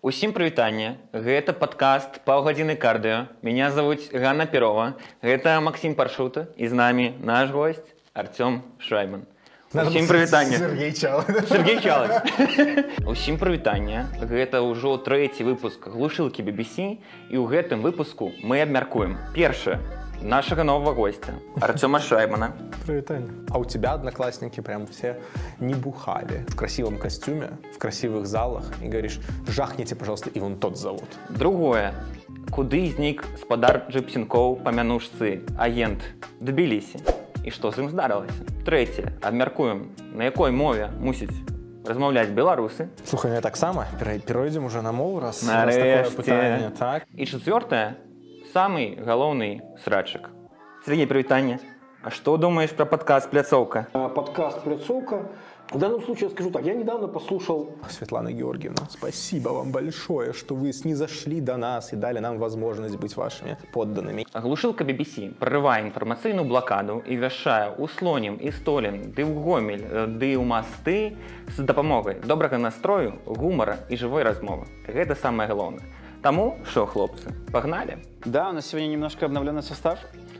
Усім 0.00 0.32
прывітанне 0.32 0.96
гэта 1.12 1.52
падкаст 1.52 2.22
паўгадзіны 2.24 2.72
кардыо 2.80 3.28
меня 3.44 3.68
зовут 3.70 4.06
Ганна 4.16 4.46
Перова 4.48 4.94
гэта 5.20 5.60
Максим 5.60 5.92
паршута 5.94 6.46
і 6.56 6.68
з 6.68 6.72
намі 6.72 7.12
наш 7.20 7.50
гость 7.52 7.84
Артём 8.16 8.64
Шайман 8.80 9.28
Усім 9.74 10.08
прывітанне 10.08 10.56
Сергей 10.56 10.92
Чал. 10.96 11.20
Сергей 11.44 11.76
Чалых 11.84 12.24
Усім 13.04 13.36
прывітанне 13.36 14.08
гэта 14.24 14.64
ўжо 14.64 14.96
трэці 15.04 15.44
выпуск 15.44 15.92
глушылкі 15.92 16.48
BBC 16.48 16.96
і 17.28 17.36
ў 17.36 17.44
гэтым 17.44 17.84
выпуску 17.84 18.32
мы 18.40 18.64
абмяркуем 18.64 19.20
першае 19.36 19.84
нашага 20.21 20.63
нового 20.63 20.93
гостя 20.93 21.33
Артёма 21.61 21.99
Шаймана 21.99 22.51
Привитание. 22.85 23.29
А 23.51 23.57
у 23.59 23.65
тебя 23.65 23.93
одноклассники 23.93 24.61
прям 24.61 24.85
все 24.87 25.17
не 25.59 25.73
бухали 25.73 26.45
в 26.49 26.55
красивом 26.55 26.97
костюме, 26.97 27.49
в 27.73 27.77
красивых 27.77 28.25
залах 28.25 28.63
и 28.81 28.87
говоришь, 28.87 29.19
жахните, 29.47 29.95
пожалуйста, 29.95 30.29
и 30.29 30.39
вон 30.39 30.55
тот 30.57 30.77
завод. 30.77 31.05
Другое. 31.29 31.93
Куды 32.51 32.91
знік 32.95 33.25
спадар 33.41 33.85
джипсінкоў 33.89 34.61
памянушцы 34.63 35.41
агент 35.57 36.01
Тбілісі 36.39 36.99
і 37.43 37.49
што 37.51 37.71
з 37.71 37.79
ім 37.81 37.89
здарылася 37.89 38.37
Трэцяе 38.65 39.17
абмяркуем 39.21 39.89
на 40.13 40.23
якой 40.29 40.51
мове 40.51 40.89
мусіць 41.01 41.33
размаўляць 41.85 42.29
беларусы 42.29 42.87
Слухай, 43.03 43.31
мне 43.31 43.41
так 43.41 43.57
само. 43.57 43.85
Пере- 43.99 44.19
Перейдем 44.19 44.65
уже 44.65 44.81
на 44.81 44.91
мову, 44.91 45.19
раз, 45.19 45.41
раз 45.43 45.75
Нарешті. 45.75 45.81
такое 45.81 46.23
пытание. 46.23 46.69
Так. 46.71 47.03
і 47.17 47.25
чацвёртае 47.25 47.93
самы 48.53 48.95
галоўны 48.97 49.61
срачык 49.83 50.29
Сергей 50.85 51.07
прывітанне 51.07 51.59
А 52.05 52.11
што 52.13 52.37
думаеш 52.37 52.69
пра 52.77 52.85
падказ 52.85 53.25
пляцоўка 53.25 53.87
А, 53.93 54.09
подкаст 54.09 54.61
«Пляцовка». 54.63 55.25
В 55.73 55.79
данном 55.79 56.03
случае 56.03 56.25
я 56.25 56.29
скажу 56.29 56.51
так, 56.51 56.63
я 56.63 56.75
недавно 56.75 57.07
послушал 57.07 57.71
Светлана 57.89 58.31
Георгиевна, 58.31 58.87
спасибо 58.87 59.49
вам 59.49 59.71
большое, 59.71 60.31
что 60.33 60.53
вы 60.53 60.71
снизошли 60.71 61.41
до 61.41 61.57
нас 61.57 61.91
и 61.91 61.95
дали 61.95 62.19
нам 62.19 62.37
возможность 62.37 62.97
быть 62.97 63.15
вашими 63.17 63.57
подданными. 63.73 64.27
Глушылка 64.31 64.83
BBC 64.83 65.33
прорывае 65.39 65.81
інфармацыйную 65.87 66.45
блакаду 66.45 67.01
і 67.07 67.17
вяшчае 67.17 67.73
ў 67.73 67.89
слонем 67.97 68.37
і 68.37 68.51
столем 68.51 69.11
ды 69.11 69.25
ў 69.25 69.33
гомель 69.41 69.81
э, 69.81 70.05
ды 70.05 70.37
ў 70.37 70.45
масты 70.45 71.17
з 71.49 71.65
дапамогай 71.65 72.21
добрага 72.21 72.61
настрою 72.61 73.17
гумара 73.25 73.79
і 73.89 73.97
жывой 73.97 74.21
размовы 74.21 74.69
гэта 74.85 75.15
самае 75.15 75.49
галоўнае 75.49 75.81
Таму 76.21 76.57
що 76.71 76.85
хлопцы 76.85 77.31
пагналі 77.51 77.97
Да, 78.25 78.49
у 78.49 78.53
нас 78.53 78.65
сегодня 78.65 78.87
немножко 78.87 79.25
обновленный 79.25 79.61
состав. 79.61 79.97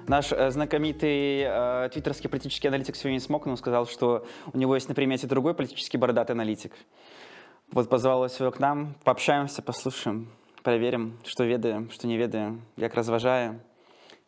Наш 0.07 0.31
э, 0.31 0.49
знакомитый 0.51 1.41
э, 1.41 1.89
твиттерский 1.93 2.29
политический 2.29 2.67
аналитик 2.67 2.95
сегодня 2.95 3.19
Смокнул 3.19 3.57
сказал, 3.57 3.85
что 3.85 4.25
у 4.53 4.57
него 4.57 4.75
есть 4.75 4.89
на 4.89 4.95
примете 4.95 5.27
другой 5.27 5.53
политический 5.53 5.97
бородатый 5.97 6.31
аналитик. 6.31 6.73
Вот 7.71 7.89
позвал 7.89 8.25
его 8.25 8.51
к 8.51 8.59
нам, 8.59 8.95
пообщаемся, 9.03 9.61
послушаем, 9.61 10.29
проверим, 10.63 11.17
что 11.25 11.43
ведаем, 11.43 11.89
что 11.91 12.07
не 12.07 12.17
ведаем, 12.17 12.61
как 12.79 12.95
разважаем 12.95 13.61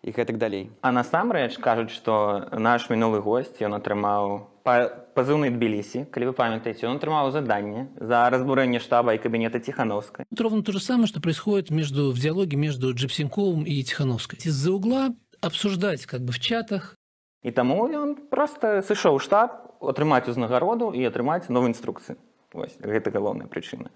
и 0.03 0.11
так 0.11 0.38
далее. 0.38 0.69
А 0.81 0.91
насамрэч 0.91 1.57
кажуць 1.57 1.91
што 1.91 2.47
наш 2.52 2.89
мінулы 2.89 3.19
госць 3.21 3.59
ён 3.61 3.73
атрымаў 3.73 4.47
па- 4.63 5.00
пазыўны 5.14 5.50
тбілісі 5.52 6.06
калі 6.10 6.30
вы 6.30 6.34
памятаеце 6.36 6.88
ён 6.88 6.98
атрымаў 6.98 7.30
заданне 7.32 7.88
за 8.00 8.28
разбурэнне 8.32 8.80
штаба 8.80 9.14
і 9.14 9.22
кабінета 9.22 9.60
ціхановскай 9.60 10.27
ровно 10.38 10.62
то 10.62 10.72
же 10.72 10.80
самое, 10.80 11.06
что 11.06 11.20
происходит 11.20 11.70
между, 11.70 12.12
в 12.12 12.18
диалоге 12.18 12.56
между 12.56 12.92
Джипсенковым 12.94 13.64
и 13.64 13.83
Тихановской. 13.83 14.38
Из-за 14.42 14.72
угла 14.72 15.14
обсуждать 15.40 16.06
как 16.06 16.22
бы 16.22 16.33
в 16.33 16.40
чатах, 16.40 16.96
і 17.42 17.50
таму 17.50 17.88
ён 17.88 18.14
проста 18.30 18.83
сышоў 18.83 19.18
у 19.18 19.18
штаб 19.18 19.74
атрымаць 19.83 20.28
узнагароду 20.30 20.92
і 20.94 21.02
атрымаць 21.05 21.50
новыя 21.50 21.74
інструкцыі 21.74 22.16
Вось 22.52 22.77
гэта 22.78 23.10
галоўная 23.10 23.48
прычына. 23.48 23.90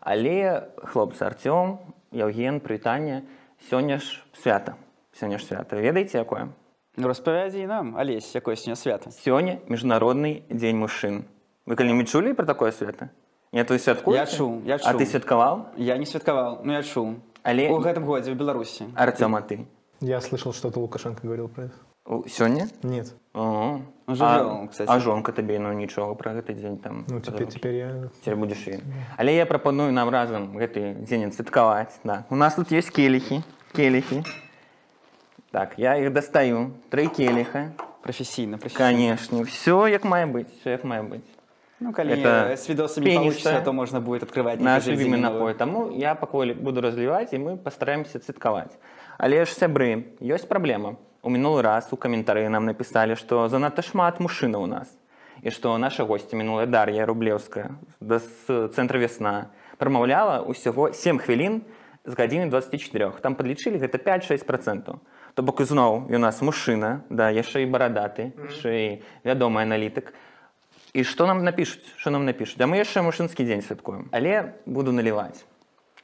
Але 0.00 0.70
хлопцы 0.78 1.26
Артём 1.26 1.92
Яўген 2.14 2.62
прывітанне 2.62 3.26
сёння 3.68 3.98
ж 3.98 4.22
свята 4.32 4.78
сёння 5.16 5.38
ж 5.38 5.44
свята. 5.44 5.76
Ведаеце 5.76 6.18
якое 6.18 6.52
распавядзі 6.96 7.66
нам, 7.66 7.96
Алесь, 7.96 8.34
якое 8.34 8.54
сёння 8.56 8.76
свята. 8.76 9.10
сёння 9.10 9.58
міжнародны 9.68 10.42
дзень 10.50 10.78
мужчын 10.78 11.24
вы 11.66 11.76
калі-нибудь 11.76 12.08
чулі 12.08 12.32
пра 12.32 12.44
такое 12.46 12.70
свята 12.72 13.10
не 13.52 13.62
ты 13.64 13.78
святкуеш 13.78 14.16
Я 14.16 14.26
чуў, 14.26 14.62
я 14.64 14.74
а 14.74 14.78
чуў. 14.78 14.98
ты 14.98 15.06
святкаваў 15.06 15.66
Я 15.76 15.96
не 15.98 16.06
святкаваў, 16.06 16.64
но 16.64 16.72
я 16.72 16.82
чуў. 16.82 17.16
Але- 17.42 17.70
У 17.70 17.78
гэтым 17.80 18.04
годзе 18.04 18.32
в 18.32 18.36
Беларусі. 18.36 18.84
Артём 18.96 19.36
а 19.36 19.40
ты 19.40 19.66
Я 20.00 20.20
слышал, 20.20 20.52
что-то 20.52 20.80
Лукашенко 20.80 21.20
говорил 21.22 21.48
про 21.48 21.64
это. 21.64 21.74
У- 22.06 22.24
сёння 22.28 22.68
Нет. 22.82 23.14
О, 23.34 23.80
Ну, 24.08 24.14
жывёл, 24.14 24.68
кстати. 24.68 24.88
а 24.90 24.98
жонка 25.00 25.32
табе 25.32 25.58
ну 25.58 25.72
нічога 25.72 26.14
пра 26.14 26.32
гэты 26.34 26.54
дзень 26.54 26.78
там 26.78 27.04
Ну, 27.08 27.20
теперь, 27.20 27.46
теперь 27.48 27.74
я... 27.74 28.10
Цяпер 28.24 28.36
будзеш 28.36 28.66
і 28.68 28.80
але 29.18 29.34
я 29.34 29.46
прапаную 29.46 29.92
нам 29.92 30.08
разам 30.08 30.56
гэты 30.56 31.02
дзень 31.04 31.24
адсвяткаваць 31.26 31.98
да. 32.04 32.24
у 32.30 32.36
нас 32.36 32.54
тут 32.54 32.70
есть 32.72 32.90
келихі 32.90 33.42
келихі 33.74 34.22
так 35.50 35.74
я 35.78 35.96
іх 35.96 36.12
дастаю 36.12 36.70
тры 36.90 37.08
келіха 37.08 37.70
Професійна, 38.02 38.56
професійна. 38.58 38.78
канешне 38.90 39.42
все 39.42 39.88
як 39.90 40.04
мае 40.04 40.26
быць 40.26 40.50
все 40.60 40.70
як 40.70 40.84
мае 40.84 41.02
быць 41.02 41.26
Ну, 41.78 41.92
коли 41.92 42.14
Это 42.14 42.52
с 42.56 42.68
видосом 42.70 43.04
не 43.04 43.10
пенистая. 43.10 43.20
получится, 43.52 43.60
то 43.64 43.72
можно 43.72 44.00
будет 44.00 44.22
открывать 44.22 44.60
наш 44.60 44.86
любимый 44.86 45.20
напой. 45.20 45.52
таму 45.54 45.90
я 45.92 46.14
пакуль 46.14 46.54
буду 46.54 46.80
разліваць 46.80 47.32
і 47.34 47.38
мы 47.38 47.56
пастараемся 47.56 48.18
цыткаваць 48.18 48.72
але 49.18 49.44
ж 49.44 49.52
сябры 49.52 50.04
ёсць 50.20 50.46
праблема 50.48 50.96
у 51.22 51.28
мінулы 51.28 51.62
раз 51.62 51.88
у 51.92 51.96
каментары 51.96 52.48
нам 52.48 52.64
напісалі 52.64 53.16
што 53.16 53.48
занадта 53.48 53.82
шмат 53.82 54.20
мужчына 54.20 54.56
у 54.58 54.66
нас 54.66 54.88
і 55.42 55.50
што 55.50 55.76
наша 55.78 56.04
госці 56.04 56.36
мінулая 56.36 56.66
дар'я 56.66 57.04
рублеўская 57.04 57.76
да 58.00 58.18
з 58.24 58.72
цэнтра 58.72 58.96
вясна 58.98 59.50
прамаўляла 59.76 60.48
ўсяго 60.48 60.92
7 60.96 61.18
хвілін 61.18 61.60
з 62.06 62.12
гадзіны 62.16 62.48
24 62.48 63.20
там 63.20 63.34
падлічылі 63.34 63.76
гэта 63.76 64.00
5-6 64.00 64.46
процентаў 64.48 64.96
то 65.36 65.42
бок 65.44 65.60
ізноў 65.60 66.08
у 66.08 66.18
нас 66.18 66.40
мужчына 66.40 67.04
да 67.12 67.28
яшчэ 67.28 67.62
і 67.62 67.68
барадаты 67.68 68.32
яшчэ 68.40 68.70
і 68.72 68.86
вядомы 69.20 69.60
аналітык 69.68 70.16
і 70.96 71.04
што 71.04 71.28
нам 71.28 71.44
напішуць 71.44 71.84
що 72.00 72.08
нам 72.10 72.24
напішуць 72.24 72.56
а 72.56 72.64
мы 72.64 72.80
яшчэ 72.80 73.04
мужчынскі 73.04 73.44
дзень 73.44 73.60
святкуем 73.60 74.08
але 74.16 74.56
буду 74.64 74.96
наліваць 74.96 75.44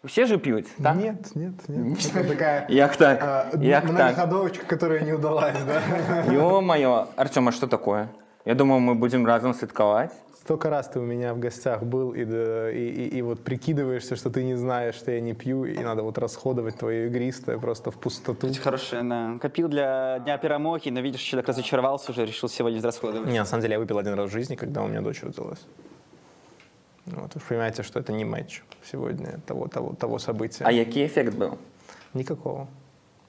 усе 0.04 0.26
же 0.26 0.36
п'юць 0.36 0.68
так? 0.76 0.96
Нет, 0.96 1.32
нет, 1.34 1.68
нет. 1.68 2.28
Такая 2.28 2.66
як 2.84 2.96
так? 2.96 3.22
а, 3.22 3.50
як 3.56 3.84
так? 3.84 3.92
многоходовочка, 3.92 4.66
которая 4.66 5.00
не 5.00 5.12
удалась, 5.12 5.56
да? 5.64 5.80
ё-маё 6.28 7.08
Артёма 7.16 7.52
что 7.52 7.66
такое? 7.66 8.08
Я 8.44 8.54
думаю 8.54 8.80
мы 8.80 8.94
будзем 8.94 9.24
разам 9.24 9.54
святкаваць 9.54 10.12
Столько 10.47 10.69
раз 10.69 10.87
ты 10.87 10.99
у 10.99 11.03
меня 11.03 11.33
в 11.33 11.39
гостях 11.39 11.83
был, 11.83 12.13
и, 12.13 12.23
да, 12.23 12.71
и, 12.71 12.87
и, 12.87 13.17
и 13.17 13.21
вот 13.21 13.43
прикидываешься, 13.43 14.15
что 14.15 14.29
ты 14.29 14.45
не 14.45 14.55
знаешь, 14.55 14.95
что 14.95 15.11
я 15.11 15.19
не 15.19 15.33
пью, 15.33 15.65
и 15.65 15.77
надо 15.83 16.03
вот 16.03 16.17
расходовать 16.17 16.77
твое 16.77 17.07
игристое 17.07 17.57
просто 17.57 17.91
в 17.91 17.97
пустоту. 17.97 18.47
Очень 18.47 18.61
хорошее, 18.61 19.03
да. 19.03 19.37
Копил 19.41 19.67
для 19.67 20.19
Дня 20.19 20.37
Перемоги, 20.37 20.89
но 20.89 21.01
видишь, 21.01 21.19
человек 21.19 21.49
разочаровался 21.49 22.11
уже, 22.11 22.25
решил 22.25 22.47
сегодня 22.47 22.79
израсходовать. 22.79 23.29
Не, 23.29 23.39
на 23.39 23.45
самом 23.45 23.61
деле 23.61 23.73
я 23.73 23.79
выпил 23.79 23.97
один 23.97 24.13
раз 24.13 24.29
в 24.29 24.31
жизни, 24.31 24.55
когда 24.55 24.83
у 24.83 24.87
меня 24.87 25.01
дочь 25.01 25.21
родилась. 25.21 25.65
Вот, 27.07 27.35
вы 27.35 27.41
понимаете, 27.41 27.83
что 27.83 27.99
это 27.99 28.13
не 28.13 28.25
матч 28.25 28.63
сегодня 28.89 29.39
того, 29.45 29.67
того, 29.67 29.95
того 29.99 30.19
события. 30.19 30.63
А 30.63 30.71
які 30.71 31.05
эфект 31.05 31.35
быў 31.35 31.57
Никакого. 32.13 32.67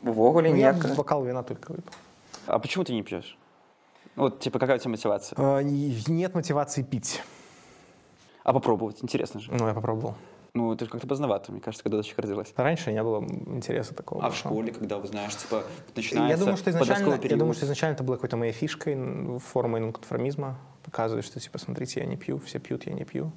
увогуле 0.03 0.51
Ну, 0.51 0.57
я 0.57 0.73
ніяк 0.73 0.97
бокал 0.97 1.25
вина 1.25 1.43
только 1.43 1.73
выпил. 1.73 1.93
А 2.47 2.59
почему 2.59 2.85
ты 2.85 2.93
не 2.93 3.03
пьешь? 3.03 3.37
Вот, 4.16 4.40
типа, 4.40 4.60
какая 4.60 4.78
у 4.78 4.80
тебя 4.80 4.92
мотивация? 4.92 5.36
А, 5.40 5.62
нет 5.62 6.36
мотивации 6.36 6.84
пить. 6.84 7.22
А 8.44 8.54
попробовать, 8.54 9.04
интересно 9.04 9.40
же. 9.40 9.52
Ну, 9.52 9.68
я 9.68 9.74
попробовал. 9.74 10.16
Ну, 10.54 10.72
это 10.72 10.86
же 10.86 10.92
как-то 10.92 11.08
поздновато, 11.08 11.52
мне 11.52 11.62
кажется, 11.62 11.84
когда 11.84 11.98
дочка 11.98 12.22
родилась. 12.22 12.54
Раньше 12.56 12.92
не 12.92 13.02
было 13.02 13.24
интереса 13.24 13.96
такого. 13.96 14.24
А 14.24 14.30
в 14.30 14.36
школе, 14.36 14.72
когда 14.72 15.00
вы 15.00 15.08
знаешь, 15.08 15.36
типа, 15.36 15.56
Я 15.56 15.64
начинается 15.96 16.40
думаю, 16.46 16.58
что 16.58 16.70
изначально, 16.70 17.20
я 17.24 17.38
думаю, 17.38 17.54
что 17.56 17.66
изначально 17.66 17.96
это 17.96 18.04
было 18.04 18.16
какой-то 18.16 18.38
моей 18.38 18.52
фишкой, 18.52 19.40
формой 19.40 19.82
нонконформизма. 19.82 20.60
Показывать, 20.84 21.26
что, 21.26 21.40
типа, 21.40 21.58
смотрите, 21.58 22.02
я 22.02 22.06
не 22.06 22.18
пью, 22.18 22.40
все 22.40 22.60
пьют, 22.60 22.86
я 22.86 22.94
не 22.94 23.06
пью. 23.06 23.32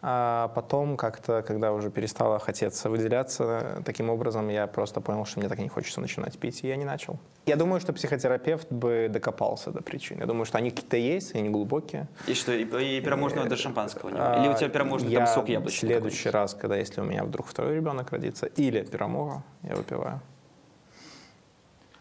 А 0.00 0.48
потом 0.54 0.96
как-то, 0.96 1.42
когда 1.42 1.72
уже 1.72 1.90
перестало 1.90 2.38
хотеться 2.38 2.90
выделяться, 2.90 3.82
таким 3.84 4.10
образом 4.10 4.48
я 4.48 4.66
просто 4.66 5.00
понял, 5.00 5.24
что 5.24 5.40
мне 5.40 5.48
так 5.48 5.58
и 5.58 5.62
не 5.62 5.68
хочется 5.68 6.00
начинать 6.00 6.38
пить, 6.38 6.64
и 6.64 6.68
я 6.68 6.76
не 6.76 6.84
начал. 6.84 7.18
Я 7.46 7.56
думаю, 7.56 7.80
что 7.80 7.92
психотерапевт 7.92 8.72
бы 8.72 9.08
докопался 9.10 9.70
до 9.70 9.82
причин. 9.82 10.20
Я 10.20 10.26
думаю, 10.26 10.44
что 10.44 10.58
они 10.58 10.70
какие-то 10.70 10.96
есть, 10.96 11.34
они 11.34 11.50
глубокие. 11.50 12.08
И 12.26 12.34
что, 12.34 12.52
и, 12.52 12.64
и 12.64 13.00
пироможного 13.00 13.48
до 13.48 13.56
шампанского 13.56 14.10
не 14.10 14.16
было? 14.16 14.44
Или 14.44 14.48
у 14.48 14.56
тебя 14.56 14.68
пироможный 14.68 15.08
А, 15.08 15.12
я 15.12 15.18
там 15.18 15.26
сок 15.34 15.44
в 15.44 15.48
яблочный 15.48 15.88
следующий 15.88 16.24
какой-нибудь? 16.24 16.34
раз, 16.34 16.54
когда 16.54 16.76
если 16.76 17.00
у 17.00 17.04
меня 17.04 17.24
вдруг 17.24 17.46
второй 17.46 17.74
ребенок 17.76 18.10
родится, 18.10 18.46
или 18.46 18.82
пирамога, 18.82 19.42
я 19.62 19.76
выпиваю. 19.76 20.20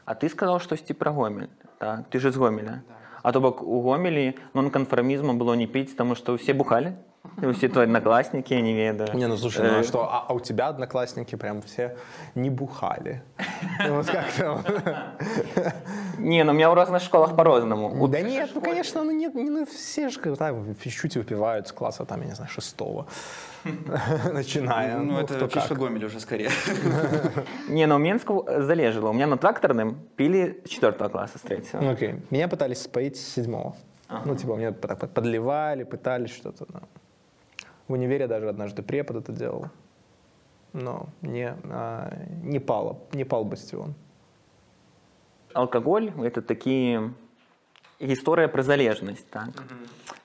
А 0.06 0.16
ты 0.16 0.28
сказал 0.30 0.60
штосьці 0.60 0.94
пра 0.94 1.12
гомель 1.12 1.50
так 1.78 2.10
ты 2.10 2.20
же 2.20 2.32
з 2.32 2.38
гомеля 2.38 2.82
а 3.23 3.33
то 3.33 3.41
бок 3.41 3.63
у 3.63 3.81
гомелі 3.83 4.35
нонканфармізма 4.55 5.35
было 5.35 5.57
не 5.59 5.67
піць 5.67 5.97
таму 5.99 6.15
што 6.15 6.37
ўсе 6.39 6.55
бухалі 6.55 6.95
Все 7.54 7.70
твои 7.70 7.86
одноклассники, 7.86 8.54
я 8.54 8.62
не 8.62 8.74
ведаю. 8.74 9.16
Не, 9.16 9.28
ну 9.28 9.38
слушай, 9.38 9.64
ну 9.64 9.78
а 9.78 9.80
Э, 9.80 9.84
что, 9.84 10.04
а, 10.04 10.26
а 10.28 10.34
у 10.34 10.40
тебя 10.40 10.68
одноклассники 10.68 11.36
прям 11.36 11.62
все 11.62 11.96
не 12.36 12.50
бухали? 12.50 13.24
Ну, 13.80 13.96
вот 13.96 14.08
как 14.08 14.32
там? 14.34 14.64
Не, 16.18 16.44
ну 16.44 16.52
у 16.52 16.56
меня 16.56 16.70
в 16.70 16.74
разных 16.74 17.02
школах 17.02 17.36
по-разному. 17.36 18.08
Да 18.08 18.22
нет, 18.22 18.52
ну 18.54 18.62
конечно, 18.62 19.04
ну 19.04 19.12
нет, 19.12 19.34
не, 19.36 19.50
ну 19.50 19.66
все 19.66 20.10
же 20.10 20.20
так, 20.36 20.56
чуть-чуть 20.82 21.16
выпивают 21.16 21.68
с 21.68 21.72
класса, 21.72 22.06
там, 22.06 22.22
я 22.22 22.28
не 22.28 22.36
знаю, 22.36 22.50
шестого, 22.52 23.08
начиная. 24.34 24.98
Ну, 24.98 25.24
кто 25.26 25.36
это 25.36 25.48
фишка 25.48 25.70
как. 25.70 25.78
Гомеля 25.80 26.08
уже 26.08 26.20
скорее. 26.20 26.50
Не, 27.70 27.86
ну 27.88 27.98
в 27.98 28.00
Минску 28.00 28.46
залежало. 28.48 29.10
У 29.10 29.14
меня 29.14 29.28
на 29.28 29.38
тракторном 29.38 29.98
пили 30.16 30.62
с 30.66 30.70
четвертого 30.70 31.10
класса, 31.10 31.38
с 31.38 31.42
третьего. 31.42 31.82
Ну, 31.82 31.92
Окей. 31.92 32.16
Меня 32.30 32.48
пытались 32.48 32.82
споить 32.82 33.18
с 33.18 33.34
седьмого. 33.34 33.76
Ну, 34.26 34.36
типа, 34.36 34.56
мне 34.56 34.72
подливали, 34.72 35.84
пытались 35.84 36.32
что-то. 36.32 36.66
да. 37.91 37.91
В 37.91 37.93
универе 37.93 38.27
даже 38.27 38.49
однажды 38.49 38.83
препод 38.83 39.17
это 39.17 39.33
делал. 39.33 39.67
Но 40.73 41.07
не, 41.23 41.55
а, 41.71 42.11
не 42.45 42.61
пало, 42.61 42.97
не 43.13 43.25
пал 43.25 43.45
бастион. 43.45 43.95
Алкоголь – 45.55 46.19
это 46.19 46.43
такие 46.43 47.11
історія 47.99 48.49
про 48.49 48.63
залежність. 48.63 49.31
Так? 49.31 49.49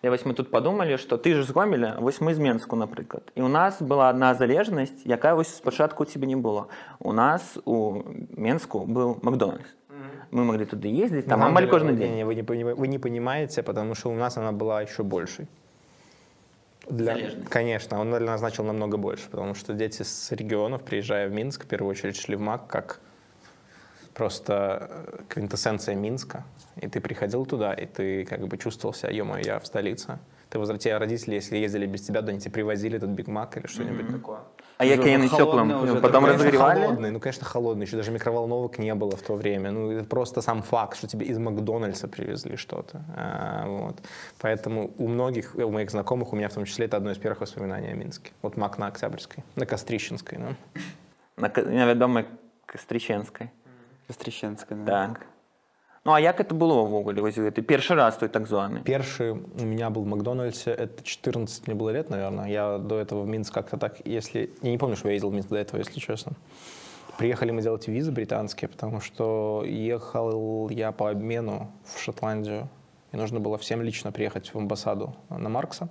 І 0.02 0.10
ось 0.10 0.26
ми 0.26 0.34
тут 0.34 0.52
подумали, 0.52 0.98
що 0.98 1.18
ти 1.18 1.36
ж 1.36 1.44
з 1.44 1.50
Гомеля, 1.50 1.98
ось 2.02 2.22
ми 2.22 2.34
з 2.34 2.40
Менську, 2.40 2.76
наприклад. 2.76 3.24
І 3.36 3.42
у 3.42 3.48
нас 3.48 3.82
була 3.82 4.10
одна 4.10 4.34
залежність, 4.34 5.06
яка 5.06 5.34
ось 5.34 5.56
спочатку 5.56 6.04
у 6.04 6.06
тебе 6.06 6.28
не 6.28 6.36
було. 6.36 6.68
У 7.00 7.14
нас 7.14 7.58
у 7.66 8.02
Менську 8.38 8.80
був 8.86 9.20
Макдональдс. 9.22 9.76
Ми 10.32 10.44
могли 10.44 10.66
туди 10.66 10.90
їздити, 10.90 11.28
там 11.28 11.40
На 11.40 11.46
самом 11.46 11.54
мамаль 11.54 11.62
деле, 11.62 11.72
кожен 11.72 11.88
не, 11.88 11.94
день. 11.94 12.16
не, 12.16 12.26
вы, 12.26 12.36
не, 12.36 12.44
пони- 12.44 12.76
вы 12.76 12.88
не 12.88 13.00
понимаете, 13.00 13.64
потому 13.64 13.96
что 13.96 14.10
у 14.10 14.16
нас 14.16 14.38
она 14.38 14.52
была 14.52 14.84
еще 14.84 15.04
большей. 15.04 15.48
для, 16.89 17.19
конечно, 17.49 18.01
он 18.01 18.11
начал 18.11 18.65
намного 18.65 18.97
больше, 18.97 19.29
потому 19.29 19.55
что 19.55 19.75
дети 19.75 20.03
с 20.03 20.31
регионов, 20.33 20.85
приезжая 20.85 21.29
в 21.29 21.33
Минск, 21.33 21.65
в 21.65 21.67
первую 21.67 21.91
очередь 21.91 22.17
шли 22.17 22.37
в 22.37 22.41
МАК 22.41 22.67
как 22.69 23.01
просто 24.15 24.89
э, 24.91 25.23
квинтэссенция 25.29 25.95
Минска. 25.95 26.45
И 26.81 26.89
ты 26.89 27.01
приходил 27.01 27.45
туда, 27.45 27.75
и 27.75 27.87
ты 27.87 28.25
как 28.25 28.47
бы 28.47 28.57
чувствовал 28.57 28.95
себя, 28.95 29.11
ё 29.11 29.37
я 29.37 29.59
в 29.59 29.67
столице. 29.67 30.19
Ты 30.49 30.59
возвратил 30.59 30.99
родители, 30.99 31.35
если 31.35 31.57
ездили 31.57 31.87
без 31.87 32.03
тебя, 32.03 32.23
да 32.23 32.31
они 32.31 32.41
тебе 32.41 32.53
привозили 32.53 32.97
этот 32.97 33.11
Биг 33.11 33.27
Мак 33.27 33.57
или 33.59 33.67
что-нибудь 33.67 34.09
такое. 34.09 34.41
А 34.78 34.86
яке 34.86 35.18
не 35.18 35.30
теплим, 35.30 35.46
холодне 35.46 35.76
вже, 35.76 35.96
потім 35.96 36.22
Конечно, 36.22 36.38
розігрівали. 36.38 36.82
холодный, 36.88 37.12
ну, 37.12 37.20
конечно, 37.20 37.48
холодный. 37.48 37.84
Еще 37.84 37.98
даже 37.98 38.12
микроволновок 38.12 38.80
не 38.80 38.96
было 38.96 39.16
в 39.16 39.22
то 39.22 39.36
время. 39.36 39.72
Ну, 39.72 39.92
это 39.92 40.04
просто 40.04 40.42
сам 40.42 40.62
факт, 40.62 40.98
что 40.98 41.08
тебе 41.08 41.26
из 41.26 41.38
Макдональдса 41.38 42.08
привезли 42.08 42.58
что-то. 42.58 43.02
А, 43.16 43.66
вот. 43.68 43.96
Поэтому 44.42 44.90
у 44.98 45.08
многих, 45.08 45.56
у 45.56 45.70
моих 45.72 45.90
знакомых, 45.92 46.34
у 46.34 46.36
меня 46.36 46.48
в 46.48 46.54
том 46.54 46.66
числе, 46.66 46.86
это 46.86 46.98
одно 46.98 47.12
из 47.12 47.18
первых 47.18 47.42
воспоминаний 47.42 47.92
о 47.92 47.96
Минске. 47.96 48.32
Вот 48.42 48.58
Мак 48.58 48.80
на 48.80 48.88
Октябрьской, 48.88 49.44
на 49.56 49.66
Кострищенской. 49.66 50.38
Ну. 50.40 50.56
На 51.38 51.50
К- 51.50 51.64
невідомій 51.64 52.26
Костриченській. 52.66 53.50
Кострищенська, 54.08 54.76
да. 54.76 54.92
Так. 55.08 55.26
Ну, 56.07 56.13
а 56.13 56.21
як 56.21 56.49
це 56.49 56.55
було 56.55 56.85
ввогуле? 56.85 57.23
Ось 57.23 57.35
ти 57.35 57.63
перший 57.63 57.97
раз 57.97 58.17
той 58.17 58.29
так 58.29 58.47
званий. 58.47 58.83
Перший 58.83 59.31
у 59.31 59.65
меня 59.65 59.91
был 59.91 60.03
в 60.03 60.07
Макдональдсе, 60.07 60.71
это 60.71 61.03
14 61.03 61.67
мне 61.67 61.77
было 61.77 61.91
лет, 61.91 62.11
наверное. 62.11 62.49
Я 62.49 62.79
до 62.79 62.95
этого 62.95 63.23
в 63.23 63.27
Минск 63.27 63.55
как-то 63.55 63.77
так, 63.77 63.97
если... 64.05 64.51
Я 64.63 64.71
не 64.71 64.79
помню, 64.79 64.97
что 64.97 65.09
я 65.09 65.15
ездил 65.15 65.31
в 65.31 65.35
Минск 65.35 65.49
до 65.49 65.57
этого, 65.57 65.81
если 65.81 65.99
честно. 66.01 66.33
Приехали 67.19 67.51
мы 67.51 67.63
делать 67.63 67.89
визы 67.89 68.13
британские, 68.13 68.69
потому 68.69 69.01
что 69.01 69.65
ехал 69.67 70.71
я 70.71 70.93
по 70.93 71.11
обмену 71.11 71.73
в 71.85 72.01
Шотландию. 72.01 72.69
И 73.13 73.17
нужно 73.17 73.41
было 73.41 73.59
всем 73.59 73.83
лично 73.83 74.13
приехать 74.13 74.55
в 74.55 74.59
амбассаду 74.59 75.13
на 75.29 75.49
Маркса. 75.49 75.89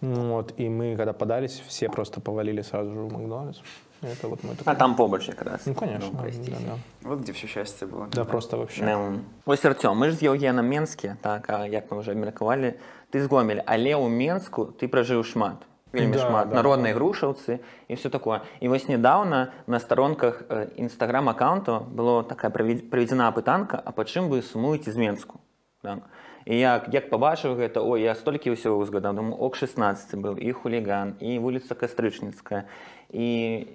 Ну 0.00 0.34
Вот, 0.34 0.54
и 0.60 0.68
мы, 0.68 0.96
когда 0.96 1.12
подались, 1.12 1.62
все 1.66 1.88
просто 1.88 2.20
повалили 2.20 2.62
сразу 2.62 2.92
же 2.92 3.00
в 3.00 3.12
Макдональдс. 3.12 3.58
Это 4.04 4.28
вот 4.28 4.44
мы 4.44 4.52
А 4.52 4.56
такой- 4.56 4.76
там 4.76 4.94
побач 4.96 5.28
якраз. 5.28 5.66
Ну, 5.66 5.74
конечно. 5.74 6.10
Ну, 6.12 6.30
да, 6.46 6.56
да. 6.66 7.08
Вот 7.08 7.20
где 7.20 7.32
все 7.32 7.46
счастье 7.46 7.88
было. 7.88 8.06
Да, 8.12 8.24
просто 8.24 8.56
вообще. 8.56 8.82
Ну, 8.84 9.18
Ось 9.46 9.64
Артем, 9.64 9.96
ми 9.98 10.10
ж 10.10 10.16
з 10.16 10.22
Євгеном 10.22 10.68
Менскі, 10.68 11.12
так, 11.20 11.50
а 11.50 11.66
як 11.66 11.92
ми 11.92 11.98
вже 12.00 12.12
обміркували, 12.12 12.74
ти 13.10 13.22
з 13.22 13.26
Гомеля, 13.26 13.62
але 13.66 13.94
у 13.94 14.08
Менску 14.08 14.64
ти 14.64 14.88
прожив 14.88 15.26
шмат. 15.26 15.56
Вельмі 15.92 16.12
Да, 16.12 16.18
шмат. 16.28 16.48
да. 16.48 16.54
Народні 16.54 16.92
грушаўцы 16.94 17.58
і 17.88 17.94
все 17.94 18.08
такое. 18.08 18.40
І 18.60 18.68
вось 18.68 18.88
недавно 18.88 19.46
на 19.66 19.80
сторонках 19.80 20.42
інстаграм-аккаунту 20.76 21.86
было 21.96 22.24
такая 22.24 22.50
правед- 22.50 22.90
праведзена 22.90 23.30
апытанка, 23.30 23.80
а 23.84 23.90
па 23.90 24.02
чым 24.02 24.28
вы 24.28 24.42
сумуеце 24.42 24.92
з 24.92 24.96
Менску? 24.96 25.38
Так. 25.82 25.98
І 26.46 26.58
як, 26.58 26.88
як 26.92 27.10
побачив 27.10 27.56
гэта, 27.56 27.80
ой, 27.80 28.04
я 28.04 28.12
столькі 28.14 28.52
ўсяго 28.52 28.76
узгадаў, 28.76 29.16
думаю, 29.16 29.40
ок 29.40 29.56
16 29.56 30.20
быў, 30.20 30.36
і 30.36 30.52
хуліган, 30.52 31.16
і 31.16 31.40
вуліца 31.40 31.72
Кастрычніцкая, 31.72 32.68
і, 33.08 33.28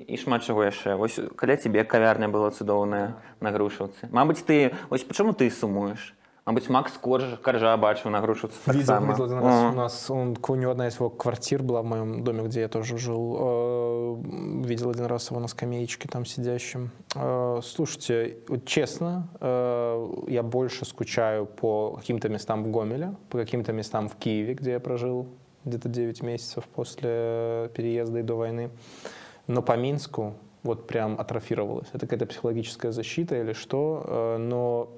і 0.05 0.15
шмат 0.21 0.45
чаго 0.45 0.61
яшчэ. 0.69 0.93
Вось 0.93 1.17
каля 1.33 1.57
цябе 1.57 1.81
кавярня 1.81 2.29
была 2.29 2.53
цудоўная 2.53 3.17
на 3.41 3.49
грушаўцы. 3.49 4.13
Мабыць, 4.13 4.45
ты, 4.45 4.77
вось 4.93 5.01
пачаму 5.01 5.33
ты 5.33 5.49
сумуеш? 5.49 6.13
Мабыць, 6.49 6.67
Макс 6.67 6.97
Корж, 6.97 7.37
Коржа 7.43 7.77
бачыў 7.77 8.09
на 8.09 8.21
грушаўцы 8.21 8.57
Видел, 8.65 8.79
таксама. 8.79 9.11
видел 9.11 9.25
один 9.25 9.37
раз. 9.37 9.71
У 9.71 9.75
нас 9.75 10.09
он, 10.09 10.35
у 10.47 10.55
него 10.55 10.71
одна 10.71 10.87
из 10.87 10.95
его 10.95 11.11
квартир 11.11 11.61
была 11.61 11.83
в 11.83 11.85
моем 11.85 12.23
доме, 12.23 12.41
где 12.41 12.61
я 12.61 12.67
тоже 12.67 12.97
жил. 12.97 14.17
Видел 14.65 14.89
один 14.89 15.05
раз 15.05 15.29
его 15.29 15.39
на 15.39 15.47
скамеечке 15.47 16.09
там 16.09 16.25
сидящим. 16.25 16.89
Слушайте, 17.61 18.37
честно, 18.65 19.27
я 20.27 20.41
больше 20.41 20.85
скучаю 20.85 21.45
по 21.45 21.97
каким-то 21.97 22.29
местам 22.29 22.63
в 22.63 22.71
Гомеле, 22.71 23.13
по 23.29 23.37
каким-то 23.37 23.71
местам 23.71 24.09
в 24.09 24.15
Киеве, 24.15 24.55
где 24.55 24.71
я 24.71 24.79
прожил 24.79 25.27
где-то 25.65 25.87
9 25.87 26.23
месяцев 26.23 26.63
после 26.73 27.69
переезда 27.75 28.19
и 28.19 28.23
до 28.23 28.33
войны. 28.33 28.71
Но 29.45 29.61
по 29.61 29.77
Минску 29.77 30.33
вот 30.63 30.87
прям 30.87 31.19
атрофировалось. 31.19 31.89
Это 31.93 32.07
какая-то 32.07 32.25
психологическая 32.25 32.91
защита 32.91 33.39
или 33.39 33.53
что, 33.53 34.37
но 34.39 34.89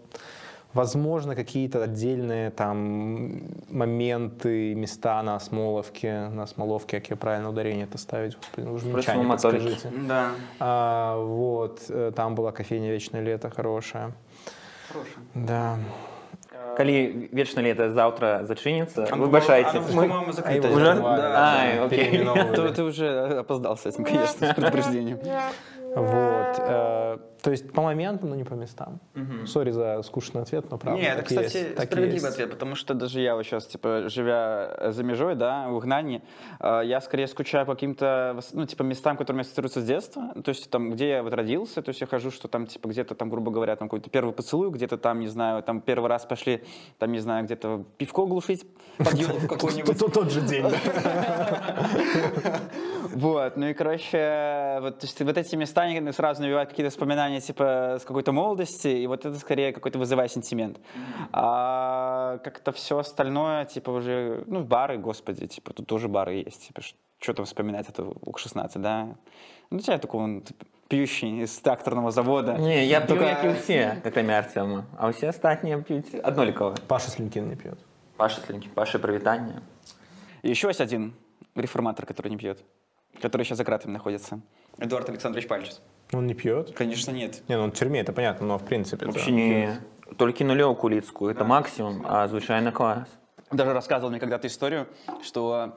Возможно, 0.74 1.34
какие-то 1.34 1.82
отдельные 1.84 2.50
там 2.50 3.40
моменты, 3.70 4.74
места 4.74 5.22
на 5.22 5.40
Смоловке, 5.40 6.28
на 6.28 6.46
Смоловке, 6.46 7.00
как 7.00 7.10
я 7.10 7.16
правильно 7.16 7.48
ударение 7.48 7.84
это 7.86 7.96
ставить, 7.98 8.36
господи, 8.36 8.66
ну, 8.66 8.74
уж 8.74 8.82
Просто 8.82 8.98
меча 8.98 9.16
не 9.16 9.22
моторики. 9.26 9.62
подскажите. 9.70 10.06
Да. 10.08 10.30
А, 10.60 11.16
вот, 11.18 11.80
э, 11.88 12.12
там 12.14 12.34
была 12.34 12.52
кофейня 12.52 12.90
«Вечное 12.90 13.22
лето» 13.22 13.48
хорошая. 13.48 14.12
Хорошая. 14.92 15.24
Да. 15.34 15.78
Калі 16.76 17.28
вечна 17.32 17.62
лето 17.62 17.92
заўтра 17.92 18.44
зачыніцца, 18.44 19.06
Оно, 19.12 19.26
выбачайце. 19.26 19.78
оно, 19.78 19.86
по-моему, 19.88 20.32
закрыто. 20.32 20.68
его 20.68 20.76
Уже? 20.76 20.84
закрывали, 20.84 21.22
Ай, 21.22 21.76
да, 21.78 21.84
окей. 21.86 21.98
переименовывали. 22.04 22.56
То 22.56 22.68
ты 22.72 22.82
уже 22.82 23.38
опоздал 23.40 23.76
с 23.78 23.86
этим, 23.86 24.04
конечно, 24.04 24.46
с 24.46 24.54
предупреждением. 24.54 25.18
Вот. 25.96 26.60
то 27.41 27.51
есть 27.51 27.71
по 27.71 27.81
моментам, 27.81 28.29
но 28.29 28.35
не 28.35 28.43
по 28.43 28.53
местам. 28.53 28.99
Сори 29.45 29.71
за 29.71 30.01
скучный 30.03 30.41
ответ, 30.41 30.69
но 30.69 30.77
правда. 30.77 31.01
Не, 31.01 31.07
это, 31.07 31.23
кстати, 31.23 31.57
есть, 31.57 31.71
справедливый 31.71 32.13
есть. 32.13 32.25
ответ, 32.25 32.51
потому 32.51 32.75
что 32.75 32.93
даже 32.93 33.19
я 33.19 33.35
вот 33.35 33.43
сейчас, 33.43 33.65
типа, 33.65 34.09
живя 34.09 34.75
э, 34.77 34.91
за 34.91 35.03
межой, 35.03 35.35
да, 35.35 35.67
в 35.69 35.79
Игнании, 35.79 36.21
э, 36.59 36.81
я 36.85 37.01
скорее 37.01 37.27
скучаю 37.27 37.65
по 37.65 37.73
каким-то, 37.73 38.39
ну, 38.53 38.65
типа, 38.65 38.83
местам, 38.83 39.17
которые 39.17 39.37
мне 39.37 39.41
ассоциируются 39.41 39.81
с 39.81 39.85
детства, 39.85 40.33
то 40.43 40.49
есть 40.49 40.69
там, 40.69 40.91
где 40.91 41.09
я 41.09 41.23
вот 41.23 41.33
родился, 41.33 41.81
то 41.81 41.89
есть 41.89 42.01
я 42.01 42.07
хожу, 42.07 42.31
что 42.31 42.47
там, 42.47 42.67
типа, 42.67 42.87
где-то 42.87 43.15
там, 43.15 43.29
грубо 43.29 43.51
говоря, 43.51 43.75
там 43.75 43.87
какой-то 43.87 44.09
первый 44.09 44.33
поцелуй, 44.33 44.69
где-то 44.69 44.97
там, 44.97 45.19
не 45.19 45.27
знаю, 45.27 45.63
там 45.63 45.81
первый 45.81 46.09
раз 46.09 46.25
пошли, 46.25 46.63
там, 46.99 47.11
не 47.11 47.19
знаю, 47.19 47.45
где-то 47.45 47.83
пивко 47.97 48.25
глушить 48.25 48.65
под 48.97 49.13
елку 49.13 49.47
какой-нибудь. 49.47 49.97
Тот- 49.97 50.31
же 50.31 50.41
день. 50.41 50.65
Вот, 53.14 53.56
ну 53.56 53.66
и, 53.66 53.74
короче, 53.74 54.78
вот, 54.80 54.98
то 54.98 55.06
есть 55.06 55.20
вот 55.22 55.36
эти 55.36 55.56
места 55.56 55.82
они 55.82 56.12
сразу 56.12 56.42
навевают 56.42 56.70
какие-то 56.70 56.90
воспоминания, 56.90 57.40
типа, 57.40 57.98
с 58.00 58.04
какой-то 58.04 58.32
молодости, 58.32 58.88
и 58.88 59.06
вот 59.06 59.24
это 59.24 59.38
скорее 59.38 59.72
какой-то 59.72 59.98
вызывает 59.98 60.32
сентимент. 60.32 60.80
А 61.32 62.38
как-то 62.44 62.72
все 62.72 62.98
остальное, 62.98 63.64
типа, 63.64 63.90
уже, 63.90 64.44
ну, 64.46 64.60
бары, 64.64 64.98
господи, 64.98 65.46
типа, 65.46 65.72
тут 65.72 65.86
тоже 65.86 66.08
бары 66.08 66.34
есть, 66.46 66.66
типа, 66.66 66.82
что 67.18 67.32
там 67.32 67.46
вспоминать, 67.46 67.88
это 67.88 68.04
УК-16, 68.04 68.78
да? 68.78 69.08
Ну, 69.70 69.78
у 69.78 69.80
тебя 69.80 69.98
такой, 69.98 70.20
он, 70.24 70.40
типа, 70.42 70.64
пьющий 70.88 71.42
из 71.42 71.58
тракторного 71.58 72.10
завода. 72.10 72.58
Не, 72.58 72.86
я 72.86 73.00
п'ю, 73.00 73.08
Только- 73.08 73.24
як 73.24 73.44
і 73.44 73.48
всі, 73.48 73.90
акрамя 74.04 74.32
Артема. 74.32 74.84
А 74.96 75.08
ўсе 75.08 75.28
астатнія 75.28 75.78
п'юць 75.78 76.14
аднолькава. 76.22 76.74
Паша 76.86 77.10
Слинкин 77.10 77.48
не 77.48 77.56
пьет. 77.56 77.78
Паша 78.16 78.40
Слінкі, 78.46 78.68
Паша 78.74 78.98
прывітанне. 78.98 79.60
И 80.44 80.50
еще 80.50 80.68
есть 80.68 80.80
один 80.80 81.12
реформатор, 81.56 82.06
который 82.06 82.30
не 82.30 82.36
пьет, 82.36 82.64
который 83.22 83.44
сейчас 83.44 83.58
за 83.58 83.64
кратами 83.64 83.92
находится. 83.92 84.40
Эдуард 84.78 85.08
Александрович 85.08 85.48
Пальчес. 85.48 85.80
Он 86.12 86.26
не 86.26 86.34
пьет? 86.34 86.72
Конечно, 86.76 87.10
нет. 87.12 87.42
Не, 87.48 87.56
ну 87.56 87.64
он 87.64 87.70
в 87.70 87.74
тюрьме, 87.74 88.00
это 88.00 88.12
понятно, 88.12 88.46
но 88.46 88.58
в 88.58 88.64
принципе... 88.64 89.06
да. 89.06 89.12
Вообще 89.12 89.30
не... 89.32 89.78
Толькі 90.16 90.44
нулёўку 90.44 90.88
лідскую, 90.88 91.34
это 91.34 91.44
максимум, 91.44 92.06
а 92.08 92.28
звычайна 92.28 92.70
клас. 92.70 93.08
даже 93.50 93.72
рассказывал 93.72 94.10
мне 94.10 94.20
когда-то 94.20 94.46
историю, 94.46 94.86
что 95.22 95.76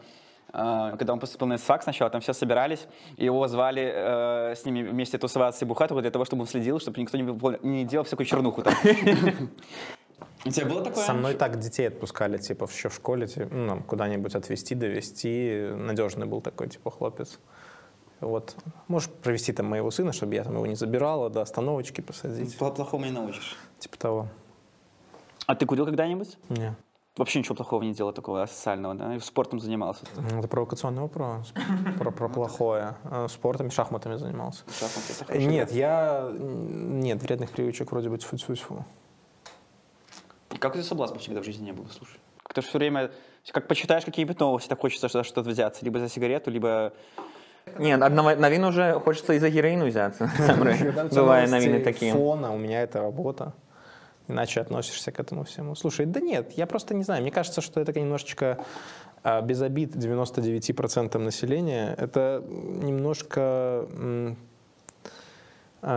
э, 0.53 0.95
когда 0.98 1.13
он 1.13 1.19
поступил 1.19 1.48
на 1.48 1.57
СФАК 1.57 1.81
сначала, 1.83 2.12
там 2.12 2.21
все 2.21 2.33
собирались, 2.33 2.88
и 3.17 3.25
его 3.25 3.48
звали 3.48 3.91
э, 3.91 4.55
с 4.55 4.65
ними 4.65 4.83
вместе 4.83 5.17
тусоваться 5.17 5.65
и 5.65 5.67
бухать, 5.67 5.89
вот 5.91 6.01
для 6.01 6.12
того, 6.12 6.25
чтобы 6.25 6.41
он 6.43 6.48
следил, 6.48 6.79
чтобы 6.79 7.01
никто 7.01 7.17
не, 7.17 7.24
был- 7.24 7.57
не 7.63 7.86
делал 7.86 8.05
всякую 8.05 8.27
чернуху 8.27 8.62
там. 8.62 8.74
У 10.44 10.50
тебя 10.50 10.66
было 10.66 10.82
такое? 10.82 11.04
Со 11.04 11.14
мной 11.14 11.34
так 11.34 11.58
детей 11.58 11.88
отпускали, 11.88 12.38
типа, 12.38 12.68
еще 12.70 12.88
в 12.88 12.94
школе, 12.94 13.26
типа, 13.26 13.54
ну, 13.54 13.82
куда-нибудь 13.82 14.34
отвезти, 14.34 14.74
довести. 14.74 15.70
Надежный 15.74 16.26
был 16.26 16.40
такой, 16.40 16.68
типа, 16.68 16.90
хлопец. 16.90 17.38
Вот. 18.20 18.56
Можешь 18.88 19.10
провести 19.10 19.52
там 19.52 19.66
моего 19.66 19.90
сына, 19.90 20.12
чтобы 20.12 20.34
я 20.34 20.44
там 20.44 20.54
его 20.54 20.66
не 20.66 20.76
забирала, 20.76 21.30
до 21.30 21.40
остановочки 21.40 22.00
посадить. 22.00 22.56
Плохому 22.56 23.04
не 23.04 23.10
научишь. 23.10 23.56
Типа 23.78 23.98
того. 23.98 24.28
А 25.46 25.54
ты 25.54 25.66
курил 25.66 25.84
когда-нибудь? 25.84 26.38
Не. 26.48 26.74
Вообще 27.16 27.38
ничего 27.38 27.54
плохого 27.54 27.82
не 27.82 27.94
делал 27.94 28.12
такого 28.12 28.42
асоциального, 28.42 28.94
да? 28.94 29.14
И 29.14 29.20
спортом 29.20 29.60
занимался. 29.60 30.04
Ну, 30.16 30.38
Это 30.40 30.48
провокационный 30.48 31.02
вопрос. 31.02 31.52
Про, 31.98 32.10
про 32.10 32.28
плохое. 32.28 32.96
А, 33.04 33.28
Спортом, 33.28 33.70
шахматами 33.70 34.16
занимался. 34.16 34.64
Шахматы. 34.68 35.38
Нет, 35.46 35.70
я... 35.70 36.28
Нет, 36.32 37.22
вредных 37.22 37.50
привычек 37.50 37.92
вроде 37.92 38.08
бы 38.08 38.16
тьфу-тьфу-тьфу. 38.16 38.84
Как 40.64 40.73
у 40.73 40.76
тебя 40.76 40.85
соблазн 40.85 41.18
всегда 41.18 41.42
в 41.42 41.44
жизни 41.44 41.66
не 41.66 41.73
было, 41.73 41.87
слушай? 41.88 42.18
Как 42.42 42.54
ты 42.54 42.62
все 42.62 42.78
время, 42.78 43.11
как 43.52 43.68
почитаешь 43.68 44.02
какие-нибудь 44.02 44.40
новости, 44.40 44.66
так 44.66 44.80
хочется 44.80 45.09
за 45.09 45.23
что-то 45.23 45.50
взяться, 45.50 45.85
либо 45.85 45.99
за 45.99 46.09
сигарету, 46.09 46.50
либо... 46.50 46.94
Нет, 47.78 48.00
од 48.00 48.14
нови- 48.14 48.37
новин 48.37 48.64
уже 48.64 48.99
хочется 49.00 49.35
и 49.35 49.38
за 49.38 49.50
героин 49.50 49.85
взяться. 49.85 50.30
Бывают 51.12 51.50
новины 51.50 51.80
такие. 51.80 52.14
Фона, 52.14 52.50
у 52.54 52.56
меня 52.56 52.80
это 52.80 53.02
работа. 53.02 53.52
Иначе 54.26 54.62
относишься 54.62 55.12
к 55.12 55.21
этому 55.21 55.44
всему. 55.44 55.75
Слушай, 55.75 56.06
да 56.06 56.21
нет, 56.21 56.52
я 56.56 56.66
просто 56.66 56.94
не 56.94 57.04
знаю. 57.04 57.21
Мне 57.21 57.30
кажется, 57.30 57.61
что 57.61 57.78
это 57.78 57.92
немножечко 58.00 58.64
а, 59.23 59.42
без 59.42 59.61
обид 59.61 59.94
99% 59.94 61.18
населения. 61.18 61.94
Это 61.99 62.42
немножко 62.49 63.40
а, 63.42 64.35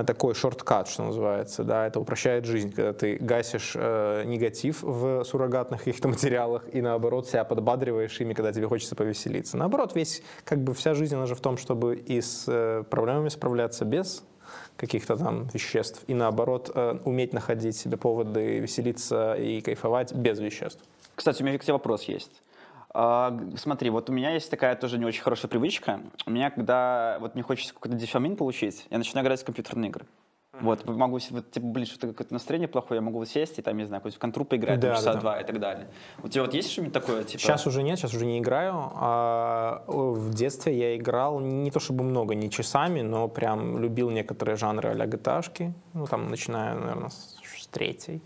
такой 0.06 0.36
шорткат, 0.36 0.90
что 0.90 1.04
называется, 1.04 1.64
да, 1.64 1.88
это 1.88 2.00
упрощает 2.00 2.46
жизнь, 2.46 2.72
когда 2.72 2.92
ты 2.94 3.16
гасишь 3.16 3.74
э, 3.76 4.24
негатив 4.26 4.84
в 4.84 5.24
суррогатных 5.24 5.80
каких-то 5.84 6.10
материалах 6.10 6.64
и 6.74 6.82
наоборот 6.82 7.28
себя 7.28 7.44
подбадриваешь 7.44 8.20
ими, 8.20 8.34
когда 8.34 8.52
тебе 8.52 8.68
хочется 8.68 8.96
повеселиться. 8.96 9.56
Наоборот, 9.56 9.96
весь, 9.96 10.24
как 10.44 10.60
бы 10.60 10.74
вся 10.74 10.94
жизнь, 10.94 11.16
она 11.16 11.26
же 11.26 11.36
в 11.36 11.42
том, 11.42 11.58
чтобы 11.58 11.96
и 11.96 12.20
с 12.20 12.46
э, 12.48 12.84
проблемами 12.90 13.30
справляться 13.30 13.86
без 13.86 14.24
каких-то 14.76 15.16
там 15.16 15.48
веществ, 15.54 16.04
и 16.08 16.14
наоборот, 16.14 16.70
э, 16.74 17.00
уметь 17.06 17.34
находить 17.34 17.78
себе 17.78 17.98
поводы 17.98 18.60
веселиться 18.60 19.36
и 19.36 19.62
кайфовать 19.62 20.14
без 20.14 20.40
веществ. 20.40 20.84
Кстати, 21.16 21.42
у 21.42 21.46
меня 21.46 21.58
к 21.58 21.64
тебе 21.64 21.74
вопрос 21.74 22.04
есть. 22.04 22.44
А, 23.00 23.32
смотри, 23.58 23.92
вот 23.92 24.10
у 24.10 24.14
меня 24.14 24.32
есть 24.32 24.50
такая 24.50 24.76
тоже 24.76 24.98
не 24.98 25.06
очень 25.06 25.22
хорошая 25.22 25.52
привычка. 25.52 26.02
У 26.26 26.32
меня, 26.32 26.50
когда 26.50 27.18
вот 27.20 27.36
мне 27.36 27.44
хочется 27.44 27.72
какой-то 27.72 27.96
дофамин 27.96 28.36
получить, 28.36 28.88
я 28.90 28.98
начинаю 28.98 29.24
играть 29.24 29.40
в 29.40 29.46
компьютерные 29.46 29.92
игры. 29.92 30.08
Вот, 30.60 30.84
могу, 30.88 31.20
вот, 31.30 31.52
типа, 31.52 31.68
блин, 31.68 31.86
что-то 31.86 32.08
какое-то 32.08 32.34
настроение 32.34 32.68
плохое, 32.68 32.98
я 32.98 33.04
могу 33.04 33.24
сесть 33.26 33.60
и 33.60 33.62
там, 33.62 33.78
не 33.78 33.84
знаю, 33.84 34.02
какую-то 34.02 34.18
контру 34.18 34.46
поиграть, 34.46 34.82
там, 34.82 34.90
Да, 34.90 34.96
часа 34.96 35.06
да, 35.06 35.14
да. 35.14 35.20
два 35.20 35.40
и 35.40 35.46
так 35.46 35.60
далее. 35.60 35.88
У 36.24 36.28
тебя 36.28 36.42
вот 36.42 36.56
есть 36.56 36.72
что-нибудь 36.72 36.94
такое, 36.96 37.24
типа? 37.24 37.40
Сейчас 37.40 37.68
уже 37.68 37.84
нет, 37.84 38.00
сейчас 38.00 38.16
уже 38.16 38.26
не 38.26 38.40
играю. 38.40 38.74
А 38.96 39.84
в 39.88 40.34
детстве 40.34 40.76
я 40.76 40.98
играл 40.98 41.40
не 41.40 41.70
то 41.70 41.80
чтобы 41.80 42.04
много, 42.04 42.34
не 42.34 42.50
часами, 42.50 43.02
но 43.02 43.28
прям 43.28 43.78
любил 43.78 44.10
некоторые 44.10 44.56
жанры 44.56 44.90
а-ля 44.90 45.06
GTA-шки. 45.06 45.72
Ну, 45.94 46.08
там, 46.08 46.30
начиная, 46.30 46.74
наверное, 46.74 47.12
с 47.12 47.68
третьей 47.68 48.24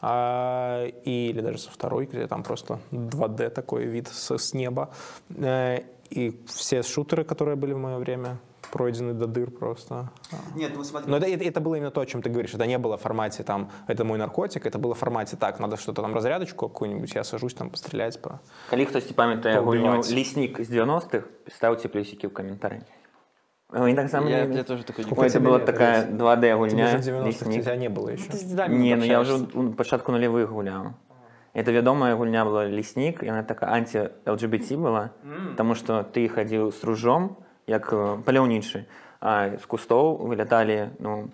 А, 0.00 0.86
и- 1.04 1.30
или 1.30 1.40
даже 1.40 1.58
со 1.58 1.70
второй, 1.70 2.06
где 2.06 2.26
там 2.26 2.42
просто 2.42 2.78
2D 2.92 3.50
такой 3.50 3.84
вид 3.86 4.08
с, 4.08 4.30
с 4.38 4.54
неба. 4.54 4.88
Э, 5.36 5.80
И 6.14 6.30
все 6.46 6.82
шутеры, 6.82 7.24
которые 7.24 7.56
были 7.56 7.72
в 7.72 7.78
мое 7.78 7.96
время, 7.96 8.36
пройдены 8.70 9.14
до 9.14 9.26
дыр 9.26 9.50
просто. 9.50 10.10
Нет, 10.54 10.72
ну 10.76 10.84
смотри. 10.84 11.10
Но 11.10 11.16
это, 11.16 11.26
это- 11.26 11.44
это 11.44 11.60
было 11.60 11.76
именно 11.76 11.90
то, 11.90 12.00
о 12.02 12.06
чем 12.06 12.20
ты 12.20 12.28
говоришь. 12.28 12.54
Это 12.54 12.66
не 12.66 12.76
было 12.78 12.96
в 12.96 13.00
формате 13.00 13.42
там, 13.44 13.70
это 13.88 14.04
мой 14.04 14.18
наркотик, 14.18 14.66
это 14.66 14.78
было 14.78 14.92
в 14.94 14.98
формате 14.98 15.36
так, 15.36 15.58
надо 15.60 15.76
что-то 15.78 16.02
там 16.02 16.14
разрядочку 16.14 16.68
какую-нибудь, 16.68 17.14
я 17.14 17.24
сажусь 17.24 17.54
там 17.54 17.70
пострелять 17.70 18.20
по... 18.22 18.38
Калі 18.70 18.84
хтосьці 18.84 19.14
памятае 19.14 19.60
гульню 19.60 19.82
Поубиваць. 19.84 20.10
ліснік 20.12 20.60
з 20.64 20.70
90-х 20.70 21.24
ставце 21.48 21.88
плюсікі 21.88 22.26
ў 22.28 22.30
каментарі 22.30 22.80
Ой, 23.79 23.93
так 23.93 24.09
само 24.09 24.29
я, 24.29 24.45
я 24.45 24.63
тоже 24.63 24.83
такой 24.83 25.05
не 25.05 25.11
Ой, 25.15 25.27
это 25.27 25.39
была 25.39 25.59
такая 25.59 26.05
2D 26.05 26.55
гульня. 26.57 26.99
Тебе 26.99 27.01
ж 27.01 27.07
90-х 27.07 27.61
тебя 27.61 27.75
не 27.75 27.89
было 27.89 28.09
еще. 28.09 28.29
Ти 28.29 28.37
з 28.37 28.43
дідами 28.43 28.75
Ні, 28.75 28.95
ну 28.95 29.05
я 29.05 29.19
вже 29.19 29.33
общаєшся. 29.33 29.59
у 29.59 29.71
початку 29.73 30.11
нулевых 30.11 30.47
гуляв. 30.47 30.93
Это 31.53 31.71
ведомая 31.71 32.15
гульня 32.15 32.45
была 32.45 32.69
«Лесник», 32.69 33.23
и 33.23 33.27
она 33.27 33.41
такая 33.43 33.71
анти-ЛГБТ 33.71 34.71
была, 34.73 35.09
потому 35.49 35.73
что 35.73 36.03
ты 36.03 36.29
ходил 36.29 36.71
с 36.71 36.83
ружом, 36.83 37.37
як 37.65 37.91
э, 37.93 38.21
паляўнічы, 38.23 38.85
а 39.19 39.57
з 39.57 39.65
кустоў 39.65 40.21
выляталі 40.21 40.89
ну, 40.99 41.29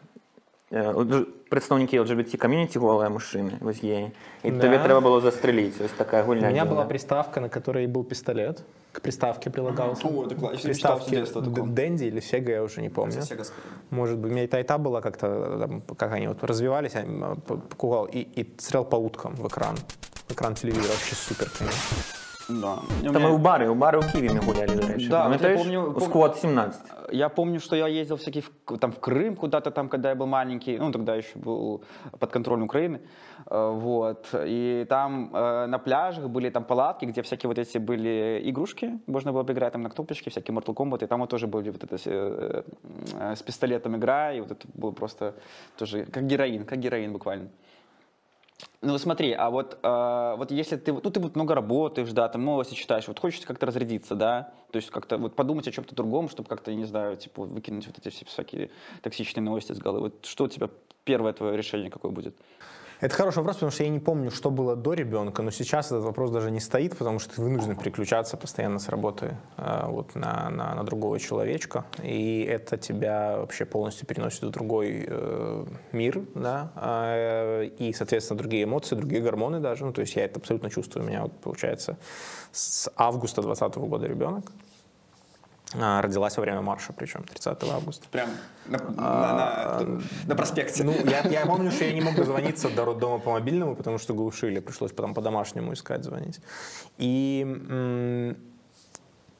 э, 0.72 0.92
лж- 0.92 1.26
прадстаўнікі 1.50 1.98
лгбт 2.00 2.36
камьюніці 2.38 2.78
голыя 2.78 3.08
мужчыны 3.08 3.56
вось 3.60 3.80
геі 3.82 4.10
і 4.44 4.50
Да. 4.50 4.60
табе 4.60 4.76
трэба 4.78 5.00
было 5.00 5.20
застрэліць 5.20 5.80
вось 5.80 5.92
такая 5.96 6.22
У 6.22 6.26
гульня 6.26 6.48
меня 6.48 6.64
была 6.64 6.82
дзіўная. 6.84 6.88
приставка, 6.88 7.40
на 7.40 7.48
которой 7.48 7.86
был 7.86 8.04
пистолет. 8.04 8.62
К 8.92 9.00
приставке 9.00 9.50
прилагался. 9.50 10.08
О, 10.08 10.24
это 10.24 10.34
классно. 10.34 10.58
Я 10.62 10.68
мечтал 10.68 10.96
с 10.98 11.04
Приставки 11.04 11.10
детства 11.10 11.42
о 11.42 11.44
таком. 11.44 11.74
Д- 11.74 11.82
Дэнди 11.82 12.04
или 12.04 12.20
Сега, 12.20 12.52
я 12.52 12.62
уже 12.62 12.80
не 12.82 12.88
помню. 12.90 13.22
Сега 13.22 13.44
скорее. 13.44 13.62
Может 13.90 14.18
быть, 14.18 14.30
у 14.30 14.34
меня 14.34 14.44
и 14.44 14.46
та, 14.46 14.58
и 14.60 14.64
та 14.64 14.78
была 14.78 15.00
как-то, 15.02 15.58
там, 15.60 15.82
как 15.96 16.12
они 16.12 16.26
вот 16.28 16.42
развивались, 16.44 16.94
я 16.94 17.02
м, 17.02 17.40
п- 17.46 17.56
покупал 17.56 18.06
и, 18.06 18.18
и 18.20 18.54
стрелял 18.58 18.84
по 18.84 18.96
уткам 18.96 19.34
в 19.36 19.46
экран. 19.46 19.76
В 20.28 20.32
экран 20.32 20.54
телевизора 20.54 20.88
вообще 20.92 21.14
супер, 21.14 21.48
конечно. 21.58 21.96
Да. 22.49 22.73
У 23.01 23.03
Там 23.03 23.15
меня- 23.15 23.27
мы 23.27 23.35
у 23.35 23.37
бары, 23.37 23.69
у 23.69 23.75
бары 23.75 23.99
у 23.99 24.01
Киеве 24.01 24.39
гуляли, 24.45 24.75
до 24.75 24.87
речі. 24.87 25.07
Да, 25.09 25.27
вот 25.27 25.41
я 25.41 25.57
помню- 25.57 25.93
у 25.95 25.99
сквот 25.99 26.37
17. 26.37 26.81
Я 27.11 27.29
помню, 27.29 27.59
что 27.59 27.75
я 27.75 27.87
ездил 27.87 28.15
всякий 28.17 28.41
в, 28.41 28.77
там 28.77 28.91
в 28.91 28.99
Крым 28.99 29.35
куда-то 29.35 29.71
там, 29.71 29.89
когда 29.89 30.09
я 30.09 30.15
был 30.15 30.27
маленький, 30.27 30.77
ну 30.79 30.91
тогда 30.91 31.15
еще 31.15 31.39
был 31.39 31.81
под 32.19 32.31
контролем 32.31 32.63
Украины, 32.63 32.99
Э, 33.51 33.71
вот. 33.71 34.33
И 34.47 34.85
там 34.89 35.29
э, 35.33 35.65
на 35.67 35.77
пляжах 35.77 36.29
были 36.29 36.49
там 36.49 36.63
палатки, 36.63 37.05
где 37.05 37.21
всякие 37.21 37.47
вот 37.47 37.57
эти 37.57 37.77
были 37.77 38.41
игрушки, 38.49 38.99
можно 39.07 39.31
было 39.33 39.43
бы 39.43 39.53
играть 39.53 39.73
там 39.73 39.81
на 39.81 39.89
кнопочке, 39.89 40.29
всякие 40.29 40.55
Mortal 40.57 40.73
Kombat, 40.73 41.03
и 41.03 41.07
там 41.07 41.19
вот 41.19 41.29
тоже 41.29 41.47
были 41.47 41.69
вот 41.71 41.83
это 41.83 41.97
э, 42.05 42.63
с 43.35 43.41
пистолетом 43.43 43.95
игра, 43.95 44.33
и 44.33 44.39
вот 44.41 44.51
это 44.51 44.67
было 44.73 44.91
просто 44.91 45.33
тоже 45.77 46.05
как 46.05 46.23
героин, 46.25 46.65
как 46.65 46.79
героин 46.79 47.11
буквально. 47.11 47.49
Ну 48.81 48.97
смотри, 48.97 49.31
а 49.31 49.49
вот, 49.49 49.79
э, 49.81 50.35
вот 50.37 50.51
если 50.51 50.75
ты, 50.75 50.91
ну 50.91 50.99
ты 50.99 51.19
вот 51.19 51.35
много 51.35 51.55
работаешь, 51.55 52.11
да, 52.11 52.27
там 52.27 52.43
новости 52.43 52.73
читаешь, 52.73 53.07
вот 53.07 53.19
хочется 53.19 53.47
как-то 53.47 53.65
разрядиться, 53.65 54.15
да, 54.15 54.53
то 54.71 54.77
есть 54.77 54.89
как-то 54.89 55.17
вот 55.17 55.35
подумать 55.35 55.67
о 55.67 55.71
чем-то 55.71 55.95
другом, 55.95 56.27
чтобы 56.27 56.49
как-то, 56.49 56.73
не 56.73 56.85
знаю, 56.85 57.15
типа 57.15 57.43
выкинуть 57.43 57.87
вот 57.87 57.97
эти 57.97 58.09
все 58.13 58.25
всякие 58.25 58.71
токсичные 59.01 59.43
новости 59.43 59.71
с 59.71 59.79
головы. 59.79 60.09
Вот 60.09 60.25
что 60.25 60.45
у 60.45 60.47
тебя 60.47 60.69
первое 61.05 61.31
твое 61.33 61.55
решение 61.55 61.89
какое 61.89 62.11
будет? 62.11 62.35
Это 63.03 63.15
хороший 63.15 63.39
вопрос, 63.39 63.57
потому 63.57 63.71
что 63.73 63.83
я 63.83 63.89
не 63.89 63.99
помню, 63.99 64.31
что 64.31 64.49
было 64.49 64.77
до 64.77 64.93
ребенка, 64.93 65.41
но 65.41 65.51
сейчас 65.51 65.87
этот 65.87 66.05
вопрос 66.05 66.31
даже 66.31 66.49
не 66.51 66.61
стоит, 66.61 66.97
потому 66.97 67.19
что 67.19 67.35
ты 67.35 67.41
вынужден 67.41 67.75
переключаться 67.75 68.37
постоянно 68.37 68.79
с 68.79 68.87
работы 68.87 69.35
э, 69.57 69.87
вот 69.87 70.15
на, 70.15 70.49
на, 70.49 70.73
на 70.73 70.83
другого 70.85 71.19
человечка, 71.19 71.83
и 72.01 72.47
это 72.49 72.77
тебя 72.77 73.39
вообще 73.39 73.65
полностью 73.65 74.07
переносит 74.07 74.43
в 74.43 74.51
другой 74.51 75.03
э, 75.05 75.65
мир, 75.91 76.21
да, 76.33 76.71
э, 76.77 77.65
и, 77.77 77.91
соответственно, 77.91 78.37
другие 78.37 78.63
эмоции, 78.63 78.95
другие 78.95 79.21
гормоны 79.21 79.59
даже, 79.59 79.85
ну, 79.85 79.91
то 79.91 79.99
есть 79.99 80.15
я 80.15 80.23
это 80.23 80.39
абсолютно 80.39 80.69
чувствую, 80.69 81.05
у 81.05 81.09
меня 81.09 81.23
вот 81.23 81.37
получается 81.41 81.97
с 82.53 82.89
августа 82.95 83.41
2020 83.41 83.77
года 83.79 84.07
ребенок, 84.07 84.49
родилась 85.73 86.37
во 86.37 86.41
время 86.41 86.61
марша, 86.61 86.93
причем 86.93 87.23
30 87.23 87.63
августа. 87.63 88.07
Прям 88.11 88.29
на, 88.67 90.35
проспекте. 90.35 90.83
Ну, 90.83 90.93
я, 91.05 91.21
я 91.29 91.45
помню, 91.45 91.71
что 91.71 91.85
я 91.85 91.93
не 91.93 92.01
мог 92.01 92.15
дозвониться 92.15 92.69
до 92.69 92.85
роддома 92.85 93.19
по 93.19 93.31
мобильному, 93.31 93.75
потому 93.75 93.97
что 93.97 94.13
глушили, 94.13 94.59
пришлось 94.59 94.91
потом 94.91 95.13
по-домашнему 95.13 95.73
искать, 95.73 96.03
звонить. 96.03 96.39
И 96.97 97.43
м, 97.69 98.37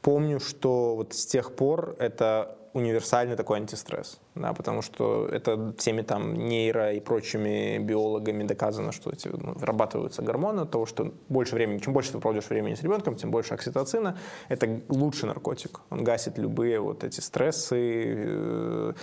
помню, 0.02 0.40
что 0.40 0.96
вот 0.96 1.14
с 1.14 1.26
тех 1.26 1.56
пор 1.56 1.96
это 2.00 2.58
универсальный 2.74 3.36
такой 3.36 3.58
антистресс, 3.58 4.20
да, 4.36 4.54
потому 4.54 4.82
что 4.82 5.28
это 5.28 5.74
всеми 5.78 6.02
там 6.02 6.34
нейро 6.34 6.94
и 6.94 7.00
прочими 7.00 7.78
биологами 7.78 8.44
доказано, 8.44 8.92
что 8.92 9.12
эти, 9.12 9.28
ну, 9.28 9.54
вырабатываются 9.54 10.24
гормоны 10.24 10.62
от 10.62 10.72
того, 10.72 10.86
что 10.86 11.14
больше 11.30 11.56
времени, 11.56 11.78
чем 11.78 11.94
больше 11.94 12.12
ты 12.12 12.20
проводишь 12.20 12.50
времени 12.50 12.74
с 12.74 12.82
ребенком, 12.82 13.16
тем 13.16 13.30
больше 13.32 13.54
окситоцина. 13.54 14.18
Это 14.50 14.82
лучший 14.90 15.28
наркотик. 15.28 15.82
Он 15.92 16.04
гасит 16.04 16.38
любые 16.38 16.80
вот 16.80 17.04
эти 17.04 17.20
стрессы, 17.20 17.76
э, 17.78 18.94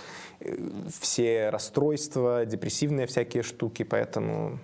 э, 0.41 0.57
все 0.99 1.49
расстройства, 1.49 2.45
депрессивные 2.45 3.07
всякие 3.07 3.43
штуки, 3.43 3.83
поэтому 3.83 4.59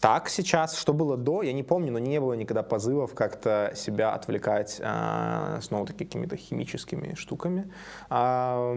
так 0.00 0.28
сейчас, 0.28 0.78
что 0.78 0.92
было 0.92 1.16
до, 1.16 1.42
я 1.42 1.52
не 1.54 1.62
помню, 1.62 1.90
но 1.90 1.98
не 1.98 2.20
было 2.20 2.34
никогда 2.34 2.62
позывов 2.62 3.14
как-то 3.14 3.72
себя 3.74 4.12
отвлекать 4.12 4.78
а, 4.82 5.58
снова-таки 5.62 6.04
какими-то 6.04 6.36
химическими 6.36 7.14
штуками. 7.14 7.72
А, 8.10 8.74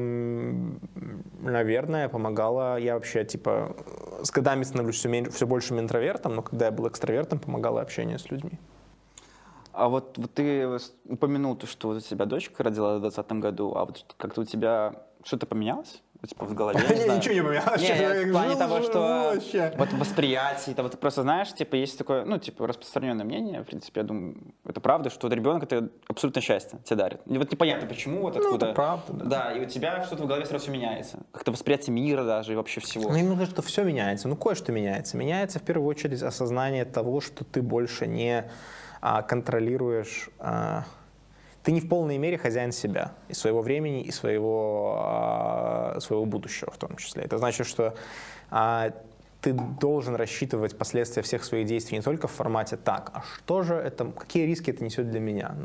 наверное, 1.42 2.08
помогало, 2.08 2.78
я 2.80 2.94
вообще, 2.94 3.26
типа, 3.26 3.76
с 4.24 4.32
годами 4.32 4.64
становлюсь 4.64 4.96
все, 4.96 5.10
меньше, 5.10 5.32
все 5.32 5.46
большим 5.46 5.80
интровертом, 5.80 6.36
но 6.36 6.42
когда 6.42 6.68
я 6.68 6.72
был 6.72 6.88
экстравертом, 6.88 7.40
помогало 7.40 7.82
общение 7.82 8.18
с 8.18 8.32
людьми. 8.32 8.58
А 9.74 9.90
вот, 9.90 10.18
вот 10.18 10.34
ты 10.34 10.68
упомянул, 11.06 11.56
то, 11.56 11.68
что 11.68 11.90
у 11.90 12.00
тебя 12.00 12.26
дочка 12.26 12.64
родила 12.64 12.98
в 12.98 13.02
2020 13.02 13.32
году, 13.40 13.74
а 13.76 13.86
вот 13.86 14.16
как-то 14.18 14.42
у 14.42 14.46
тебя 14.46 14.94
что-то 15.24 15.46
поменялось 15.46 16.02
типа 16.28 16.46
в 16.46 16.54
голове, 16.54 16.80
не 16.90 17.02
знаю. 17.04 17.20
Ничего 17.20 17.34
не 17.34 17.42
поменялось. 17.42 17.82
Не, 17.82 18.26
в 18.26 18.32
плане 18.32 18.56
того, 18.56 18.82
что 18.82 19.34
вот 19.78 19.94
восприятие, 19.94 20.74
это 20.74 20.84
вот 20.84 21.00
просто 21.00 21.22
знаешь, 21.22 21.54
типа 21.54 21.76
есть 21.76 21.98
такое, 21.98 22.26
ну, 22.26 22.38
типа 22.38 22.68
распространенное 22.68 23.26
мнение, 23.26 23.62
в 23.62 23.66
принципе, 23.66 24.02
я 24.02 24.08
думаю, 24.08 24.36
это 24.66 24.82
правда, 24.82 25.10
что 25.10 25.28
ребенок 25.28 25.64
это 25.64 25.90
абсолютно 26.08 26.42
счастье 26.42 26.80
тебе 26.84 26.98
дарит. 26.98 27.22
И 27.26 27.38
вот 27.38 27.52
непонятно, 27.52 27.88
почему, 27.88 28.22
вот 28.22 28.36
Ну, 28.36 28.42
откуда. 28.42 28.66
это 28.68 28.76
правда, 28.76 29.14
да. 29.14 29.26
Да, 29.26 29.52
и 29.54 29.62
у 29.62 29.66
тебя 29.66 30.04
что-то 30.04 30.24
в 30.24 30.28
голове 30.28 30.46
сразу 30.46 30.64
все 30.64 30.72
меняется. 30.72 31.20
Как-то 31.32 31.52
восприятие 31.52 31.94
мира 31.94 32.24
даже 32.24 32.54
и 32.54 32.56
вообще 32.56 32.82
всего. 32.82 33.10
Ну, 33.10 33.16
именно 33.16 33.46
что 33.46 33.62
все 33.62 33.84
меняется. 33.84 34.28
Ну, 34.28 34.36
кое-что 34.36 34.72
меняется. 34.72 35.18
Меняется 35.18 35.60
в 35.60 35.64
первую 35.64 35.88
очередь 35.88 36.22
осознание 36.22 36.86
того, 36.86 37.22
что 37.22 37.44
ты 37.46 37.62
больше 37.62 38.08
не 38.08 38.50
а, 39.02 39.22
контролируешь... 39.22 40.30
а, 40.40 40.84
ты 41.64 41.72
не 41.72 41.82
в 41.82 41.90
полной 41.90 42.18
мере 42.18 42.38
хозяин 42.38 42.72
себя 42.72 43.14
и 43.28 43.34
своего 43.34 43.62
времени, 43.62 44.02
и 44.02 44.12
своего, 44.12 44.96
а, 45.00 45.98
своего 46.00 46.26
будущего 46.26 46.72
в 46.72 46.78
том 46.78 46.96
числе. 46.96 47.24
Это 47.24 47.38
значит, 47.38 47.68
что 47.68 47.96
а, 48.50 48.92
ты 49.42 49.54
должен 49.54 50.16
рассчитывать 50.16 50.78
последствия 50.78 51.24
всех 51.24 51.44
своих 51.44 51.68
действий 51.68 51.98
не 51.98 52.04
только 52.04 52.28
в 52.28 52.32
формате 52.32 52.78
«так, 52.78 53.12
а 53.14 53.22
что 53.22 53.64
же 53.64 53.76
это, 53.76 54.06
какие 54.06 54.46
риски 54.46 54.72
это 54.72 54.84
несет 54.84 55.10
для 55.10 55.20
меня?» 55.20 55.56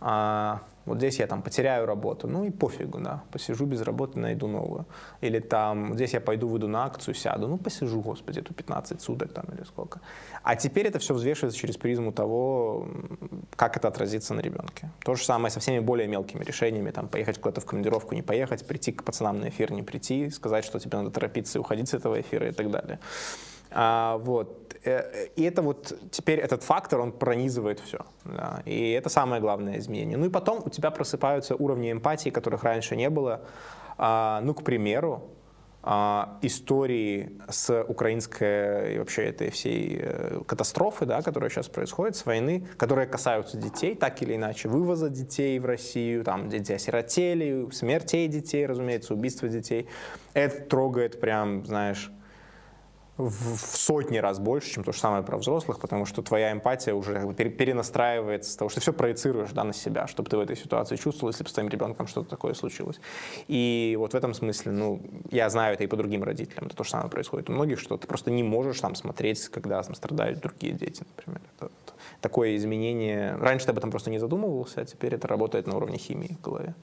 да? 0.00 0.60
Вот 0.84 0.98
здесь 0.98 1.18
я 1.18 1.26
там 1.26 1.42
потеряю 1.42 1.86
работу, 1.86 2.28
ну 2.28 2.44
и 2.44 2.50
пофигу, 2.50 2.98
да, 3.00 3.22
посижу 3.32 3.66
без 3.66 3.82
работы, 3.82 4.18
найду 4.18 4.48
новую. 4.48 4.86
Или 5.22 5.38
там, 5.38 5.94
здесь 5.94 6.12
я 6.12 6.20
пойду, 6.20 6.48
выйду 6.48 6.68
на 6.68 6.84
акцию, 6.84 7.14
сяду, 7.14 7.48
ну 7.48 7.56
посижу, 7.56 8.00
господи, 8.00 8.40
эту 8.40 8.52
15 8.52 9.00
суток 9.00 9.32
там 9.32 9.44
или 9.54 9.64
сколько. 9.64 10.00
А 10.42 10.56
теперь 10.56 10.86
это 10.86 10.98
все 10.98 11.14
взвешивается 11.14 11.58
через 11.58 11.76
призму 11.76 12.12
того, 12.12 12.86
как 13.56 13.76
это 13.76 13.88
отразится 13.88 14.34
на 14.34 14.40
ребенке. 14.40 14.90
То 15.04 15.14
же 15.14 15.24
самое 15.24 15.50
со 15.50 15.60
всеми 15.60 15.78
более 15.78 16.06
мелкими 16.06 16.44
решениями, 16.44 16.90
там, 16.90 17.08
поехать 17.08 17.38
куда-то 17.38 17.60
в 17.60 17.66
командировку, 17.66 18.14
не 18.14 18.22
поехать, 18.22 18.66
прийти 18.66 18.92
к 18.92 19.04
пацанам 19.04 19.40
на 19.40 19.48
эфир, 19.48 19.72
не 19.72 19.82
прийти, 19.82 20.30
сказать, 20.30 20.64
что 20.64 20.78
тебе 20.78 20.98
надо 20.98 21.10
торопиться 21.10 21.58
и 21.58 21.60
уходить 21.60 21.88
с 21.88 21.94
этого 21.94 22.20
эфира 22.20 22.48
и 22.48 22.52
так 22.52 22.70
далее. 22.70 22.98
А, 23.74 24.18
вот. 24.18 24.76
Э, 24.84 25.26
И 25.36 25.42
это 25.42 25.62
вот 25.62 25.92
теперь 26.10 26.38
этот 26.38 26.62
фактор, 26.62 27.00
он 27.00 27.12
пронизывает 27.12 27.80
все. 27.80 27.98
Да. 28.24 28.62
И 28.64 28.92
это 28.92 29.08
самое 29.08 29.40
главное 29.40 29.78
изменение. 29.78 30.16
Ну 30.16 30.26
и 30.26 30.30
потом 30.30 30.62
у 30.64 30.70
тебя 30.70 30.90
просыпаются 30.90 31.56
уровни 31.56 31.90
эмпатии, 31.90 32.30
которых 32.30 32.62
раньше 32.62 32.96
не 32.96 33.10
было. 33.10 33.40
А, 33.98 34.40
ну, 34.42 34.54
к 34.54 34.62
примеру, 34.62 35.30
а, 35.82 36.38
истории 36.42 37.38
с 37.48 37.82
украинской 37.82 38.94
и 38.94 38.98
вообще 38.98 39.24
этой 39.24 39.50
всей 39.50 39.98
э, 40.00 40.40
катастрофы, 40.46 41.04
да, 41.04 41.20
которая 41.20 41.50
сейчас 41.50 41.68
происходит, 41.68 42.16
с 42.16 42.24
войны, 42.24 42.66
которые 42.78 43.06
касаются 43.06 43.58
детей, 43.58 43.94
так 43.94 44.22
или 44.22 44.36
иначе, 44.36 44.68
вывоза 44.68 45.10
детей 45.10 45.58
в 45.58 45.66
Россию, 45.66 46.24
там 46.24 46.48
дети 46.48 46.72
осиротели, 46.72 47.68
смертей 47.70 48.28
детей, 48.28 48.64
разумеется, 48.66 49.14
убийства 49.14 49.48
детей. 49.48 49.86
Это 50.32 50.62
трогает 50.62 51.20
прям, 51.20 51.66
знаешь, 51.66 52.10
в 53.16 53.76
сотни 53.76 54.18
раз 54.18 54.40
больше, 54.40 54.70
чем 54.70 54.82
то 54.82 54.92
же 54.92 54.98
самое 54.98 55.22
про 55.22 55.36
взрослых, 55.36 55.78
потому 55.78 56.04
что 56.04 56.20
твоя 56.20 56.50
эмпатия 56.50 56.94
уже 56.94 57.14
как 57.14 57.26
бы 57.26 57.34
пере- 57.34 57.50
перенастраивается 57.50 58.50
с 58.50 58.56
того, 58.56 58.68
что 58.68 58.80
ты 58.80 58.82
все 58.82 58.92
проецируешь 58.92 59.50
да, 59.52 59.62
на 59.62 59.72
себя, 59.72 60.08
чтобы 60.08 60.28
ты 60.28 60.36
в 60.36 60.40
этой 60.40 60.56
ситуации 60.56 60.96
чувствовал, 60.96 61.30
если 61.30 61.44
бы 61.44 61.50
с 61.50 61.52
твоим 61.52 61.68
ребенком 61.68 62.08
что-то 62.08 62.28
такое 62.28 62.54
случилось. 62.54 63.00
И 63.46 63.94
вот 63.98 64.14
в 64.14 64.16
этом 64.16 64.34
смысле, 64.34 64.72
ну, 64.72 65.00
я 65.30 65.48
знаю 65.48 65.74
это 65.74 65.84
и 65.84 65.86
по 65.86 65.96
другим 65.96 66.24
родителям, 66.24 66.66
это 66.66 66.74
то 66.74 66.82
же 66.82 66.90
самое 66.90 67.08
происходит 67.08 67.48
у 67.50 67.52
многих, 67.52 67.78
что 67.78 67.96
ты 67.96 68.08
просто 68.08 68.32
не 68.32 68.42
можешь 68.42 68.80
там 68.80 68.96
смотреть, 68.96 69.48
когда 69.48 69.80
там 69.82 69.94
страдают 69.94 70.40
другие 70.40 70.72
дети, 70.72 71.04
например. 71.16 71.40
Это 71.56 71.66
вот 71.66 71.94
такое 72.20 72.56
изменение. 72.56 73.36
Раньше 73.36 73.66
ты 73.66 73.70
об 73.70 73.78
этом 73.78 73.90
просто 73.90 74.10
не 74.10 74.18
задумывался, 74.18 74.80
а 74.80 74.84
теперь 74.84 75.14
это 75.14 75.28
работает 75.28 75.68
на 75.68 75.76
уровне 75.76 75.98
химии 75.98 76.36
в 76.40 76.40
голове. 76.40 76.74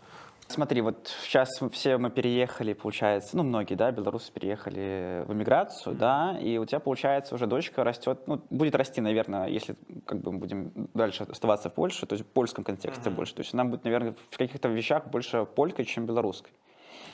Смотри, 0.52 0.82
вот 0.82 1.12
сейчас 1.24 1.50
все 1.72 1.98
мы 1.98 2.10
переехали, 2.10 2.74
получается, 2.74 3.38
ну, 3.38 3.44
многие, 3.44 3.76
да, 3.76 3.92
белорусы 3.92 4.32
переехали 4.32 5.24
в 5.28 5.34
эмиграцию, 5.34 5.96
да, 5.96 6.38
и 6.42 6.58
у 6.58 6.66
тебя, 6.66 6.80
получается, 6.80 7.36
уже 7.36 7.48
дочка 7.48 7.84
растет, 7.84 8.20
ну, 8.28 8.42
будет 8.50 8.76
расти, 8.76 9.02
наверное, 9.02 9.48
если 9.48 9.76
как 10.06 10.20
бы 10.20 10.32
мы 10.34 10.40
будем 10.40 10.72
дальше 10.94 11.24
оставаться 11.24 11.70
в 11.70 11.74
Польше, 11.74 12.06
то 12.06 12.14
есть 12.14 12.26
в 12.26 12.28
польском 12.28 12.64
контексте 12.64 13.10
больше, 13.10 13.36
то 13.36 13.42
есть 13.42 13.54
она 13.54 13.66
будет, 13.66 13.86
наверное, 13.86 14.14
в 14.30 14.38
каких-то 14.38 14.68
вещах 14.68 15.08
больше 15.08 15.46
полькой, 15.46 15.86
чем 15.86 16.06
белорусской. 16.06 16.52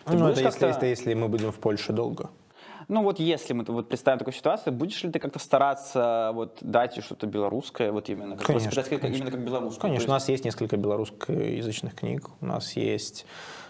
Ты 0.05 0.17
Ну, 0.17 0.29
это 0.29 0.41
если, 0.41 0.69
это 0.69 0.85
если 0.85 1.13
мы 1.13 1.27
будем 1.27 1.51
в 1.51 1.59
Польше 1.59 1.93
долго. 1.93 2.29
Ну 2.87 3.03
вот 3.03 3.19
если 3.19 3.51
мы 3.53 3.65
вот 3.67 3.89
представим 3.89 4.17
такую 4.19 4.33
ситуацию, 4.33 4.71
будешь 4.71 5.03
ли 5.03 5.11
ты 5.11 5.19
как-то 5.19 5.39
стараться 5.39 6.31
вот 6.33 6.57
дать 6.61 7.03
что-то 7.03 7.27
белорусское, 7.27 7.91
вот 7.91 8.07
именно, 8.09 8.37
как 8.37 8.47
Конечно, 8.47 8.67
воспитать 8.69 8.89
как- 8.89 9.01
конечно. 9.01 9.21
именно 9.23 9.31
как 9.31 9.45
белорусское? 9.45 9.81
Конечно, 9.81 10.07
у 10.07 10.13
нас 10.13 10.29
есть 10.29 10.45
несколько 10.45 10.77
белорусскоязычных 10.77 11.95
книг, 11.95 12.29
у 12.39 12.45
нас 12.45 12.77
есть 12.77 13.25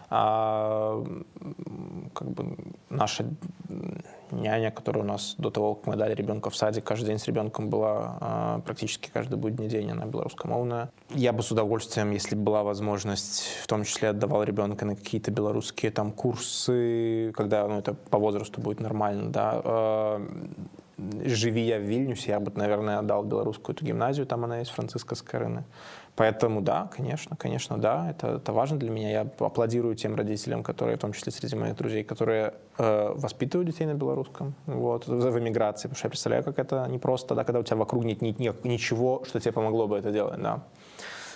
а, 0.09 1.03
как 2.13 2.31
бы 2.31 2.57
наша 2.89 3.25
няня, 4.31 4.71
которая 4.71 5.03
у 5.03 5.07
нас 5.07 5.35
до 5.37 5.49
того, 5.49 5.75
как 5.75 5.87
мы 5.87 5.95
дали 5.95 6.13
ребенка 6.13 6.49
в 6.49 6.55
садик, 6.55 6.83
каждый 6.83 7.07
день 7.07 7.19
с 7.19 7.27
ребенком 7.27 7.69
была 7.69 8.17
а, 8.19 8.59
практически 8.59 9.09
каждый 9.09 9.37
будний 9.37 9.67
день, 9.67 9.91
она 9.91 10.05
белорусскомовная. 10.05 10.89
Я 11.09 11.33
бы 11.33 11.43
с 11.43 11.51
удовольствием, 11.51 12.11
если 12.11 12.35
бы 12.35 12.43
была 12.43 12.63
возможность, 12.63 13.47
в 13.63 13.67
том 13.67 13.83
числе 13.83 14.09
отдавал 14.09 14.43
ребенка 14.43 14.85
на 14.85 14.95
какие-то 14.95 15.31
белорусские 15.31 15.91
там 15.91 16.11
курсы, 16.11 17.31
когда 17.35 17.67
ну, 17.67 17.79
это 17.79 17.93
по 17.93 18.17
возрасту 18.17 18.61
будет 18.61 18.79
нормально, 18.79 19.29
да. 19.29 19.61
А, 19.63 20.27
живи 21.25 21.61
я 21.61 21.77
в 21.77 21.83
Вильнюсе, 21.83 22.31
я 22.31 22.39
бы, 22.39 22.51
наверное, 22.55 22.99
отдал 22.99 23.23
белорусскую 23.23 23.75
эту 23.75 23.85
гимназию, 23.85 24.25
там 24.25 24.43
она 24.45 24.59
есть, 24.59 24.71
Франциска 24.71 25.15
Скорыны. 25.15 25.63
Поэтому 26.17 26.61
да, 26.61 26.89
конечно, 26.97 27.35
конечно, 27.35 27.77
да, 27.77 28.09
это, 28.09 28.37
это 28.37 28.51
важно 28.51 28.79
для 28.79 28.89
меня. 28.89 29.11
Я 29.11 29.21
аплодирую 29.21 29.95
тем 29.95 30.15
родителям, 30.15 30.63
которые, 30.63 30.97
в 30.97 30.99
том 30.99 31.13
числе 31.13 31.31
среди 31.31 31.55
моих 31.55 31.75
друзей, 31.75 32.03
которые 32.03 32.55
э, 32.79 33.13
воспитывают 33.13 33.69
детей 33.69 33.85
на 33.85 33.93
белорусском, 33.93 34.55
вот, 34.65 35.05
в, 35.05 35.39
эмиграции, 35.39 35.83
потому 35.83 35.95
что 35.95 36.07
я 36.07 36.09
представляю, 36.09 36.43
как 36.43 36.57
это 36.57 36.87
непросто, 36.89 37.35
да, 37.35 37.43
когда 37.43 37.59
у 37.59 37.63
тебя 37.63 37.77
вокруг 37.77 38.03
нет 38.03 38.21
ни- 38.23 38.35
ни- 38.39 38.67
ничего, 38.67 39.23
что 39.27 39.39
тебе 39.39 39.51
помогло 39.51 39.87
бы 39.87 39.95
это 39.95 40.11
делать, 40.11 40.41
да. 40.41 40.63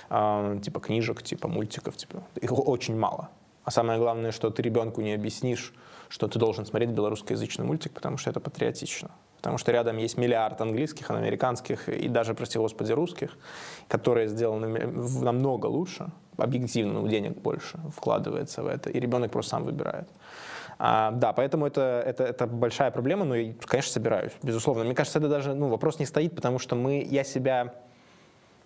А, 0.09 0.57
типа 0.57 0.79
книжек, 0.79 1.21
типа 1.21 1.47
мультиков, 1.47 1.95
типа, 1.95 2.23
их 2.41 2.51
очень 2.51 2.97
мало. 2.97 3.29
А 3.63 3.69
самое 3.69 3.99
главное, 3.99 4.31
что 4.31 4.49
ты 4.49 4.63
ребенку 4.63 5.01
не 5.01 5.13
объяснишь, 5.13 5.75
что 6.09 6.27
ты 6.27 6.39
должен 6.39 6.65
смотреть 6.65 6.89
белорусскоязычный 6.89 7.65
мультик, 7.65 7.91
потому 7.93 8.17
что 8.17 8.31
это 8.31 8.39
патриотично. 8.39 9.11
Потому 9.41 9.57
что 9.57 9.71
рядом 9.71 9.97
есть 9.97 10.17
миллиард 10.17 10.61
английских, 10.61 11.09
американских 11.09 11.89
и 11.89 12.07
даже, 12.07 12.35
прости 12.35 12.59
господи, 12.59 12.91
русских, 12.91 13.37
которые 13.87 14.27
сделаны 14.27 14.67
намного 15.23 15.65
лучше, 15.65 16.11
объективно, 16.37 17.01
ну, 17.01 17.07
денег 17.07 17.37
больше 17.37 17.79
вкладывается 17.95 18.61
в 18.61 18.67
это, 18.67 18.91
и 18.91 18.99
ребенок 18.99 19.31
просто 19.31 19.51
сам 19.51 19.63
выбирает. 19.63 20.07
А, 20.77 21.11
да, 21.11 21.33
поэтому 21.33 21.65
это, 21.65 22.03
это, 22.05 22.23
это 22.23 22.45
большая 22.45 22.91
проблема, 22.91 23.25
но 23.25 23.35
я, 23.35 23.53
конечно, 23.65 23.91
собираюсь, 23.91 24.31
безусловно. 24.43 24.83
Мне 24.83 24.93
кажется, 24.93 25.17
это 25.17 25.27
даже 25.27 25.55
ну, 25.55 25.69
вопрос 25.69 25.97
не 25.97 26.05
стоит, 26.05 26.35
потому 26.35 26.59
что 26.59 26.75
мы, 26.75 27.03
я 27.09 27.23
себя 27.23 27.73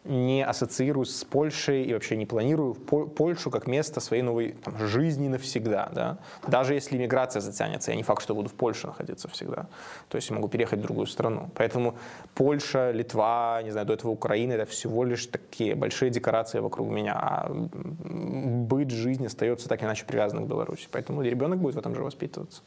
не 0.06 0.46
ассоциирую 0.46 1.06
с 1.06 1.24
Польшей 1.24 1.84
и 1.84 1.94
вообще 1.94 2.16
не 2.16 2.26
планирую 2.26 2.74
Пол- 2.76 3.08
Польшу 3.08 3.52
как 3.52 3.68
место 3.68 4.00
своей 4.00 4.22
новой 4.24 4.56
там, 4.64 4.78
жизни 4.78 5.28
навсегда. 5.28 5.90
Да? 5.94 6.18
Даже 6.48 6.74
если 6.74 6.98
иммиграция 6.98 7.42
затянется, 7.42 7.92
я 7.92 7.98
не 7.98 8.04
факт, 8.04 8.22
что 8.22 8.36
буду 8.36 8.50
в 8.50 8.54
Польше 8.54 8.88
находиться 8.88 9.28
всегда. 9.28 9.68
То 10.10 10.18
есть 10.18 10.30
я 10.30 10.36
могу 10.36 10.48
переехать 10.48 10.80
в 10.80 10.84
другую 10.84 11.08
страну. 11.08 11.50
Поэтому 11.56 11.96
Польша, 12.34 12.92
Литва, 12.92 13.62
не 13.64 13.72
знаю, 13.72 13.88
до 13.88 13.94
этого 13.94 14.12
Украина, 14.12 14.54
это 14.54 14.66
всего 14.66 15.04
лишь 15.04 15.26
такие 15.28 15.76
большие 15.76 16.12
декорации 16.12 16.60
вокруг 16.60 16.90
меня. 16.90 17.14
А 17.14 17.50
м, 17.50 18.66
быт, 18.66 18.92
жизнь 18.92 19.26
остается 19.26 19.68
так 19.68 19.80
или 19.80 19.88
иначе 19.88 20.06
привязанным 20.06 20.46
к 20.46 20.50
Беларуси. 20.50 20.88
Поэтому 20.92 21.22
ребенок 21.22 21.60
будет 21.60 21.76
в 21.76 21.80
этом 21.80 21.96
же 21.96 22.04
воспитываться. 22.04 22.62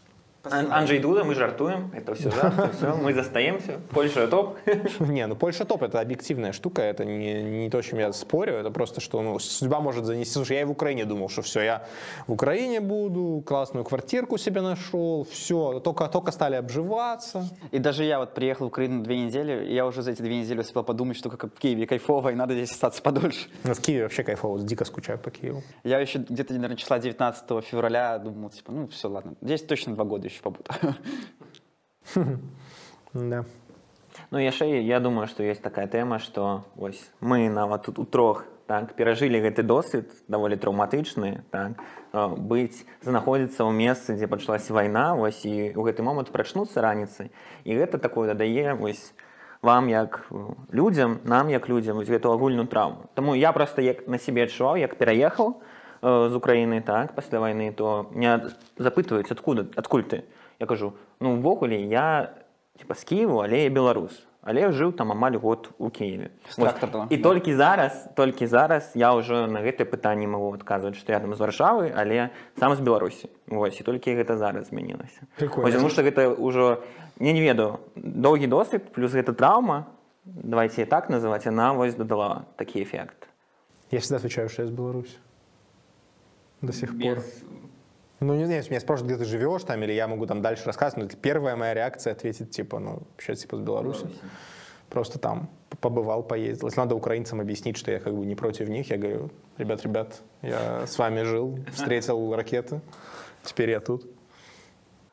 Ан- 0.44 0.72
Анджей 0.72 1.00
Дуда, 1.00 1.24
мы 1.24 1.34
жартуем, 1.34 1.90
это 1.94 2.14
все 2.14 2.30
завтра, 2.30 2.70
все, 2.76 2.94
мы 2.94 3.12
застаемся. 3.12 3.80
Польша 3.90 4.28
топ. 4.28 4.56
Не, 5.00 5.26
ну 5.26 5.34
Польша 5.34 5.64
топ, 5.64 5.82
это 5.82 6.00
объективная 6.00 6.52
штука, 6.52 6.80
это 6.82 7.04
не, 7.04 7.42
не 7.42 7.70
то, 7.70 7.82
чем 7.82 7.98
я 7.98 8.12
спорю, 8.12 8.54
это 8.54 8.70
просто, 8.70 9.00
что 9.00 9.20
ну, 9.20 9.38
судьба 9.40 9.80
может 9.80 10.04
занести. 10.04 10.32
Слушай, 10.32 10.56
я 10.56 10.62
и 10.62 10.64
в 10.64 10.70
Украине 10.70 11.04
думал, 11.04 11.28
что 11.28 11.42
все, 11.42 11.62
я 11.62 11.86
в 12.28 12.32
Украине 12.32 12.80
буду, 12.80 13.42
классную 13.44 13.84
квартирку 13.84 14.38
себе 14.38 14.60
нашел, 14.60 15.26
все, 15.30 15.80
только, 15.80 16.06
только 16.06 16.30
стали 16.30 16.54
обживаться. 16.54 17.48
И 17.72 17.78
даже 17.78 18.04
я 18.04 18.20
вот 18.20 18.34
приехал 18.34 18.66
в 18.66 18.68
Украину 18.68 19.02
две 19.02 19.18
недели, 19.18 19.66
и 19.66 19.74
я 19.74 19.86
уже 19.86 20.02
за 20.02 20.12
эти 20.12 20.22
две 20.22 20.38
недели 20.38 20.60
успел 20.60 20.84
подумать, 20.84 21.16
что 21.16 21.30
как 21.30 21.52
в 21.52 21.58
Киеве 21.58 21.86
кайфово, 21.86 22.30
и 22.30 22.34
надо 22.36 22.54
здесь 22.54 22.70
остаться 22.70 23.02
подольше. 23.02 23.48
Ну, 23.64 23.74
в 23.74 23.80
Киеве 23.80 24.04
вообще 24.04 24.22
кайфово, 24.22 24.60
дико 24.60 24.84
скучаю 24.84 25.18
по 25.18 25.30
Киеву. 25.30 25.62
Я 25.82 25.98
еще 25.98 26.20
где-то, 26.20 26.54
наверное, 26.54 26.76
числа 26.76 27.00
19 27.00 27.64
февраля 27.64 28.18
думал, 28.18 28.50
типа, 28.50 28.70
ну 28.70 28.86
все, 28.86 29.08
ладно, 29.08 29.34
здесь 29.42 29.62
точно 29.62 29.94
два 29.94 30.04
года 30.04 30.27
еще 30.28 30.42
побуду. 30.42 30.70
Да. 33.14 33.44
Ну, 34.30 34.38
яшчэ 34.38 34.84
я 34.84 35.00
думаю, 35.00 35.26
што 35.26 35.42
ёсць 35.42 35.64
такая 35.64 35.88
тэма, 35.88 36.18
што 36.20 36.68
вось 36.76 37.00
мы 37.20 37.48
нават 37.48 37.88
тут 37.88 37.98
утрох 37.98 38.44
так 38.68 38.92
перажылі 38.92 39.40
гэты 39.40 39.64
досвед 39.64 40.12
даволі 40.28 40.60
траўматычны 40.60 41.40
так 41.48 41.80
э, 42.12 42.28
быць 42.36 42.84
знаходзіцца 43.00 43.64
ў 43.64 43.72
месцы 43.72 44.12
дзе 44.20 44.28
пачалася 44.28 44.76
вайна 44.76 45.16
вось 45.16 45.40
і 45.48 45.72
ў 45.72 45.80
гэты 45.88 46.04
момант 46.04 46.28
прачнуцца 46.28 46.84
раніцай 46.84 47.32
і 47.64 47.80
гэта 47.80 47.96
такое 47.96 48.28
дадае 48.28 48.76
вось 48.76 49.16
вам 49.64 49.88
як 49.88 50.28
э, 50.28 50.36
людзям 50.68 51.16
нам 51.24 51.48
як 51.48 51.72
людзям 51.72 51.96
вось 51.96 52.12
гэту 52.12 52.28
агульную 52.28 52.68
траўму 52.68 53.08
Таму 53.16 53.32
я 53.32 53.56
просто 53.56 53.80
як 53.80 54.04
на 54.04 54.20
сябе 54.20 54.44
адчуваў 54.44 54.76
як 54.76 55.00
пераехаў 55.00 55.56
э, 55.56 55.77
з 56.02 56.34
Украіны 56.34 56.80
так 56.82 57.14
пасля 57.14 57.40
вайны 57.40 57.72
то 57.72 58.06
меня 58.12 58.50
запытваюць 58.78 59.30
адкуда 59.30 59.66
адкуль 59.76 60.04
ты 60.04 60.24
я 60.58 60.66
кажу 60.66 60.94
ну 61.20 61.34
увогуле 61.38 61.80
я 61.82 62.34
типа 62.78 62.94
з 62.94 63.04
Киеву 63.04 63.42
але 63.42 63.64
я 63.64 63.70
беларус 63.70 64.26
але 64.42 64.70
жыў 64.70 64.92
там 64.92 65.12
амаль 65.12 65.36
год 65.36 65.70
у 65.78 65.90
Киеве 65.90 66.30
З 66.48 66.72
і 67.10 67.18
толькі 67.18 67.54
зараз 67.54 68.08
толькі 68.14 68.46
зараз 68.46 68.92
я 68.94 69.14
ўжо 69.14 69.46
на 69.46 69.60
гэтае 69.60 69.84
пытанне 69.84 70.26
магу 70.26 70.54
адказваць 70.54 70.94
што 70.94 71.12
я 71.12 71.20
там 71.20 71.34
з 71.34 71.40
варшавы 71.40 71.92
але 71.94 72.30
сам 72.58 72.74
з 72.74 72.80
беларусі 72.80 73.28
Вось 73.46 73.80
і 73.80 73.82
толькі 73.82 74.14
гэта 74.14 74.36
зараз 74.36 74.68
змянілася 74.68 75.26
Прикольно. 75.36 75.66
Вось, 75.66 75.74
тому 75.74 75.90
што 75.90 76.02
гэта 76.02 76.30
ўжо 76.30 76.82
не 77.18 77.32
не 77.32 77.42
ведаю 77.42 77.82
доўгі 77.96 78.46
досвед 78.46 78.92
плюс 78.94 79.12
гэта 79.12 79.34
траўма 79.34 79.90
давайте 80.24 80.86
так 80.86 81.10
называць 81.10 81.46
она 81.46 81.72
вось 81.72 81.94
дадала 81.94 82.46
такі 82.56 82.82
эфект 82.82 83.28
Я 83.90 84.00
всегда 84.00 84.16
отвечаю, 84.16 84.50
что 84.50 84.62
я 84.62 84.68
из 84.68 84.70
Беларуси. 84.70 85.16
До 86.60 86.72
сих 86.72 86.98
пор. 86.98 87.18
Ну, 88.20 88.34
не 88.34 88.44
знаю, 88.44 88.58
если 88.58 88.70
меня 88.70 88.80
спрашивают, 88.80 89.14
где 89.14 89.24
ты 89.24 89.30
живешь 89.30 89.62
там, 89.62 89.80
или 89.82 89.92
я 89.92 90.08
могу 90.08 90.26
там 90.26 90.42
дальше 90.42 90.64
рассказывать, 90.66 91.12
но 91.12 91.20
первая 91.20 91.54
моя 91.56 91.72
реакция 91.74 92.12
ответить, 92.12 92.50
типа, 92.50 92.80
ну, 92.80 93.02
вообще, 93.12 93.34
типа, 93.36 93.56
с 93.56 93.60
Беларуси. 93.60 94.06
Просто 94.90 95.18
там 95.18 95.50
побывал, 95.80 96.22
поездил. 96.22 96.66
Если 96.68 96.80
надо 96.80 96.94
украинцам 96.96 97.40
объяснить, 97.40 97.76
что 97.76 97.92
я 97.92 98.00
как 98.00 98.14
бы 98.14 98.26
не 98.26 98.34
против 98.34 98.68
них, 98.68 98.90
я 98.90 98.96
говорю, 98.96 99.30
ребят, 99.58 99.82
ребят, 99.84 100.20
я 100.42 100.86
с 100.86 100.98
вами 100.98 101.22
жил, 101.22 101.58
встретил 101.72 102.34
ракеты, 102.36 102.80
теперь 103.44 103.70
я 103.70 103.80
тут. 103.80 104.06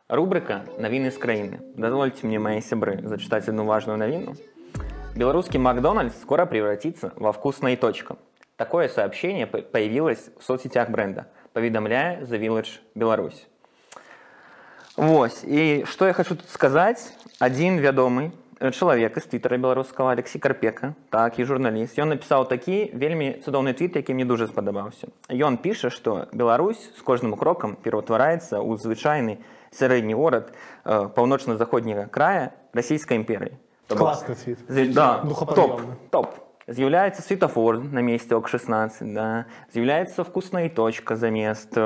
Рубрика 0.08 0.66
«Навіны 0.78 1.10
з 1.10 1.18
краіны». 1.18 1.60
Дозвольте 1.76 2.28
мне, 2.28 2.38
мои 2.38 2.62
сябры, 2.62 3.02
зачитать 3.08 3.48
одну 3.48 3.66
важную 3.66 3.98
новину. 3.98 4.36
Белорусский 5.16 5.58
Макдональдс 5.60 6.22
скоро 6.22 6.46
превратится 6.46 7.12
во 7.16 7.32
вкусная 7.32 7.76
точка. 7.76 8.18
Такое 8.56 8.88
сообщение 8.88 9.48
по- 9.48 9.64
появилось 9.64 10.30
в 10.40 10.44
соцсетях 10.44 10.90
бренда, 10.92 11.26
поведомляя 11.55 12.21
The 12.23 12.39
Village 12.39 12.81
Беларусь. 12.95 13.47
Вось. 14.97 15.45
І 15.45 15.85
што 15.87 16.07
я 16.07 16.13
хочу 16.13 16.35
тут 16.35 16.49
сказаць 16.51 17.15
адзін 17.39 17.81
вядомы 17.81 18.33
э, 18.61 18.71
чалавек 18.71 19.17
з 19.17 19.27
твиттера 19.27 19.57
беларускага 19.57 20.13
Алексей 20.13 20.41
карпека 20.41 20.95
так 21.11 21.39
і 21.39 21.45
журналіст 21.45 21.97
ён 21.99 22.13
напісаў 22.13 22.45
такі 22.51 22.91
вельмі 22.93 23.41
цудоўны 23.41 23.73
твіт 23.73 23.97
які 23.97 24.13
мне 24.15 24.25
дуже 24.25 24.47
спадабаўся 24.51 25.09
ён 25.31 25.57
піша 25.57 25.89
што 25.89 26.29
Беларусь 26.33 26.91
з 26.99 27.01
кожным 27.01 27.39
крокам 27.39 27.77
пераўтвараецца 27.81 28.61
ў 28.61 28.77
звычайны 28.77 29.39
сярэдні 29.73 30.13
горад 30.19 30.53
э, 30.85 31.09
паўночна-заходняга 31.15 32.11
края 32.11 32.53
расійскай 32.75 33.17
імперыі 33.17 33.57
То 33.87 33.97
бок, 33.97 34.07
Классный 34.07 34.37
твит. 34.37 34.59
З- 34.69 34.93
Да, 34.95 35.19
топ, 35.19 35.29
Духоподъемный. 35.31 35.97
топ. 36.11 36.44
З'яўляецца 36.66 37.22
светофор 37.22 37.78
на 37.78 38.02
месте 38.02 38.34
ОК-16, 38.34 39.14
да. 39.14 39.46
з'яўляецца 39.70 40.24
вкусная 40.26 40.66
точка 40.70 41.16
замест 41.16 41.78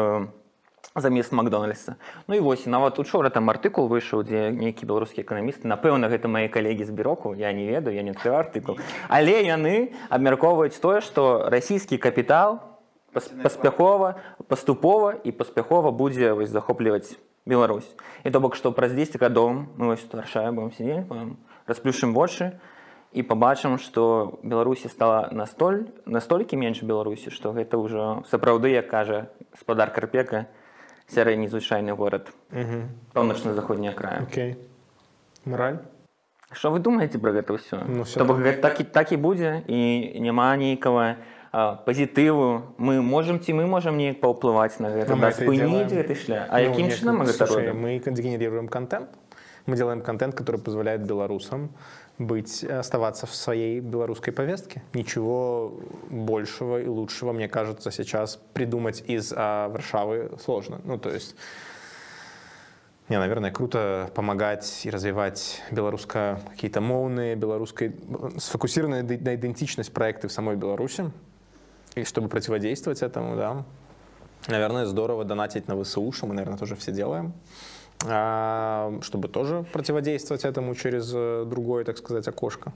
замест 0.95 1.31
Макдональдса. 1.31 1.97
Ну 2.27 2.35
і 2.35 2.39
вось 2.39 2.65
нават 2.65 2.99
учора 2.99 3.29
там 3.29 3.49
артыкул 3.51 3.91
выйшаў, 3.91 4.23
дзе 4.23 4.55
нейкі 4.55 4.87
беларускі 4.87 5.19
эканамісты, 5.19 5.67
напэўна, 5.67 6.07
гэта 6.07 6.31
мае 6.31 6.47
калегі 6.47 6.87
з 6.87 6.95
біроку, 6.95 7.35
я 7.35 7.51
не 7.51 7.67
ведаю, 7.67 7.95
я 7.95 8.03
не 8.07 8.15
адкрыў 8.15 8.39
артыкул. 8.39 8.79
Але 9.11 9.43
яны 9.43 9.91
абмяркоўваюць 10.07 10.79
тое, 10.79 11.03
што 11.03 11.51
расійскі 11.51 11.99
капітал 11.99 12.63
пас- 13.11 13.27
паспяхова, 13.43 14.15
паступова 14.47 15.19
і 15.23 15.35
паспяхова 15.35 15.91
будзе 15.91 16.31
вось 16.31 16.49
захопліваць 16.49 17.19
Беларусь. 17.45 17.91
І 18.23 18.31
то 18.31 18.39
бок, 18.39 18.55
што 18.55 18.71
праз 18.71 18.95
10 18.95 19.19
гадоў 19.19 19.67
мы 19.75 19.91
вось 19.91 20.07
тут 20.07 20.23
варшае 20.23 20.51
будем 20.51 20.71
сидзець, 20.71 21.03
расплюшым 21.67 22.15
вочы 22.15 22.55
і 22.55 22.78
пабачым, 23.13 23.77
што 23.81 24.39
Беларусі 24.43 24.87
стала 24.87 25.29
настоль 25.33 25.89
настолькі 26.05 26.57
менш 26.61 26.83
Беларусі, 26.83 27.33
што 27.33 27.53
гэта 27.53 27.81
ўжо 27.81 28.21
сапраўды, 28.29 28.69
як 28.69 28.89
кажа 28.89 29.33
спадар 29.57 29.89
карпека, 29.89 30.45
сярэдні 31.09 31.49
звычайны 31.49 31.97
горад 31.97 32.29
паўночна-заходняя 33.13 33.93
края. 33.93 34.23
Окей. 34.29 34.57
Мораль? 35.45 35.81
Што 36.51 36.73
вы 36.73 36.81
думаеце 36.81 37.21
пра 37.21 37.33
гэта 37.33 37.53
ўсё? 37.53 37.81
Ну, 37.85 38.05
То 38.05 38.25
бок 38.25 38.41
гэта 38.41 38.61
так 38.61 38.81
і 38.81 38.83
так 38.85 39.11
і 39.13 39.17
будзе 39.17 39.61
і 39.69 40.17
няма 40.21 40.53
нейкага 40.57 41.21
а, 41.51 41.77
пазітыву 41.85 42.73
мы 42.77 43.01
можам 43.01 43.37
ці 43.41 43.53
мы 43.53 43.65
можам 43.65 43.97
неяк 43.97 44.21
паўплываць 44.21 44.81
на 44.81 44.89
гэта 44.89 45.13
да, 45.17 45.29
спыніць 45.29 45.93
гэты 45.93 46.13
шлях 46.17 46.49
А 46.49 46.61
Ну, 46.61 46.73
якім 46.73 46.89
чынам 46.89 47.21
мы 47.21 47.25
гэта 47.29 47.45
слушай, 47.45 47.73
мы 47.73 47.97
генерируем 48.01 48.67
контент. 48.67 49.09
Мы 49.65 49.77
делаем 49.77 50.01
контент, 50.01 50.33
который 50.33 50.57
позволяет 50.57 51.05
белорусам 51.05 51.69
быть, 52.19 52.63
оставаться 52.63 53.25
в 53.25 53.33
своей 53.33 53.79
белорусской 53.79 54.31
повестке. 54.33 54.83
Ничего 54.93 55.79
большего 56.09 56.79
и 56.81 56.87
лучшего, 56.87 57.31
мне 57.31 57.47
кажется, 57.47 57.91
сейчас 57.91 58.39
придумать 58.53 59.03
из 59.07 59.33
а, 59.35 59.69
Варшавы 59.69 60.31
сложно. 60.43 60.81
Ну, 60.83 60.99
то 60.99 61.09
есть, 61.09 61.35
не, 63.07 63.17
наверное, 63.17 63.51
круто 63.51 64.11
помогать 64.13 64.81
и 64.83 64.89
развивать 64.89 65.61
белорусско 65.71 66.41
какие-то 66.51 66.81
моуны, 66.81 67.35
белорусской, 67.35 67.95
сфокусированные 68.37 69.03
на 69.03 69.35
идентичность 69.35 69.93
проекты 69.93 70.27
в 70.27 70.31
самой 70.31 70.57
Беларуси. 70.57 71.11
И 71.95 72.03
чтобы 72.03 72.27
противодействовать 72.27 73.01
этому, 73.01 73.35
да, 73.35 73.65
Наверное, 74.47 74.85
здорово 74.85 75.25
донатить 75.25 75.67
на 75.67 75.81
ВСУ, 75.83 76.11
что 76.11 76.25
мы, 76.25 76.33
наверное, 76.33 76.57
тоже 76.57 76.75
все 76.75 76.91
делаем, 76.91 77.33
чтобы 78.01 79.27
тоже 79.27 79.65
противодействовать 79.73 80.45
этому 80.45 80.73
через 80.73 81.11
э, 81.13 81.45
другое, 81.45 81.83
так 81.83 81.97
сказать, 81.97 82.27
окошко. 82.27 82.71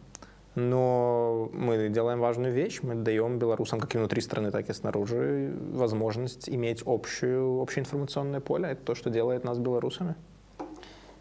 Но 0.55 1.49
мы 1.53 1.89
делаем 1.89 2.19
важную 2.19 2.53
вещь, 2.53 2.81
мы 2.83 2.95
даем 2.95 3.39
белорусам 3.39 3.79
как 3.79 3.95
и 3.95 3.97
внутри 3.97 4.21
страны, 4.21 4.51
так 4.51 4.69
и 4.69 4.73
снаружи 4.73 5.51
возможность 5.71 6.47
иметь 6.49 6.83
общую, 6.85 7.57
информационное 7.79 8.39
поле. 8.39 8.69
Это 8.69 8.83
то, 8.83 8.95
что 8.95 9.09
делает 9.09 9.43
нас 9.43 9.57
белорусами. 9.57 10.15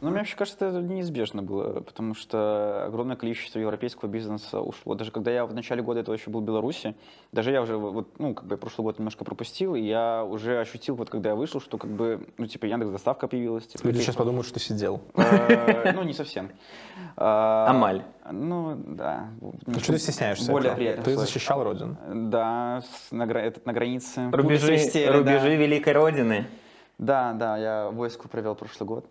Ну, 0.03 0.11
мне 0.11 0.19
вообще 0.19 0.35
кажется, 0.37 0.67
это 0.67 0.81
неизбежно 0.83 1.43
было, 1.45 1.81
потому 1.81 2.15
что 2.17 2.87
огромное 2.87 3.15
количество 3.15 3.61
европейского 3.61 4.09
бизнеса 4.09 4.61
ушло. 4.61 4.95
Даже 4.95 5.13
когда 5.13 5.31
я 5.31 5.47
в 5.47 5.55
начале 5.55 5.81
года 5.81 6.01
этого 6.01 6.15
еще 6.17 6.29
был 6.29 6.41
в 6.41 6.45
Беларуси, 6.45 6.97
даже 7.31 7.53
я 7.53 7.63
уже, 7.63 7.77
вот, 7.77 8.19
ну, 8.19 8.35
как 8.35 8.45
бы 8.47 8.57
прошлый 8.57 8.83
год 8.85 8.99
немножко 8.99 9.25
пропустил, 9.25 9.77
и 9.77 9.81
я 9.81 10.25
уже 10.25 10.59
ощутил, 10.59 10.97
вот 10.97 11.09
когда 11.09 11.29
я 11.31 11.35
вышел, 11.37 11.61
что 11.61 11.79
как 11.79 11.91
бы, 11.93 12.27
ну, 12.37 12.49
типа, 12.49 12.65
Яндекс 12.67 12.91
Доставка 12.91 13.29
появилась. 13.29 13.65
Типа, 13.69 13.87
Люди 13.87 13.99
типа, 13.99 14.05
сейчас 14.07 14.17
подумают, 14.17 14.45
что 14.45 14.55
ты 14.55 14.61
сидел. 14.61 15.01
э, 15.15 15.93
Ну, 15.93 16.03
не 16.03 16.15
совсем. 16.15 16.51
А, 17.17 17.69
Амаль. 17.71 18.03
Ну, 18.29 18.75
да. 18.85 19.29
Ну, 19.41 19.79
что 19.79 19.93
ты 19.93 19.99
стесняешься? 20.01 20.51
Более 20.51 20.75
приятно. 20.75 21.05
Ты 21.05 21.17
защищал 21.17 21.63
Родину. 21.63 21.97
Да, 22.13 22.83
на, 23.13 23.27
гра- 23.27 23.43
этот, 23.43 23.67
на 23.67 23.73
границе. 23.73 24.31
Рубежи. 24.33 25.57
Великой 25.57 25.93
Родины. 25.93 26.47
Да, 26.99 27.33
да, 27.35 27.57
я 27.57 27.91
войску 27.91 28.29
провел 28.29 28.57
прошлый 28.57 28.89
год. 28.89 29.07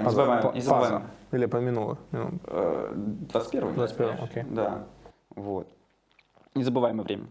Не 0.00 0.04
Паза- 0.06 0.16
забываем, 0.16 0.42
па- 0.42 0.52
не 0.52 0.60
забываем. 0.60 0.92
паза. 0.94 1.04
Или 1.32 1.46
помянула. 1.46 1.98
Ну, 2.12 2.30
Э, 2.46 2.92
21 2.94 3.74
21 3.74 4.18
окей. 4.24 4.42
Да, 4.50 4.84
вот. 5.34 5.68
Незабываемое 6.54 7.04
время. 7.04 7.26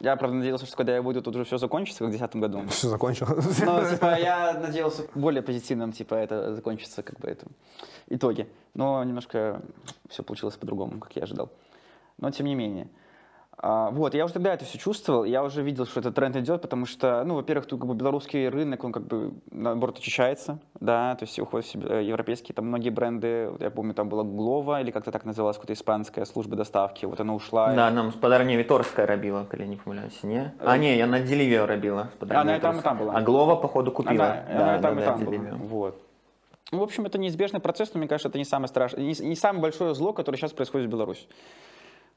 Я, 0.00 0.16
правда, 0.16 0.36
надеялся, 0.38 0.66
что 0.66 0.76
когда 0.76 0.94
я 0.94 1.02
выйду, 1.02 1.22
тут 1.22 1.34
уже 1.36 1.44
все 1.44 1.58
закончится, 1.58 2.00
как 2.04 2.08
в 2.08 2.10
2010 2.10 2.40
году. 2.40 2.68
Все 2.70 2.88
закончилось. 2.88 3.60
Но, 3.64 3.84
типа, 3.88 4.18
я 4.18 4.58
надеялся 4.58 5.04
более 5.14 5.42
позитивным, 5.42 5.92
типа, 5.92 6.14
это 6.14 6.54
закончится, 6.54 7.02
как 7.02 7.20
бы, 7.20 7.28
это, 7.28 7.46
итоги. 8.08 8.48
Но 8.74 9.02
немножко 9.04 9.60
все 10.08 10.22
получилось 10.22 10.56
по-другому, 10.56 10.98
как 10.98 11.14
я 11.16 11.22
ожидал. 11.22 11.50
Но, 12.18 12.30
тем 12.30 12.46
не 12.46 12.54
менее. 12.54 12.88
А, 13.59 13.89
вот, 13.91 14.13
я 14.13 14.25
уже 14.25 14.33
тогда 14.33 14.53
это 14.53 14.65
все 14.65 14.77
чувствовал, 14.77 15.23
я 15.23 15.41
уже 15.41 15.63
видел, 15.63 15.85
что 15.85 16.01
этот 16.01 16.13
тренд 16.13 16.35
идет, 16.35 16.61
потому 16.61 16.85
что, 16.85 17.23
ну, 17.23 17.35
во-первых, 17.35 17.65
тут 17.65 17.79
как 17.79 17.87
бы 17.87 17.95
белорусский 17.95 18.49
рынок, 18.49 18.83
он 18.83 18.91
как 18.91 19.07
бы, 19.07 19.31
наоборот, 19.49 19.97
очищается, 19.97 20.59
да, 20.81 21.15
то 21.15 21.23
есть 21.23 21.39
уходят 21.39 21.65
все 21.65 21.79
э, 21.79 22.03
европейские, 22.03 22.53
там 22.53 22.65
многие 22.67 22.89
бренды, 22.89 23.47
вот 23.49 23.61
я 23.61 23.71
помню, 23.71 23.93
там 23.93 24.09
была 24.09 24.23
Глова, 24.23 24.81
или 24.81 24.91
как-то 24.91 25.11
так 25.11 25.23
называлась, 25.23 25.55
какая-то 25.55 25.73
испанская 25.73 26.25
служба 26.25 26.57
доставки, 26.57 27.05
вот 27.05 27.19
она 27.21 27.33
ушла. 27.33 27.73
Да, 27.73 27.89
нам 27.91 28.11
спадарня 28.11 28.57
Віторская 28.57 29.05
рабіла, 29.05 29.45
калі 29.45 29.67
не 29.67 29.77
памыляюся, 29.77 30.27
не? 30.27 30.51
А 30.59 30.77
не, 30.77 30.97
я 30.97 31.07
на 31.07 31.19
Дзеліве 31.19 31.65
рабіла. 31.65 32.09
спадарня 32.17 32.41
Она 32.41 32.55
и 32.57 32.59
там, 32.59 32.75
и 32.75 32.79
Віторская. 32.79 32.97
там 32.97 33.07
была. 33.07 33.13
А 33.15 33.21
Глова, 33.21 33.55
походу, 33.55 33.91
купила. 33.91 34.43
Она, 34.49 34.63
она 34.63 34.75
и 34.77 34.81
там, 34.81 34.99
и 34.99 35.01
там 35.01 35.19
была. 35.19 35.31
Дзеліве. 35.31 35.53
Вот. 35.69 35.95
Ну, 36.71 36.79
в 36.79 36.83
общем, 36.83 37.05
это 37.05 37.17
неизбежный 37.17 37.61
процесс, 37.61 37.93
но 37.93 37.99
мне 37.99 38.07
кажется, 38.07 38.27
это 38.27 38.37
не 38.37 38.45
самое 38.45 38.67
страшное, 38.67 39.03
не, 39.03 39.13
не 39.29 39.35
самое 39.35 39.61
большое 39.61 39.95
зло, 39.95 40.13
которое 40.13 40.37
сейчас 40.37 40.51
происходит 40.51 40.87
в 40.87 40.91
Беларуси. 40.91 41.27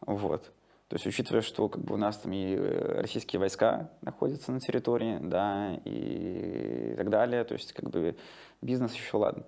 Вот. 0.01 0.51
То 0.93 0.97
есть, 0.97 1.07
учитывая, 1.07 1.43
что 1.43 1.69
как 1.69 1.83
бы 1.83 1.95
у 1.95 1.97
нас 1.99 2.17
там 2.17 2.33
и 2.33 2.55
э, 2.55 3.01
российские 3.03 3.41
войска 3.41 3.91
находятся 4.01 4.53
на 4.53 4.61
территории, 4.61 5.19
да, 5.21 5.79
и 5.85 6.95
так 6.97 7.11
далее, 7.11 7.45
то 7.45 7.53
есть, 7.53 7.75
как 7.75 7.91
бы, 7.91 8.17
бизнес 8.63 8.95
еще 8.95 9.19
ладно, 9.19 9.45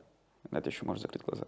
на 0.50 0.59
это 0.59 0.68
еще 0.68 0.85
можно 0.85 1.00
закрыть 1.00 1.24
глаза. 1.24 1.46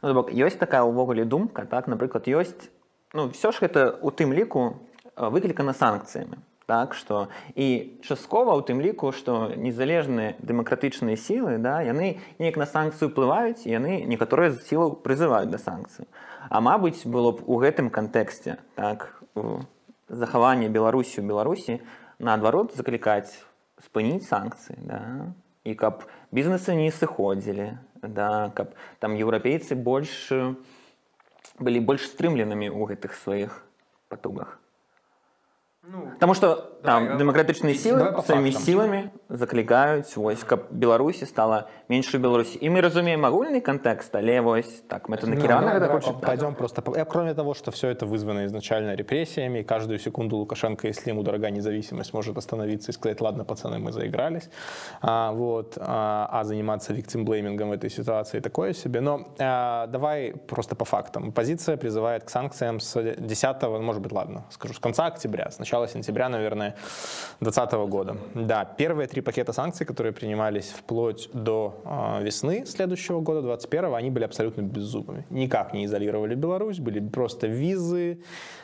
Ну, 0.00 0.08
то 0.08 0.14
бок, 0.14 0.32
ёсць 0.32 0.56
такая 0.56 0.82
ўвогуле 0.82 1.26
думка, 1.26 1.66
так, 1.66 1.86
напрыклад, 1.86 2.26
ёсць, 2.28 2.70
ну, 3.12 3.28
все 3.30 3.52
ж 3.52 3.60
гэта 3.60 3.92
у 4.00 4.08
тым 4.10 4.32
ліку 4.32 4.80
э, 5.16 5.28
выклікана 5.28 5.76
санкцыямі. 5.76 6.40
Так, 6.71 6.93
што 6.95 7.27
і 7.59 7.99
часткова 7.99 8.55
ў 8.55 8.63
тым 8.63 8.79
ліку, 8.79 9.11
што 9.11 9.51
незалежныя 9.59 10.39
дэмакратычныя 10.39 11.19
сілы 11.19 11.57
да, 11.59 11.81
яны 11.83 12.23
неяк 12.39 12.55
на 12.55 12.63
санкцыю 12.63 13.11
ўплываюць, 13.11 13.67
яны 13.67 14.07
некаторыя 14.07 14.55
з 14.55 14.63
сілаў 14.69 14.95
прызываюць 15.03 15.51
да 15.51 15.59
санкцыі. 15.59 16.07
А 16.47 16.63
мабыць, 16.63 17.03
было 17.03 17.35
б 17.35 17.43
у 17.43 17.59
гэтым 17.59 17.91
кантэксце 17.91 18.55
так, 18.79 19.19
у 19.35 19.67
захаванне 20.07 20.71
Беларусі 20.71 21.19
ў 21.19 21.27
Беларусі 21.27 21.83
наадварот 22.23 22.71
заклікаць 22.71 23.35
спыніць 23.83 24.27
санкцыі 24.31 24.79
да? 24.79 25.01
і 25.67 25.75
каб 25.75 26.07
бізнесы 26.31 26.71
не 26.79 26.87
сыходзілі 26.87 27.75
да? 27.99 28.51
каб 28.55 28.79
там 29.03 29.19
еўрапейцы 29.19 29.75
больш 29.75 30.31
былі 31.59 31.83
больш 31.83 32.07
стрымленымі 32.11 32.71
ў 32.71 32.95
гэтых 32.95 33.15
сваіх 33.19 33.59
патугах 34.07 34.60
Таму 36.18 36.34
што 36.34 36.76
там 36.82 37.18
дэмакратычныя 37.18 37.74
сілы 37.78 37.98
давай 37.98 38.14
па 38.18 38.22
сваімі 38.26 38.50
фактам. 38.50 38.66
сіламі 38.66 39.00
заклікаюць 39.28 40.16
вось 40.16 40.42
каб 40.42 40.66
беларусі 40.70 41.26
стала 41.26 41.66
менш 41.88 42.10
у 42.14 42.18
беларусі 42.18 42.58
і 42.58 42.70
мы 42.70 42.82
разумеем 42.82 43.26
агульны 43.26 43.60
кантэкст 43.60 44.14
але 44.18 44.40
вось 44.40 44.82
так 44.90 45.08
мэтанакіравана 45.10 45.78
гэта 45.78 45.90
хоча 45.90 46.12
так. 46.14 46.26
Пойдем 46.26 46.54
просто. 46.54 46.82
по- 46.82 46.92
э, 46.92 47.04
Кроме 47.04 47.34
того, 47.34 47.54
что 47.54 47.70
все 47.70 47.88
это 47.88 48.06
вызвано 48.06 48.46
изначально 48.46 48.94
репрессиями, 48.94 49.60
и 49.60 49.62
каждую 49.64 49.98
секунду 49.98 50.36
Лукашенко, 50.36 50.86
если 50.86 51.10
ему 51.10 51.22
дорога 51.22 51.50
независимость, 51.50 52.14
может 52.14 52.36
остановиться 52.36 52.90
и 52.90 52.94
сказать, 52.94 53.20
ладно, 53.20 53.44
пацаны, 53.44 53.78
мы 53.78 53.92
заигрались. 53.92 54.48
А, 55.00 55.32
вот, 55.32 55.78
а, 55.78 56.28
а 56.32 56.44
заниматься 56.44 56.92
виктимблеймингом 56.92 57.68
в 57.70 57.72
этой 57.72 57.90
ситуации 57.90 58.40
такое 58.40 58.74
себе. 58.74 59.00
Но 59.00 59.28
а, 59.38 59.86
давай 59.86 60.34
просто 60.46 60.74
по 60.74 60.84
фактам. 60.84 61.32
Позиция 61.32 61.76
призывает 61.76 62.24
к 62.24 62.30
санкциям 62.30 62.80
с 62.80 63.00
10 63.18 63.62
ну, 63.62 63.82
может 63.82 64.02
быть, 64.02 64.12
ладно, 64.12 64.44
скажу, 64.50 64.74
с 64.74 64.78
конца 64.78 65.06
октября, 65.06 65.50
с 65.50 65.58
начала 65.71 65.87
сентября, 65.87 66.27
наверное, 66.27 66.75
2020 67.39 67.73
года. 67.89 68.17
Да, 68.35 68.65
первые 68.65 69.07
три 69.07 69.21
пакета 69.21 69.53
санкций, 69.53 69.85
которые 69.85 70.11
принимались 70.11 70.69
вплоть 70.69 71.29
до 71.33 71.81
а, 71.85 72.19
весны 72.21 72.65
следующего 72.65 73.21
года, 73.21 73.41
21 73.41 73.95
они 73.95 74.09
были 74.09 74.25
абсолютно 74.25 74.63
беззубыми. 74.63 75.25
Никак 75.29 75.73
не 75.73 75.85
изолировали 75.85 76.35
Беларусь, 76.35 76.79
были 76.79 76.99
просто 76.99 77.47
визы, 77.47 78.19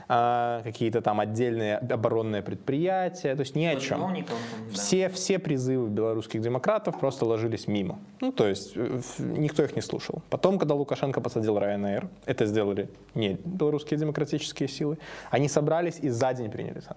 а, 0.10 0.62
какие-то 0.64 1.02
там 1.02 1.20
отдельные 1.20 1.78
оборонные 1.78 2.42
предприятия, 2.42 3.36
то 3.36 3.42
есть 3.42 3.56
ни 3.56 3.66
о 3.66 3.76
чем. 3.78 4.26
Все, 4.72 5.10
все 5.10 5.40
призывы 5.40 5.90
белорусских 5.90 6.42
демократов 6.42 7.00
просто 7.00 7.26
ложились 7.26 7.68
мимо. 7.68 8.00
Ну, 8.22 8.32
то 8.32 8.48
есть 8.48 8.74
э, 8.76 9.02
никто 9.20 9.64
их 9.64 9.76
не 9.76 9.82
слушал. 9.82 10.22
Потом, 10.30 10.60
когда 10.60 10.76
Лукашенко 10.76 11.22
посадил 11.22 11.58
Ryanair, 11.58 12.08
это 12.26 12.46
сделали 12.46 12.90
не 13.16 13.38
белорусские 13.46 14.00
демократические 14.00 14.70
силы, 14.70 14.98
они 15.30 15.50
собрались 15.50 16.00
и 16.00 16.10
за 16.10 16.34
день 16.34 16.52
приняли 16.52 16.80
санкции. 16.80 16.97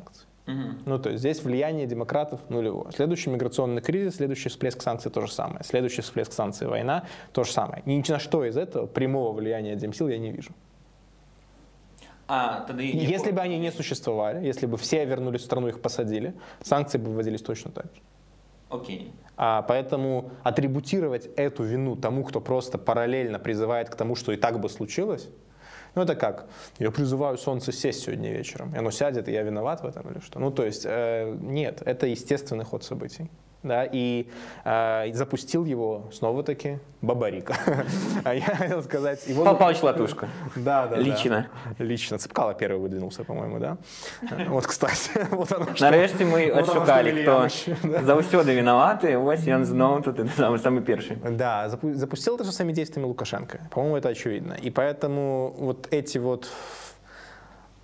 Ну, 0.85 0.99
то 0.99 1.11
есть 1.11 1.21
здесь 1.21 1.43
влияние 1.45 1.87
демократов 1.87 2.41
нулевое. 2.49 2.91
Следующий 2.93 3.31
миграционный 3.31 3.83
кризис, 3.83 4.17
следующий 4.17 4.49
всплеск 4.49 4.83
санкций 4.83 5.11
то 5.11 5.25
же 5.25 5.33
самое. 5.33 5.63
Следующий 5.65 6.03
всплеск 6.03 6.33
санкций 6.33 6.67
война 6.67 7.05
то 7.33 7.45
же 7.45 7.53
самое. 7.53 7.83
Ни 7.87 8.03
на 8.11 8.19
что 8.19 8.45
из 8.45 8.57
этого 8.57 8.87
прямого 8.87 9.33
влияния 9.33 9.77
демсил 9.77 10.09
я 10.09 10.19
не 10.19 10.33
вижу. 10.33 10.51
А 12.27 12.61
тады 12.61 12.85
Если 12.85 13.33
бы 13.33 13.41
они 13.41 13.59
не 13.59 13.73
существовали, 13.73 14.45
если 14.45 14.67
бы 14.67 14.77
все 14.77 15.05
вернулись 15.05 15.41
в 15.41 15.45
страну, 15.45 15.69
их 15.69 15.81
посадили, 15.81 16.35
санкции 16.63 16.99
бы 16.99 17.13
вводились 17.13 17.43
точно 17.43 17.73
так 17.73 17.87
же. 17.87 18.01
Окей. 18.69 19.13
А, 19.37 19.63
поэтому 19.63 20.31
атрибутировать 20.45 21.29
эту 21.37 21.65
вину 21.65 21.97
тому, 21.97 22.23
кто 22.23 22.41
просто 22.41 22.79
параллельно 22.79 23.41
призывает 23.41 23.91
к 23.91 23.97
тому, 23.97 24.15
что 24.15 24.31
и 24.31 24.37
так 24.37 24.61
бы 24.61 24.69
случилось, 24.69 25.29
ну 25.95 26.03
это 26.03 26.15
как? 26.15 26.47
Я 26.79 26.91
призываю 26.91 27.39
солнце 27.39 27.73
сесть 27.73 28.03
сегодня 28.03 28.33
вечером, 28.33 28.75
и 28.75 28.79
оно 28.79 28.91
сядет, 28.91 29.29
и 29.29 29.33
я 29.33 29.43
виноват 29.43 29.83
в 29.83 29.87
этом 29.87 30.11
или 30.11 30.21
что? 30.21 30.39
Ну 30.39 30.51
то 30.51 30.65
есть 30.65 30.83
э, 30.85 31.37
нет, 31.41 31.83
это 31.85 32.07
естественный 32.07 32.65
ход 32.65 32.85
событий 32.85 33.29
Да, 33.64 33.84
и 33.92 34.28
э, 34.64 35.12
запустил 35.14 35.66
его 35.66 36.04
снова-таки 36.14 36.78
Бабарика. 37.02 37.56
А 38.24 38.36
я 38.36 38.42
хотел 38.56 38.84
сказать... 38.84 39.28
его- 39.28 39.44
Павел 39.44 39.58
Павлович 39.58 39.82
Латушко. 39.82 40.28
Да, 40.56 40.86
да, 40.86 40.96
да. 40.98 41.02
Лично. 41.02 41.48
Лично. 41.80 42.20
Цепкало 42.20 42.54
первый 42.54 42.80
выдвинулся, 42.80 43.24
по-моему, 43.24 43.58
да? 43.58 43.78
Вот, 44.50 44.68
кстати. 44.68 45.10
Вот 45.32 45.52
оно 45.52 45.66
что. 45.74 45.84
Нарэшце 45.86 46.26
мы 46.26 46.54
Вот 46.54 46.70
оно, 46.70 46.82
адшукалі 46.82 47.24
что 47.24 47.50
хто 47.50 47.72
Вильямович. 47.82 48.06
заўсёды 48.06 48.54
вінаваты 48.54 49.18
вось 49.18 49.48
ён 49.48 49.66
зноў 49.66 50.04
тут 50.04 50.20
самы 50.38 50.60
самы 50.60 50.82
першы 50.82 51.16
Да, 51.36 51.66
запу- 51.68 51.96
запустил 51.96 52.36
это 52.36 52.44
же 52.44 52.52
своими 52.52 52.72
действиями 52.74 53.08
Лукашенко. 53.08 53.62
По-моему, 53.72 53.98
это 53.98 54.10
очевидно. 54.10 54.54
И 54.62 54.70
поэтому 54.70 55.56
вот 55.58 55.88
эти 55.90 56.20
вот 56.20 56.48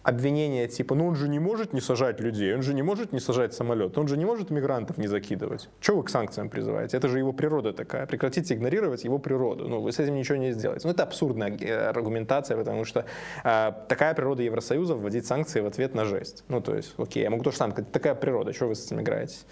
обвинения 0.07 0.69
типа, 0.69 0.95
ну 0.95 1.09
он 1.09 1.17
же 1.17 1.29
не 1.29 1.41
может 1.41 1.73
не 1.73 1.81
сажать 1.81 2.21
людей, 2.21 2.55
он 2.55 2.63
же 2.63 2.75
не 2.75 2.83
может 2.83 3.13
не 3.13 3.19
сажать 3.19 3.55
самолет, 3.55 3.99
он 3.99 4.07
же 4.07 4.17
не 4.17 4.25
может 4.25 4.51
мигрантов 4.51 4.99
не 4.99 5.09
закидывать. 5.09 5.69
Чего 5.81 5.99
вы 5.99 6.05
к 6.05 6.11
санкциям 6.11 6.49
призываете? 6.49 6.97
Это 6.97 7.09
же 7.09 7.19
его 7.19 7.33
природа 7.33 7.73
такая. 7.73 8.07
Прекратите 8.07 8.55
игнорировать 8.55 9.03
его 9.03 9.19
природу. 9.19 9.69
Ну, 9.69 9.81
вы 9.81 9.91
с 9.91 9.99
этим 9.99 10.15
ничего 10.15 10.39
не 10.39 10.53
сделаете. 10.53 10.87
Ну, 10.87 10.95
это 10.95 11.03
абсурдная 11.03 11.51
э, 11.59 11.89
аргументация, 11.89 12.57
потому 12.57 12.85
что 12.85 13.05
э, 13.43 13.73
такая 13.89 14.15
природа 14.15 14.45
Евросоюза 14.45 14.95
вводить 14.95 15.27
санкции 15.27 15.61
в 15.61 15.67
ответ 15.67 15.95
на 15.95 16.05
жесть. 16.05 16.45
Ну, 16.47 16.61
то 16.61 16.77
есть, 16.77 16.95
окей, 16.99 17.25
я 17.25 17.31
могу 17.31 17.43
то 17.43 17.51
же 17.51 17.57
самое 17.57 17.73
сказать, 17.73 17.91
такая 17.91 18.15
природа, 18.15 18.53
чего 18.53 18.69
вы 18.69 18.75
с 18.77 18.87
этим 18.87 19.01
играетесь? 19.01 19.45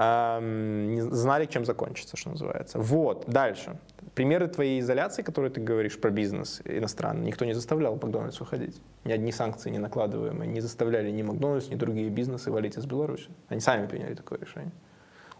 Не 0.00 1.02
знали, 1.02 1.44
чем 1.44 1.66
закончится, 1.66 2.16
что 2.16 2.30
называется. 2.30 2.78
Вот, 2.78 3.24
дальше. 3.26 3.78
Примеры 4.14 4.48
твоей 4.48 4.80
изоляции, 4.80 5.20
которые 5.20 5.50
ты 5.50 5.60
говоришь 5.60 6.00
про 6.00 6.10
бизнес 6.10 6.62
иностранный, 6.64 7.26
никто 7.26 7.44
не 7.44 7.52
заставлял 7.52 7.96
Макдональдс 7.96 8.40
уходить. 8.40 8.80
Ни 9.04 9.12
одни 9.12 9.30
санкции 9.30 9.68
не 9.68 9.78
накладываемые 9.78 10.50
не 10.50 10.60
заставляли 10.60 11.10
ни 11.10 11.22
Макдональдс, 11.22 11.68
ни 11.68 11.74
другие 11.74 12.08
бизнесы 12.08 12.50
валить 12.50 12.78
из 12.78 12.86
Беларуси. 12.86 13.28
Они 13.48 13.60
сами 13.60 13.86
приняли 13.86 14.14
такое 14.14 14.38
решение. 14.38 14.72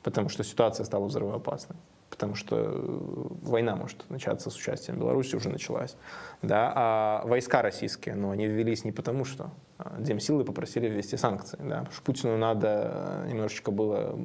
Потому 0.02 0.28
что 0.28 0.44
ситуация 0.44 0.84
стала 0.84 1.06
взрывоопасной. 1.06 1.76
Потому 2.10 2.34
что 2.34 2.56
э, 2.56 3.26
война 3.42 3.76
может 3.76 4.08
начаться 4.10 4.50
с 4.50 4.56
участием 4.56 4.98
Беларуси, 4.98 5.36
уже 5.36 5.48
началась. 5.48 5.96
Да? 6.42 6.72
А 6.74 7.22
войска 7.24 7.62
российские, 7.62 8.16
ну, 8.16 8.30
они 8.30 8.46
ввелись 8.46 8.84
не 8.84 8.92
потому, 8.92 9.24
что 9.24 9.50
а, 9.78 9.96
демсилы 9.98 10.44
попросили 10.44 10.88
ввести 10.88 11.16
санкции. 11.16 11.58
Да? 11.58 11.78
Потому 11.78 11.92
что 11.92 12.02
Путину 12.02 12.36
надо 12.36 12.90
э, 13.24 13.28
немножечко 13.30 13.70
было 13.70 14.18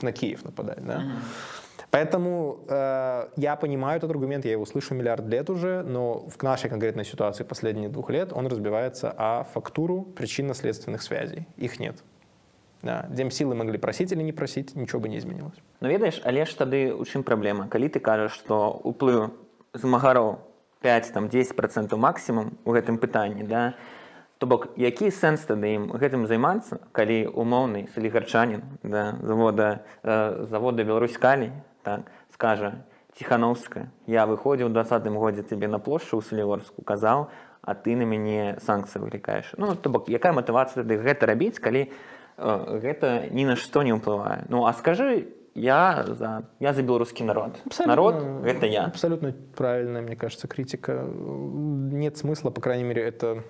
на 0.00 0.12
Киев 0.12 0.44
нападать. 0.44 0.84
Да? 0.84 1.04
Поэтому 1.90 2.64
э, 2.68 3.28
я 3.36 3.54
понимаю 3.54 3.98
этот 3.98 4.10
аргумент, 4.10 4.44
я 4.44 4.52
его 4.52 4.66
слышу 4.66 4.94
миллиард 4.94 5.26
лет 5.26 5.48
уже, 5.48 5.84
но 5.84 6.26
в 6.28 6.42
нашей 6.42 6.68
конкретной 6.68 7.04
ситуации 7.04 7.44
последние 7.44 7.88
двух 7.88 8.10
лет 8.10 8.32
он 8.32 8.48
разбивается 8.48 9.14
о 9.16 9.44
фактуру 9.44 10.02
причинно-следственных 10.02 11.02
связей. 11.02 11.46
Их 11.56 11.78
нет. 11.78 12.02
Да. 12.84 13.06
Демсилы 13.08 13.54
могли 13.54 13.78
просить 13.78 14.12
или 14.12 14.22
не 14.22 14.32
просить, 14.32 14.76
ничего 14.76 15.00
бы 15.00 15.08
не 15.08 15.16
изменилось. 15.16 15.56
Ну 15.80 15.88
ведаеш 15.88 16.20
але 16.24 16.44
ж 16.44 16.52
тады 16.54 16.92
у 16.92 17.04
чым 17.08 17.24
праблема 17.24 17.66
калі 17.68 17.88
ты 17.88 17.98
кажаш 17.98 18.36
што 18.36 18.76
уплыў 18.84 19.32
змагароў 19.72 20.44
5 20.84 21.12
там 21.16 21.28
10 21.28 21.56
процентаў 21.56 21.98
максімум 21.98 22.52
у 22.64 22.76
гэтым 22.76 23.00
пытанні 23.00 23.48
да 23.48 23.72
то 24.36 24.46
бок 24.46 24.68
які 24.76 25.08
сэнс 25.08 25.48
тады 25.48 25.72
ім 25.80 25.96
гэтым 25.96 26.28
займацца 26.28 26.76
калі 26.92 27.32
умоўны 27.32 27.88
салігарчанін 27.94 28.60
да, 28.82 29.16
завода 29.22 29.80
э, 30.02 30.44
завода 30.44 30.84
Беларусь 30.84 31.16
калій 31.16 31.52
так 31.82 32.12
скажа 32.34 32.84
ціхановская 33.16 33.88
я 34.06 34.26
выходзіў 34.28 34.68
двадцатым 34.68 35.16
годзе 35.16 35.40
тебе 35.42 35.72
на 35.72 35.78
плошчу 35.80 36.20
ў 36.20 36.22
саліворску 36.22 36.84
казаў 36.84 37.32
а 37.64 37.72
ты 37.72 37.96
на 37.96 38.04
мяне 38.04 38.60
санкцыі 38.60 39.00
выклікаеш 39.00 39.56
ну 39.56 39.72
то 39.72 39.88
бок 39.88 40.12
якая 40.12 40.36
матывацыя 40.36 40.84
тады 40.84 41.00
гэта 41.00 41.24
рабіць 41.24 41.56
калі 41.56 41.88
э, 41.88 41.92
гэта 42.37 43.27
ні 43.31 43.45
на 43.45 43.55
што 43.55 43.83
не 43.83 43.93
ўплывае 43.95 44.45
ну 44.49 44.65
а 44.65 44.73
скажы 44.73 45.27
я 45.55 46.05
за 46.07 46.43
я 46.59 46.73
за 46.73 46.81
беларускі 46.81 47.23
народ 47.23 47.59
народ 47.85 48.21
гэта 48.43 48.65
я 48.65 48.85
Абсолютно 48.85 49.33
правильная, 49.55 50.01
мне 50.01 50.15
кажется, 50.15 50.47
критика. 50.47 51.03
Нет 51.03 52.17
смысла, 52.17 52.49
по 52.49 52.61
крайней 52.61 52.83
мере, 52.83 53.03
это 53.03 53.43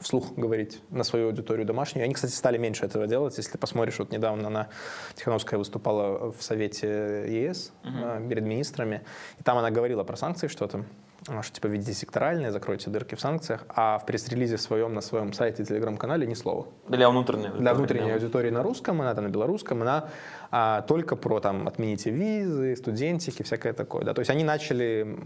вслух 0.00 0.34
говорить 0.36 0.80
на 0.90 1.04
свою 1.04 1.26
аудиторию 1.26 1.66
домашнюю. 1.66 2.04
Они, 2.04 2.14
кстати, 2.14 2.32
стали 2.32 2.56
меньше 2.58 2.84
этого 2.84 3.06
делать. 3.06 3.36
Если 3.36 3.58
посмотришь, 3.58 3.98
вот 3.98 4.12
недавно 4.12 4.46
она, 4.46 4.68
Тихановская 5.14 5.58
выступала 5.58 6.32
в 6.32 6.42
Совете 6.42 7.24
ЕС 7.28 7.72
э, 7.84 8.26
перед 8.28 8.44
министрами, 8.44 9.02
и 9.38 9.42
там 9.42 9.58
она 9.58 9.70
говорила 9.70 10.04
про 10.04 10.16
санкции 10.16 10.46
что-то, 10.46 10.78
а, 10.78 10.84
что 11.25 11.55
типа 11.55 11.67
ведите 11.67 11.93
секторальные, 11.93 12.51
закройте 12.51 12.89
дырки 12.89 13.15
в 13.15 13.21
санкциях, 13.21 13.63
а 13.69 13.97
в 13.99 14.05
пресс-релизе 14.05 14.57
своем 14.57 14.93
на 14.93 15.01
своем 15.01 15.33
сайте 15.33 15.63
и 15.63 15.65
телеграм-канале 15.65 16.27
ни 16.27 16.33
слова. 16.33 16.67
Для 16.87 17.09
ўнутранай 17.09 17.51
для 17.51 17.73
внутренней 17.73 18.11
аудитории 18.11 18.49
на 18.49 18.63
русском, 18.63 19.01
она 19.01 19.13
там 19.13 19.25
на 19.25 19.29
белорусском, 19.29 19.81
она 19.81 20.09
а, 20.55 20.83
только 20.83 21.15
про 21.15 21.39
там 21.39 21.67
отмените 21.67 22.11
визы, 22.11 22.75
студентики, 22.75 23.41
всякое 23.41 23.73
такое. 23.73 24.03
Да? 24.03 24.13
То 24.13 24.19
есть 24.19 24.29
они 24.29 24.43
начали 24.43 25.17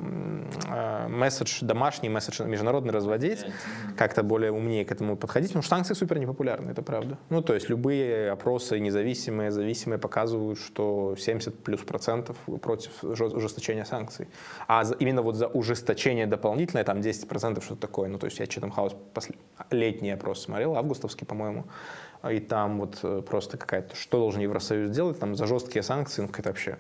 а, 0.70 1.10
месседж 1.10 1.58
домашний, 1.62 2.08
месседж 2.08 2.44
международный 2.44 2.94
разводить, 2.94 3.46
как-то 3.98 4.24
более 4.24 4.54
умнее 4.54 4.86
к 4.86 4.92
этому 4.94 5.18
подходить, 5.18 5.50
потому 5.50 5.64
что 5.64 5.76
санкции 5.76 5.96
супер 5.96 6.18
непопулярны, 6.20 6.72
это 6.72 6.82
правда. 6.82 7.18
Ну, 7.30 7.42
то 7.42 7.54
есть 7.56 7.68
любые 7.68 8.32
опросы 8.32 8.80
независимые, 8.80 9.52
зависимые 9.52 10.00
показывают, 10.00 10.60
что 10.60 11.18
70 11.18 11.62
плюс 11.62 11.82
процентов 11.82 12.38
против 12.62 13.04
ужесточения 13.04 13.84
санкций. 13.84 14.30
А 14.70 14.84
именно 14.98 15.24
вот 15.24 15.36
за 15.36 15.48
ужесточение 15.48 16.26
дополнительное, 16.26 16.86
там 16.86 17.02
10 17.02 17.28
процентов 17.28 17.66
что-то 17.66 17.82
такое. 17.82 18.08
Ну, 18.08 18.18
то 18.18 18.28
есть 18.28 18.40
я 18.40 18.46
House 18.46 18.96
после... 19.14 19.36
летний 19.72 20.12
опрос 20.12 20.44
смотрел, 20.44 20.78
августовский, 20.78 21.28
по-моему, 21.28 21.66
и 22.30 22.40
там 22.40 22.80
вот 22.80 23.00
э, 23.04 23.22
просто 23.22 23.58
какая-то, 23.58 23.96
что 23.96 24.20
должен 24.20 24.42
Евросоюз 24.42 24.90
делать, 24.90 25.20
там 25.20 25.36
за 25.36 25.46
жесткие 25.46 25.84
санкции, 25.84 26.22
ну, 26.22 26.28
какая-то 26.28 26.50
вообще 26.50 26.78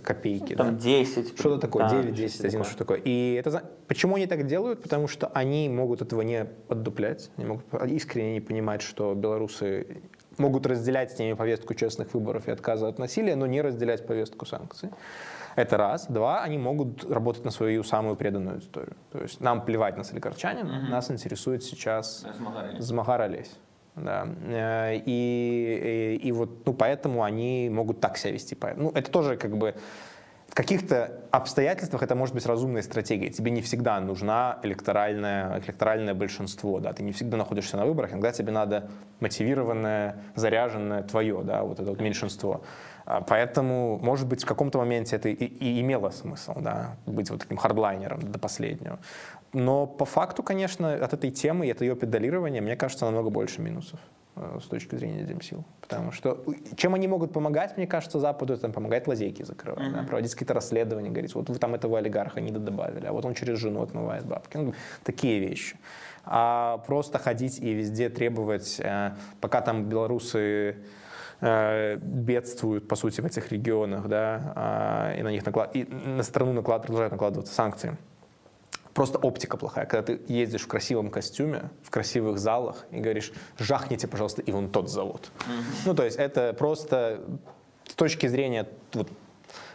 копейки. 0.00 0.54
там 0.54 0.76
да. 0.76 0.82
10 0.82 1.38
Что-то 1.38 1.58
такое, 1.58 1.88
да, 1.88 2.02
9, 2.02 2.14
10, 2.14 2.34
что-то 2.34 2.48
11, 2.48 2.68
что 2.68 2.78
такое. 2.78 2.98
И 2.98 3.34
это, 3.34 3.62
почему 3.86 4.16
они 4.16 4.26
так 4.26 4.46
делают? 4.46 4.82
Потому 4.82 5.08
что 5.08 5.28
они 5.28 5.68
могут 5.68 6.02
этого 6.02 6.22
не 6.22 6.44
поддуплять, 6.44 7.30
они 7.36 7.46
могут 7.46 7.64
искренне 7.86 8.34
не 8.34 8.40
понимать, 8.40 8.82
что 8.82 9.14
белорусы 9.14 10.02
могут 10.38 10.66
разделять 10.66 11.12
с 11.12 11.18
ними 11.18 11.34
повестку 11.34 11.74
честных 11.74 12.14
выборов 12.14 12.48
и 12.48 12.50
отказа 12.50 12.88
от 12.88 12.98
насилия, 12.98 13.36
но 13.36 13.46
не 13.46 13.62
разделять 13.62 14.06
повестку 14.06 14.46
санкций. 14.46 14.90
Это 15.56 15.76
раз. 15.76 16.06
Два, 16.08 16.42
они 16.42 16.58
могут 16.58 17.08
работать 17.08 17.44
на 17.44 17.52
свою 17.52 17.84
самую 17.84 18.16
преданную 18.16 18.58
историю. 18.58 18.96
То 19.12 19.20
есть 19.20 19.40
нам 19.40 19.64
плевать 19.64 19.96
на 19.96 20.02
соликарчанина, 20.02 20.66
mm-hmm. 20.66 20.90
нас 20.90 21.10
интересует 21.12 21.62
сейчас 21.62 22.26
Змагар 22.80 23.20
Олесь. 23.20 23.54
Да. 23.96 24.26
Э, 24.46 24.96
и, 24.96 26.18
и, 26.20 26.28
и 26.28 26.32
вот 26.32 26.66
ну, 26.66 26.72
поэтому 26.72 27.22
они 27.22 27.68
могут 27.70 28.00
так 28.00 28.16
себя 28.16 28.32
вести. 28.32 28.56
Ну, 28.76 28.90
это 28.90 29.10
тоже 29.10 29.36
как 29.36 29.56
бы 29.56 29.74
в 30.54 30.56
каких-то 30.56 31.22
обстоятельствах 31.32 32.04
это 32.04 32.14
может 32.14 32.32
быть 32.32 32.46
разумной 32.46 32.84
стратегией. 32.84 33.32
Тебе 33.32 33.50
не 33.50 33.60
всегда 33.60 33.98
нужна 33.98 34.60
электоральное, 34.62 35.58
электоральное 35.58 36.14
большинство, 36.14 36.78
да, 36.78 36.92
ты 36.92 37.02
не 37.02 37.10
всегда 37.10 37.36
находишься 37.36 37.76
на 37.76 37.86
выборах, 37.86 38.12
иногда 38.12 38.30
тебе 38.30 38.52
надо 38.52 38.88
мотивированное, 39.18 40.16
заряженное 40.36 41.02
твое, 41.02 41.42
да, 41.42 41.64
вот 41.64 41.80
это 41.80 41.90
вот 41.90 42.00
меньшинство. 42.00 42.62
А, 43.04 43.20
поэтому, 43.20 43.98
может 43.98 44.28
быть, 44.28 44.44
в 44.44 44.46
каком-то 44.46 44.78
моменте 44.78 45.16
это 45.16 45.28
и, 45.28 45.44
и 45.44 45.80
имело 45.80 46.10
смысл, 46.10 46.54
да, 46.60 46.96
быть 47.04 47.30
вот 47.30 47.40
таким 47.40 47.56
хардлайнером 47.56 48.20
до 48.20 48.38
последнего. 48.38 49.00
Но 49.54 49.86
по 49.86 50.04
факту, 50.04 50.42
конечно, 50.42 50.92
от 50.92 51.12
этой 51.12 51.30
темы 51.30 51.66
и 51.66 51.70
от 51.70 51.80
ее 51.80 51.96
педалирования, 51.96 52.60
мне 52.60 52.76
кажется, 52.76 53.04
намного 53.04 53.30
больше 53.30 53.62
минусов 53.62 54.00
э, 54.36 54.58
с 54.60 54.66
точки 54.66 54.96
зрения 54.96 55.22
демсил. 55.22 55.64
Потому 55.80 56.12
что 56.12 56.44
чем 56.76 56.94
они 56.94 57.08
могут 57.08 57.32
помогать, 57.32 57.76
мне 57.76 57.86
кажется, 57.86 58.18
Западу, 58.18 58.54
это 58.54 58.68
помогать 58.68 59.06
лазейки 59.06 59.44
закрывать, 59.44 59.86
mm-hmm. 59.86 60.02
да, 60.02 60.02
проводить 60.02 60.32
какие-то 60.32 60.54
расследования, 60.54 61.10
говорить, 61.10 61.34
вот 61.34 61.48
вы 61.48 61.54
там 61.56 61.74
этого 61.74 61.98
олигарха 61.98 62.40
не 62.40 62.50
добавили, 62.50 63.06
а 63.06 63.12
вот 63.12 63.24
он 63.24 63.34
через 63.34 63.58
жену 63.58 63.82
отмывает 63.82 64.26
бабки. 64.26 64.56
Ну, 64.56 64.74
такие 65.04 65.38
вещи. 65.38 65.76
А 66.24 66.78
просто 66.86 67.18
ходить 67.18 67.60
и 67.60 67.72
везде 67.72 68.08
требовать, 68.08 68.80
э, 68.80 69.14
пока 69.40 69.60
там 69.60 69.88
белорусы 69.88 70.76
Э, 71.46 71.96
бедствуют, 71.96 72.88
по 72.88 72.96
сути, 72.96 73.20
в 73.20 73.26
этих 73.26 73.52
регионах, 73.52 74.08
да, 74.08 74.52
а, 74.56 75.14
и 75.14 75.22
на 75.22 75.28
них 75.28 75.44
наклад... 75.44 75.76
и 75.76 75.84
на 75.84 76.22
страну 76.22 76.54
наклад... 76.54 76.82
продолжают 76.82 77.12
накладываться 77.12 77.52
санкции. 77.52 77.98
Просто 78.94 79.18
оптика 79.18 79.56
плохая. 79.56 79.86
Когда 79.86 80.14
ты 80.14 80.20
ездишь 80.28 80.62
в 80.62 80.68
красивом 80.68 81.10
костюме, 81.10 81.70
в 81.82 81.90
красивых 81.90 82.38
залах 82.38 82.86
и 82.92 83.00
говоришь, 83.00 83.32
жахните, 83.58 84.06
пожалуйста, 84.06 84.42
и 84.42 84.52
вон 84.52 84.70
тот 84.70 84.88
завод. 84.88 85.30
Mm-hmm. 85.38 85.86
Ну, 85.86 85.94
то 85.94 86.04
есть 86.04 86.16
это 86.16 86.52
просто 86.52 87.20
с 87.88 87.94
точки 87.94 88.28
зрения 88.28 88.66
вот, 88.92 89.08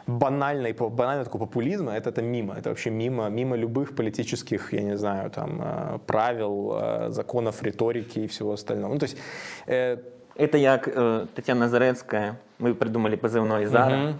банальной, 0.07 0.73
банального 0.73 1.25
такого 1.25 1.45
популизма, 1.45 1.91
это, 1.91 2.09
это 2.09 2.21
мимо. 2.21 2.55
Это 2.55 2.69
вообще 2.69 2.89
мимо, 2.89 3.29
мимо 3.29 3.55
любых 3.57 3.95
политических, 3.95 4.73
я 4.73 4.81
не 4.81 4.97
знаю, 4.97 5.29
там, 5.29 5.61
э, 5.61 5.99
правил, 6.05 6.73
э, 6.73 7.09
законов, 7.09 7.61
риторики 7.63 8.19
и 8.19 8.27
всего 8.27 8.53
остального. 8.53 8.93
Ну, 8.93 8.99
то 8.99 9.05
есть 9.05 9.17
это 9.65 10.57
як 10.57 10.87
э, 10.87 11.27
Тетяна 11.35 11.69
Зарецкая. 11.69 12.39
Мы 12.59 12.73
придумали 12.73 13.15
позывной 13.15 13.65
Зара. 13.65 14.09
Угу. 14.09 14.15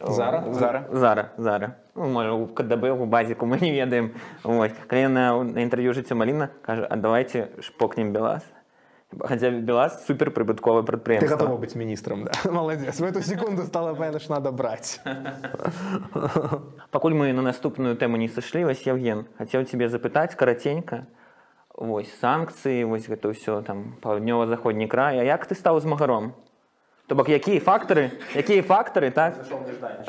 Зара? 0.00 0.44
Зара. 0.52 0.88
Зара, 0.92 1.32
Зара. 1.38 1.76
Ну, 1.94 2.08
може, 2.08 2.30
у 2.30 2.46
КДБ, 2.46 2.90
у 2.90 3.06
базіку, 3.06 3.46
ми 3.46 3.58
не 3.60 3.72
ведаем. 3.72 4.10
Вот. 4.44 4.70
Коли 4.90 5.08
на, 5.08 5.44
на 5.44 5.60
інтерв'ю 5.60 5.92
життя 5.92 6.14
Маліна 6.14 6.48
каже, 6.62 6.86
а 6.90 6.96
давайте 6.96 7.48
шпокнем 7.60 8.12
Белас. 8.12 8.44
Хотя 9.20 9.50
Белас 9.50 10.06
супер 10.06 10.30
прибытковое 10.30 10.82
предприятие. 10.82 11.28
Ты 11.28 11.36
готова 11.36 11.56
быть 11.56 11.76
министром, 11.76 12.24
да. 12.24 12.50
Молодец. 12.50 13.00
В 13.00 13.04
эту 13.04 13.22
секунду 13.22 13.62
стало 13.62 13.94
понятно, 13.94 14.20
что 14.20 14.34
надо 14.34 14.52
брать. 14.52 15.00
Покуль 16.90 17.14
мы 17.14 17.32
на 17.32 17.42
наступную 17.42 17.96
тему 17.96 18.16
не 18.16 18.28
сошли, 18.28 18.64
вось 18.64 18.82
Евген, 18.86 19.26
хотел 19.38 19.64
тебе 19.64 19.88
запытать 19.88 20.34
коротенько, 20.34 21.06
вось 21.76 22.08
санкцыі 22.20 22.88
вось 22.88 23.04
гэта 23.04 23.28
ўсё 23.28 23.60
там 23.60 24.00
паўднёва-заходні 24.00 24.88
край 24.88 25.20
а 25.20 25.24
як 25.28 25.44
ты 25.44 25.54
стаў 25.54 25.80
змагаром 25.80 26.32
То 27.10 27.14
бок 27.14 27.26
какие 27.26 27.60
факторы, 27.60 28.10
какие 28.32 28.62
факторы, 28.62 29.12
так? 29.12 29.46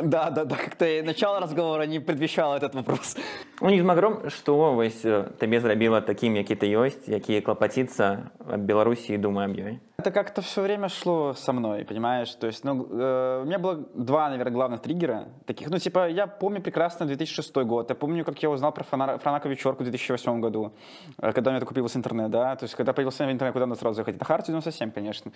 Да, 0.02 0.32
да, 0.32 0.46
да, 0.46 0.56
как-то 0.56 0.86
начало 1.04 1.40
разговора 1.40 1.84
не 1.84 2.00
предвещало 2.00 2.56
этот 2.56 2.74
вопрос. 2.74 3.16
Ну, 3.62 3.70
не 3.70 3.82
змагром, 3.82 4.30
што 4.30 4.74
вось 4.74 5.06
табе 5.38 5.62
зрабіла 5.62 6.02
таким, 6.02 6.36
які 6.36 6.56
ты 6.56 6.66
ёсць, 6.74 7.06
які 7.06 7.42
клапаціцца 7.42 8.30
аб 8.50 8.62
Беларусі 8.66 9.14
і 9.14 9.18
думаю 9.18 9.50
аб 9.50 9.58
ёй. 9.58 9.80
Это 10.00 10.12
как-то 10.12 10.42
все 10.42 10.62
время 10.62 10.90
шло 10.90 11.34
со 11.34 11.54
мной, 11.54 11.84
понимаешь? 11.84 12.30
То 12.36 12.46
есть, 12.46 12.64
ну, 12.64 12.86
э, 12.86 13.42
у 13.42 13.46
меня 13.46 13.58
было 13.58 13.84
два, 13.96 14.30
наверное, 14.30 14.54
главных 14.54 14.80
триггера 14.82 15.26
таких. 15.48 15.72
Ну, 15.72 15.80
типа, 15.80 16.08
я 16.08 16.28
помню 16.28 16.62
прекрасно 16.62 17.08
2006 17.08 17.56
год. 17.64 17.90
Я 17.90 17.96
помню, 17.96 18.24
как 18.24 18.44
я 18.44 18.50
узнал 18.52 18.72
про 18.72 18.84
Франака 18.84 19.50
Вечерку 19.50 19.84
в 19.84 19.88
2008 19.88 20.40
году, 20.40 20.72
э, 21.18 21.32
когда 21.32 21.50
у 21.50 21.52
меня 21.52 21.60
только 21.60 21.74
появился 21.74 21.98
интернет, 21.98 22.30
да? 22.30 22.56
То 22.56 22.66
есть, 22.66 22.76
когда 22.76 22.94
появился 22.94 23.24
интернет, 23.24 23.54
куда 23.54 23.66
надо 23.66 23.80
сразу 23.80 23.96
заходить? 23.96 24.22
На 24.22 24.26
Хартию 24.28 24.54
97, 24.54 24.92
конечно. 24.92 25.32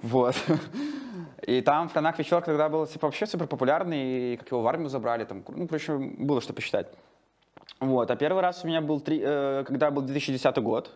Вот. 0.00 0.34
И 1.43 1.61
там 1.61 1.89
Франак 1.89 2.19
Вечер 2.19 2.41
тогда 2.41 2.69
был 2.69 2.85
типа, 2.85 3.07
вообще 3.07 3.25
супер 3.25 3.47
популярный, 3.47 4.33
и 4.33 4.37
как 4.37 4.49
его 4.51 4.61
в 4.61 4.67
армию 4.67 4.89
забрали, 4.89 5.25
там, 5.25 5.43
ну, 5.47 5.67
короче, 5.67 5.97
было 5.97 6.41
что 6.41 6.53
посчитать. 6.53 6.87
Вот, 7.79 8.11
а 8.11 8.15
первый 8.15 8.41
раз 8.41 8.63
у 8.63 8.67
меня 8.67 8.81
был, 8.81 8.99
три, 8.99 9.21
э, 9.23 9.63
когда 9.65 9.89
был 9.91 10.03
2010 10.03 10.57
год, 10.57 10.91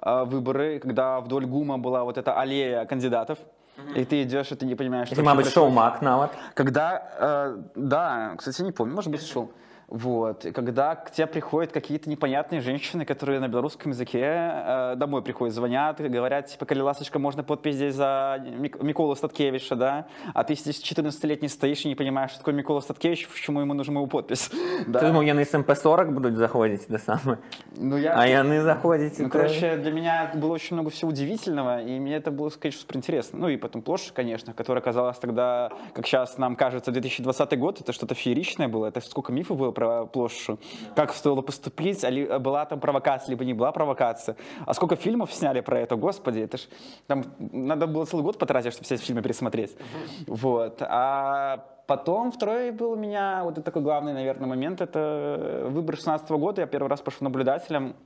э, 0.00 0.24
выборы, 0.24 0.78
когда 0.78 1.20
вдоль 1.20 1.46
ГУМа 1.46 1.78
была 1.78 2.04
вот 2.04 2.16
эта 2.16 2.38
аллея 2.38 2.84
кандидатов, 2.84 3.38
mm-hmm. 3.76 4.00
и 4.00 4.04
ты 4.04 4.22
идешь, 4.22 4.52
и 4.52 4.54
ты 4.54 4.66
не 4.66 4.74
понимаешь, 4.74 5.08
что... 5.08 5.16
Это, 5.16 5.22
может 5.22 5.44
быть, 5.44 5.52
шоу 5.52 5.70
Мак, 5.70 6.00
навод. 6.00 6.30
Когда, 6.54 7.10
э, 7.18 7.62
да, 7.74 8.34
кстати, 8.38 8.62
не 8.62 8.72
помню, 8.72 8.94
может 8.94 9.10
быть, 9.10 9.26
шоу. 9.26 9.50
Вот. 9.92 10.46
И 10.46 10.52
когда 10.52 10.94
к 10.94 11.10
тебе 11.10 11.26
приходят 11.26 11.70
какие-то 11.70 12.08
непонятные 12.08 12.62
женщины, 12.62 13.04
которые 13.04 13.40
на 13.40 13.48
белорусском 13.48 13.90
языке 13.90 14.22
э, 14.24 14.94
домой 14.96 15.20
приходят, 15.20 15.54
звонят, 15.54 16.00
говорят, 16.00 16.46
типа, 16.46 16.64
Кали 16.64 16.80
Ласточка, 16.80 17.18
можно 17.18 17.42
подпись 17.42 17.74
здесь 17.74 17.94
за 17.94 18.42
Миколу 18.80 19.14
Статкевича, 19.14 19.76
да? 19.76 20.06
А 20.32 20.44
ты 20.44 20.54
здесь 20.54 20.82
14-летний 20.82 21.48
стоишь 21.48 21.84
и 21.84 21.88
не 21.88 21.94
понимаешь, 21.94 22.30
что 22.30 22.38
такое 22.38 22.54
Микола 22.54 22.80
Статкевич, 22.80 23.28
почему 23.28 23.60
ему 23.60 23.74
нужна 23.74 23.92
его 23.92 24.06
подпись. 24.06 24.50
Да? 24.86 24.98
Ты 25.00 25.06
думал, 25.08 25.22
яны 25.22 25.44
с 25.44 25.52
МП-40 25.52 26.10
будут 26.10 26.36
заходить, 26.36 26.86
да 26.88 26.98
самое? 26.98 27.38
Ну, 27.76 27.96
я... 27.96 28.14
А 28.14 28.26
яны 28.26 28.62
заходить? 28.62 29.18
Ну, 29.18 29.28
короче, 29.28 29.76
для 29.76 29.92
меня 29.92 30.32
было 30.34 30.52
очень 30.52 30.74
много 30.74 30.90
всего 30.90 31.10
удивительного, 31.10 31.82
и 31.82 32.00
мне 32.00 32.16
это 32.16 32.30
было, 32.30 32.50
конечно, 32.50 32.80
супер 32.80 32.96
интересно. 32.96 33.38
Ну, 33.38 33.48
и 33.48 33.56
потом 33.56 33.82
площадь, 33.82 34.12
конечно, 34.12 34.54
которая 34.54 34.82
казалась 34.82 35.18
тогда, 35.18 35.70
как 35.94 36.06
сейчас 36.06 36.38
нам 36.38 36.56
кажется, 36.56 36.90
2020 36.90 37.58
год, 37.58 37.80
это 37.80 37.92
что-то 37.92 38.14
фееричное 38.14 38.68
было, 38.68 38.86
это 38.86 39.00
сколько 39.00 39.32
мифов 39.32 39.58
было 39.58 39.70
про 39.82 40.06
площадь, 40.06 40.58
как 40.94 41.12
стоило 41.12 41.42
поступить, 41.42 42.04
а 42.04 42.38
была 42.38 42.64
там 42.64 42.80
провокация, 42.80 43.30
либо 43.30 43.44
не 43.44 43.54
была 43.54 43.72
провокация. 43.72 44.36
А 44.66 44.74
сколько 44.74 44.96
фильмов 44.96 45.32
сняли 45.32 45.60
про 45.60 45.80
это, 45.80 45.96
господи, 45.96 46.40
это 46.40 46.56
ж 46.56 46.68
там 47.06 47.24
надо 47.38 47.86
было 47.86 48.04
целый 48.04 48.22
год 48.22 48.38
потратить, 48.38 48.72
чтобы 48.72 48.84
все 48.84 48.94
эти 48.94 49.02
фильмы 49.02 49.22
пересмотреть. 49.22 49.76
Вот. 50.26 50.82
А 50.82 51.64
потом 51.86 52.30
второй 52.30 52.70
был 52.70 52.92
у 52.92 52.96
меня, 52.96 53.42
вот 53.44 53.64
такой 53.64 53.82
главный, 53.82 54.12
наверное, 54.12 54.48
момент, 54.48 54.80
это 54.80 55.66
выбор 55.68 55.96
16 55.96 56.30
года, 56.30 56.60
я 56.60 56.66
первый 56.66 56.88
раз 56.88 57.00
пошел 57.00 57.24
наблюдателем 57.24 57.96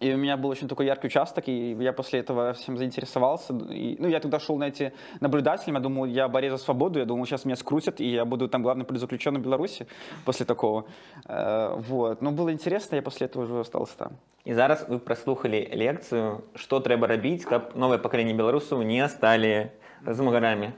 и 0.00 0.12
у 0.12 0.18
меня 0.18 0.36
был 0.36 0.50
очень 0.50 0.68
такой 0.68 0.84
яркий 0.86 1.06
участок, 1.06 1.48
и 1.48 1.72
я 1.72 1.92
после 1.94 2.20
этого 2.20 2.52
всем 2.52 2.76
заинтересовался. 2.76 3.54
И, 3.54 3.96
ну, 3.98 4.06
я 4.06 4.20
тогда 4.20 4.38
шел 4.38 4.58
на 4.58 4.68
эти 4.68 4.92
наблюдателям, 5.20 5.76
я 5.76 5.80
думал, 5.80 6.04
я 6.04 6.28
борец 6.28 6.52
за 6.52 6.58
свободу, 6.58 6.98
я 6.98 7.06
думал, 7.06 7.24
сейчас 7.24 7.46
меня 7.46 7.56
скрутят, 7.56 7.98
и 8.00 8.04
я 8.04 8.26
буду 8.26 8.48
там 8.48 8.62
главным 8.62 8.86
политзаключенным 8.86 9.40
в 9.40 9.44
Беларуси 9.44 9.86
после 10.26 10.44
такого. 10.44 10.84
Э, 11.24 11.74
вот. 11.76 12.20
Но 12.20 12.32
было 12.32 12.52
интересно, 12.52 12.96
я 12.96 13.02
после 13.02 13.26
этого 13.26 13.44
уже 13.44 13.60
остался 13.60 13.96
там. 13.96 14.12
И 14.44 14.52
зараз 14.52 14.86
вы 14.88 14.98
прослухали 14.98 15.68
лекцию, 15.72 16.44
что 16.54 16.80
треба 16.80 17.06
робить, 17.06 17.44
как 17.44 17.74
новое 17.74 17.98
поколение 17.98 18.34
белорусов 18.34 18.84
не 18.84 19.08
стали 19.08 19.72
змагарами. 20.06 20.74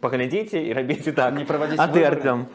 Поглядите 0.00 0.64
и 0.64 0.72
робите 0.72 1.12
так. 1.12 1.34
Не 1.34 1.44
проводите 1.44 1.82
а 1.82 1.88
ты, 1.88 2.04
Артем? 2.04 2.48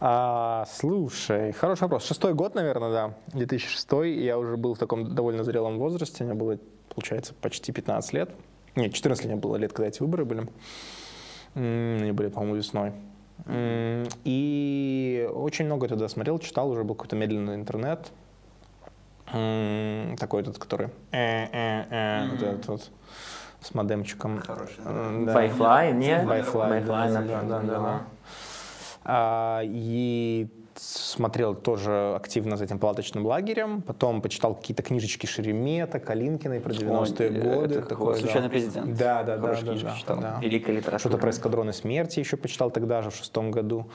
А, 0.00 0.64
слушай, 0.70 1.52
хороший 1.52 1.82
вопрос. 1.82 2.04
Шестой 2.06 2.32
год, 2.32 2.54
наверное, 2.54 2.90
да, 2.90 3.14
2006. 3.28 3.88
Я 4.20 4.38
уже 4.38 4.56
был 4.56 4.74
в 4.74 4.78
таком 4.78 5.14
довольно 5.14 5.42
зрелом 5.42 5.78
возрасте. 5.78 6.24
Мне 6.24 6.34
было, 6.34 6.58
получается, 6.94 7.34
почти 7.34 7.72
15 7.72 8.12
лет. 8.12 8.30
Нет, 8.76 8.94
14 8.94 9.24
лет 9.24 9.32
мне 9.32 9.40
было 9.40 9.56
лет, 9.56 9.72
когда 9.72 9.88
эти 9.88 10.00
выборы 10.00 10.24
были. 10.24 10.48
Они 11.54 12.12
были, 12.12 12.28
по-моему, 12.28 12.56
весной. 12.56 12.92
И 14.24 15.28
очень 15.32 15.64
много 15.64 15.88
тогда 15.88 16.08
смотрел, 16.08 16.38
читал, 16.38 16.70
уже 16.70 16.84
был 16.84 16.94
какой-то 16.94 17.16
медленный 17.16 17.56
интернет. 17.56 18.12
Такой 19.26 20.42
этот, 20.42 20.58
который... 20.58 20.90
Вот 21.10 22.42
этот 22.42 22.68
вот 22.68 22.90
с 23.60 23.74
модемчиком. 23.74 24.38
Хороший. 24.38 24.78
Wi-Fi, 24.84 25.92
не? 25.92 26.10
Wi-Fi, 26.24 26.84
да, 26.86 27.42
да, 27.42 27.60
да. 27.60 28.00
А, 29.04 29.62
и 29.64 30.48
смотрел 30.80 31.54
тоже 31.54 32.14
активно 32.16 32.56
за 32.56 32.64
этим 32.64 32.78
палаточным 32.78 33.26
лагерем, 33.26 33.82
потом 33.82 34.22
почитал 34.22 34.54
какие-то 34.54 34.82
книжечки 34.82 35.26
Шеремета, 35.26 35.98
Калинкиной 35.98 36.60
про 36.60 36.72
90-е 36.72 37.30
годы. 37.30 37.74
Это 37.76 37.86
такой, 37.86 38.16
случайный 38.16 38.48
да. 38.48 38.52
президент. 38.52 38.96
Да, 38.96 39.22
да, 39.22 39.36
да. 39.36 39.54
да, 39.54 39.74
да, 40.06 40.14
да. 40.14 40.38
Великая 40.40 40.72
литература. 40.72 40.98
Что-то 40.98 41.18
про 41.18 41.30
эскадроны 41.30 41.72
смерти 41.72 42.20
еще 42.20 42.36
почитал 42.36 42.70
тогда 42.70 43.02
же, 43.02 43.10
в 43.10 43.16
шестом 43.16 43.50
году. 43.50 43.88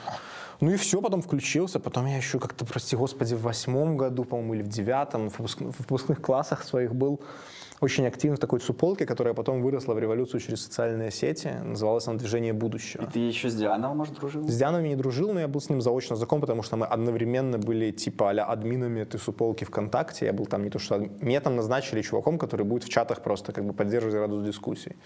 Ну 0.60 0.70
и 0.70 0.76
все, 0.76 1.00
потом 1.00 1.22
включился. 1.22 1.80
Потом 1.80 2.06
я 2.06 2.16
еще 2.16 2.38
как-то, 2.38 2.64
прости 2.64 2.96
господи, 2.96 3.34
в 3.34 3.42
восьмом 3.42 3.96
году, 3.96 4.24
по-моему, 4.24 4.54
или 4.54 4.62
в 4.62 4.68
девятом, 4.68 5.30
в 5.30 5.38
выпускных 5.38 6.20
классах 6.20 6.64
своих 6.64 6.94
был 6.94 7.20
очень 7.84 8.06
активен 8.06 8.36
в 8.36 8.38
такой 8.38 8.60
суполке, 8.60 9.04
которая 9.06 9.34
потом 9.34 9.62
выросла 9.62 9.94
в 9.94 9.98
революцию 9.98 10.40
через 10.40 10.64
социальные 10.64 11.10
сети. 11.10 11.48
Называлась 11.62 12.08
она 12.08 12.16
«Движение 12.18 12.52
будущего». 12.52 13.02
И 13.02 13.06
ты 13.06 13.18
еще 13.20 13.48
с 13.50 13.54
Дианом, 13.54 13.96
может, 13.98 14.14
дружил? 14.14 14.42
С 14.48 14.56
Дианом 14.56 14.82
я 14.82 14.88
не 14.88 14.96
дружил, 14.96 15.32
но 15.32 15.40
я 15.40 15.48
был 15.48 15.60
с 15.60 15.68
ним 15.68 15.80
заочно 15.82 16.16
знаком, 16.16 16.40
потому 16.40 16.62
что 16.62 16.76
мы 16.76 16.86
одновременно 16.86 17.58
были 17.58 17.90
типа 17.90 18.30
а 18.30 18.44
админами 18.52 19.00
этой 19.00 19.20
суполки 19.20 19.64
ВКонтакте. 19.64 20.26
Я 20.26 20.32
был 20.32 20.46
там 20.46 20.64
не 20.64 20.70
то 20.70 20.78
что... 20.78 20.94
адми- 20.96 21.10
Меня 21.24 21.40
там 21.40 21.56
назначили 21.56 22.00
чуваком, 22.02 22.38
который 22.38 22.64
будет 22.64 22.84
в 22.84 22.88
чатах 22.88 23.20
просто 23.22 23.52
как 23.52 23.64
бы 23.64 23.72
поддерживать 23.74 24.14
градус 24.16 24.42
дискуссий. 24.44 24.96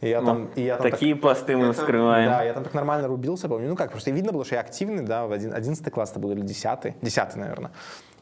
И 0.00 0.08
я 0.08 0.22
там, 0.22 0.48
и 0.56 0.62
я 0.62 0.76
там 0.76 0.82
так- 0.82 0.92
Такие 0.92 1.14
посты 1.14 1.56
мы 1.56 1.72
вскрываем. 1.72 2.30
да, 2.30 2.42
я 2.42 2.52
там 2.54 2.64
так 2.64 2.74
нормально 2.74 3.06
рубился, 3.08 3.48
помню. 3.48 3.68
Ну 3.68 3.76
как, 3.76 3.90
просто 3.90 4.10
видно 4.10 4.32
было, 4.32 4.44
что 4.44 4.54
я 4.54 4.60
активный, 4.62 5.02
да, 5.04 5.26
в 5.26 5.32
один, 5.32 5.52
11 5.54 5.90
класс 5.92 6.10
это 6.10 6.20
был 6.20 6.30
или 6.32 6.40
10 6.40 6.94
10 7.02 7.36
наверное. 7.36 7.70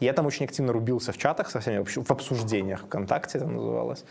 Я 0.03 0.13
там 0.13 0.27
очень 0.27 0.47
активно 0.47 0.73
рубился 0.73 1.13
в 1.13 1.19
чатах 1.19 1.51
со 1.51 1.61
всеми, 1.61 1.85
в 1.85 2.11
обсуждениях 2.11 2.81
ВКонтакте 2.81 3.39
это 3.39 3.47
называлось. 3.47 4.05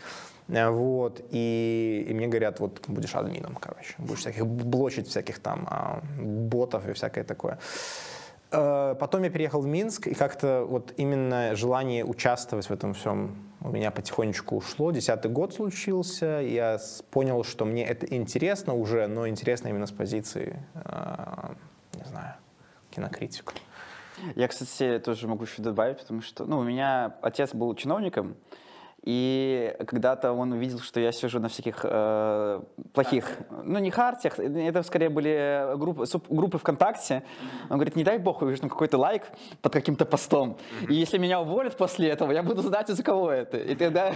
Э, 0.48 0.70
Вот, 0.70 1.20
и, 1.30 2.06
и 2.08 2.14
мне 2.14 2.28
говорят, 2.28 2.60
вот 2.60 2.84
будешь 2.88 3.14
админом, 3.14 3.56
короче, 3.56 3.94
будешь 3.98 4.20
всяких 4.20 4.46
блочить 4.46 5.08
всяких 5.08 5.38
там 5.38 5.66
а, 5.70 6.00
ботов 6.18 6.88
и 6.88 6.92
всякое 6.94 7.24
такое. 7.24 7.58
Э, 8.50 8.96
Потом 8.98 9.22
я 9.22 9.30
переехал 9.30 9.60
в 9.60 9.66
Минск, 9.66 10.06
и 10.06 10.14
как-то 10.14 10.64
вот 10.66 10.94
именно 10.96 11.54
желание 11.54 12.04
участвовать 12.04 12.70
в 12.70 12.72
этом 12.72 12.94
всем 12.94 13.52
у 13.60 13.68
меня 13.68 13.90
потихонечку 13.90 14.56
ушло. 14.56 14.92
Десятый 14.92 15.30
год 15.30 15.52
случился, 15.52 16.40
я 16.40 16.78
понял, 17.10 17.44
что 17.44 17.66
мне 17.66 17.84
это 17.84 18.06
интересно 18.06 18.72
уже, 18.74 19.06
но 19.08 19.28
интересно 19.28 19.68
именно 19.68 19.86
с 19.86 19.92
позиции, 19.92 20.56
э, 20.74 21.54
не 21.98 22.04
знаю, 22.04 22.34
кинокритика. 22.90 23.52
Я, 24.34 24.48
кстати, 24.48 25.00
тоже 25.04 25.28
могу 25.28 25.44
еще 25.44 25.62
добавить, 25.62 25.98
потому 25.98 26.22
что, 26.22 26.44
ну, 26.44 26.58
у 26.58 26.62
меня 26.62 27.16
отец 27.22 27.54
был 27.54 27.74
чиновником, 27.74 28.36
и 29.02 29.74
когда-то 29.86 30.32
он 30.32 30.52
увидел, 30.52 30.78
что 30.78 31.00
я 31.00 31.10
сижу 31.10 31.40
на 31.40 31.48
всяких 31.48 31.80
э, 31.82 32.60
плохих, 32.92 33.38
ну, 33.64 33.78
не 33.80 33.90
хартиях, 33.90 34.38
это 34.38 34.82
скорее 34.84 35.08
были 35.08 35.76
группы, 35.76 36.04
группы 36.30 36.58
ВКонтакте. 36.58 37.24
Он 37.68 37.78
говорит, 37.78 37.96
не 37.96 38.04
дай 38.04 38.18
бог, 38.18 38.42
увижу 38.42 38.62
какой-то 38.62 38.98
лайк 38.98 39.24
под 39.60 39.72
каким-то 39.72 40.04
постом. 40.04 40.56
И 40.88 40.94
если 40.94 41.18
меня 41.18 41.40
уволят 41.40 41.76
после 41.76 42.10
этого, 42.10 42.30
я 42.30 42.44
буду 42.44 42.62
знать, 42.62 42.90
из-за 42.90 43.02
кого 43.02 43.30
это. 43.30 43.58
И 43.58 43.74
тогда, 43.74 44.12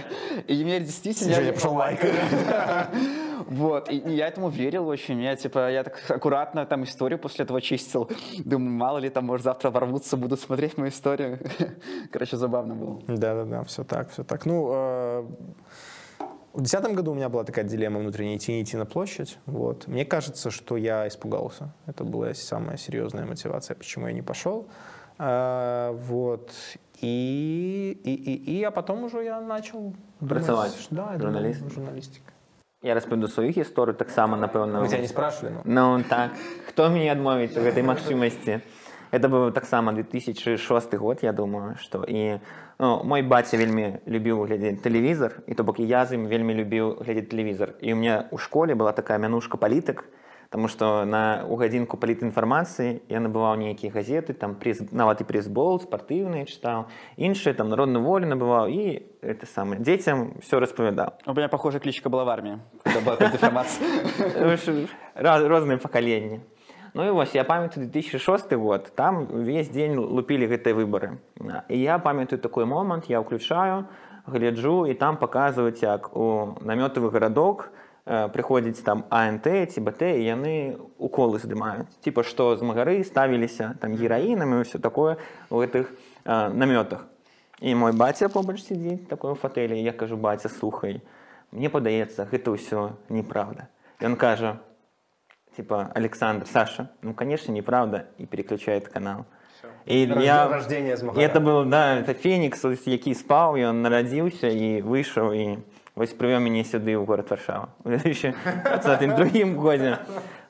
и 0.47 0.63
мне 0.63 0.79
действительно... 0.79 1.35
Женя 1.35 1.53
пошел 1.53 1.73
лайкать. 1.73 2.13
Вот, 3.47 3.89
и 3.89 3.95
я 3.95 4.27
этому 4.27 4.49
верил 4.49 4.87
очень. 4.87 5.21
Я, 5.21 5.35
типа, 5.35 5.71
я 5.71 5.83
так 5.83 5.99
аккуратно 6.09 6.65
там 6.65 6.83
историю 6.83 7.19
после 7.19 7.45
этого 7.45 7.61
чистил. 7.61 8.09
Думаю, 8.39 8.71
мало 8.71 8.97
ли, 8.97 9.09
там, 9.09 9.25
может, 9.25 9.45
завтра 9.45 9.69
ворвутся, 9.69 10.17
будут 10.17 10.41
смотреть 10.41 10.77
мою 10.77 10.89
историю. 10.89 11.39
Короче, 12.11 12.35
забавно 12.35 12.75
было. 12.75 13.01
Да-да-да, 13.07 13.63
все 13.63 13.83
так, 13.83 14.11
все 14.11 14.23
так. 14.23 14.45
Ну, 14.45 14.71
в 16.52 16.60
десятом 16.60 16.94
году 16.94 17.12
у 17.12 17.14
меня 17.14 17.28
была 17.28 17.44
такая 17.44 17.64
дилемма 17.64 18.00
внутренняя, 18.00 18.36
идти, 18.36 18.52
не 18.52 18.62
идти 18.62 18.76
на 18.76 18.84
площадь. 18.84 19.38
Вот. 19.46 19.86
Мне 19.86 20.04
кажется, 20.04 20.50
что 20.50 20.76
я 20.76 21.08
испугался. 21.08 21.72
Это 21.86 22.04
была 22.04 22.34
самая 22.34 22.76
серьезная 22.76 23.24
мотивация, 23.24 23.74
почему 23.74 24.06
я 24.06 24.12
не 24.12 24.22
пошел. 24.22 24.66
Э, 25.18 25.92
вот. 25.92 26.50
И, 27.00 27.98
и, 28.04 28.14
и, 28.14 28.58
и, 28.58 28.62
а 28.64 28.70
потом 28.70 29.04
уже 29.04 29.24
я 29.24 29.40
начал 29.40 29.94
думать, 30.20 30.44
Працаваць 30.44 30.86
да, 30.90 31.12
я 31.12 31.18
думал, 31.18 31.32
журналістам. 31.34 31.70
журналістика. 31.70 32.32
Я 32.82 32.94
распавяду 32.94 33.28
сваю 33.28 33.52
гісторыю 33.52 33.94
таксама 33.94 34.36
напэўна 34.36 34.80
Мы 34.80 34.88
тебя 34.88 34.98
не 34.98 35.08
спрашивали, 35.08 35.54
но... 35.64 35.98
Ну 35.98 36.04
так 36.04 36.32
хто 36.68 36.90
мне 36.90 37.10
адмовіць 37.12 37.56
у 37.56 37.62
гэтай 37.62 37.82
магчымасці 37.82 38.60
это 39.11 39.29
быў 39.29 39.51
таксама 39.51 39.93
2006 39.93 40.93
год 40.95 41.23
я 41.23 41.33
думаю 41.33 41.75
что 41.79 42.03
і 42.03 42.39
ну, 42.79 43.03
мой 43.03 43.21
баця 43.21 43.57
вельмі 43.57 43.99
любіў 44.05 44.45
глядзець 44.45 44.81
тэлевізор 44.81 45.43
і 45.47 45.53
то 45.53 45.63
бок 45.63 45.79
я 45.79 46.05
з 46.05 46.19
ім 46.19 46.27
вельмі 46.27 46.53
любіў 46.53 47.01
глядзець 47.01 47.29
тэлевізор 47.29 47.75
і 47.81 47.93
у 47.93 47.95
меня 47.95 48.27
у 48.31 48.37
школе 48.37 48.75
была 48.75 48.93
такая 48.93 49.17
мянушка 49.17 49.57
палітык 49.57 50.05
Таму 50.49 50.69
што 50.71 51.03
на 51.03 51.43
у 51.43 51.59
гадзінку 51.59 51.99
палітінфармацыі 51.99 53.03
я 53.11 53.19
набываў 53.19 53.59
нейкія 53.59 53.91
газеты 53.91 54.31
там 54.31 54.55
пресс, 54.55 54.79
нават 54.95 55.19
і 55.19 55.27
пресбол 55.27 55.75
спартыўныя 55.83 56.47
чытаў 56.47 56.87
іншыя 57.19 57.51
там 57.51 57.67
народную 57.67 57.99
волю 57.99 58.31
набываў 58.31 58.71
і 58.71 59.03
это 59.19 59.43
самае 59.43 59.83
дзецям 59.83 60.39
все 60.39 60.63
распавядаў 60.63 61.19
У 61.27 61.33
меня 61.33 61.49
похожая 61.49 61.83
кличка 61.83 62.07
была 62.07 62.23
в. 62.23 62.39
Раз- 65.15 65.43
розныя 65.43 65.77
пакаленні 65.77 66.39
Ну 66.94 67.06
і 67.06 67.10
вось 67.10 67.34
я 67.34 67.44
памятаю 67.44 67.86
2006 67.86 68.52
год 68.52 68.92
там 68.94 69.26
увесь 69.32 69.70
дзень 69.72 69.96
лупілі 69.96 70.44
гэтыя 70.44 70.76
выбары 70.76 71.16
і 71.68 71.78
я 71.80 71.98
памятаю 71.98 72.36
такой 72.36 72.64
момант 72.68 73.08
я 73.08 73.20
ўключаю 73.24 73.88
гляджу 74.26 74.86
і 74.86 74.94
там 74.94 75.16
паказваюць 75.16 75.82
як 75.82 76.12
у 76.16 76.60
намётавы 76.60 77.08
гарадок 77.08 77.72
э, 78.04 78.28
прыходзіць 78.28 78.84
там 78.84 79.04
ант 79.08 79.48
ці 79.48 79.80
бт 79.80 80.04
і 80.04 80.20
яны 80.20 80.76
уколы 81.00 81.40
здымаюць 81.40 81.88
типа 82.04 82.22
што 82.22 82.56
з 82.56 82.62
магары 82.62 83.00
ставіліся 83.08 83.80
там 83.80 83.96
гераінам 83.96 84.52
і 84.52 84.60
ўсё 84.60 84.76
такое 84.76 85.16
у 85.48 85.64
гэтых 85.64 85.88
э, 86.28 86.52
намётах 86.52 87.08
і 87.64 87.74
мой 87.74 87.96
баця 87.96 88.28
побач 88.28 88.60
сидзіць 88.60 89.08
такой 89.08 89.32
у 89.32 89.34
фатэлі 89.34 89.80
я 89.80 89.96
кажу 89.96 90.20
баця 90.20 90.52
слухай 90.52 91.00
мне 91.56 91.72
падаецца 91.72 92.28
гэта 92.28 92.52
ўсё 92.52 93.00
неправда 93.08 93.72
ён 94.04 94.20
кажа 94.20 94.60
типа 95.57 95.91
Александр, 95.95 96.45
Саша, 96.45 96.89
ну 97.01 97.13
конечно 97.13 97.51
неправда, 97.51 98.05
и 98.17 98.25
переключает 98.25 98.87
канал. 98.87 99.25
И 99.85 100.05
Рожде- 100.05 100.25
я... 100.25 100.47
рождение 100.47 100.97
з 100.97 101.03
и 101.17 101.21
это 101.21 101.39
был, 101.39 101.65
да, 101.65 101.95
это 101.95 102.13
Феникс, 102.13 102.63
який 102.85 103.15
спал, 103.15 103.55
и 103.55 103.63
он 103.63 103.81
народился, 103.81 104.47
и 104.47 104.81
вышел, 104.81 105.31
и 105.31 105.57
вось 105.95 106.13
привел 106.13 106.39
меня 106.39 106.63
сюда, 106.63 106.99
в 106.99 107.05
город 107.05 107.29
Варшава. 107.29 107.69
В 107.83 107.89
2022 107.89 109.63
году. 109.63 109.97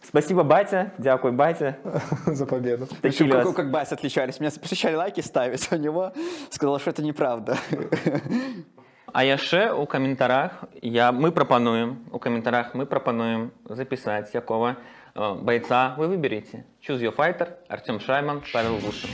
Спасибо, 0.01 0.43
батя, 0.43 0.91
дякую, 0.97 1.34
батя. 1.34 1.78
За 2.26 2.45
победу. 2.45 2.88
Причем, 3.01 3.30
как, 3.30 3.55
как 3.55 3.72
Бася 3.72 3.95
отличались. 3.95 4.39
Меня 4.39 4.51
посещали 4.51 4.95
лайки 4.95 5.22
ставить, 5.22 5.68
а 5.72 5.76
у 5.76 5.80
него 5.80 6.12
сказал, 6.49 6.80
что 6.80 6.89
это 6.89 7.03
неправда. 7.03 7.58
А 9.14 9.24
яшчэ 9.24 9.72
у 9.72 9.86
каментарах 9.86 10.66
я 10.82 11.12
мы 11.12 11.32
прапануем 11.32 12.05
у 12.12 12.20
каментарах 12.20 12.76
мы 12.76 12.86
прапануем 12.86 13.51
запісаць 13.66 14.34
якого 14.36 14.68
э, 14.68 14.76
бойца 15.16 15.95
вы 15.99 16.09
выберете 16.09 16.64
choose 16.86 17.01
your 17.01 17.14
fighter 17.14 17.49
Артем 17.68 18.01
Шайман 18.01 18.43
Павел 18.53 18.74
Лушин 18.74 19.11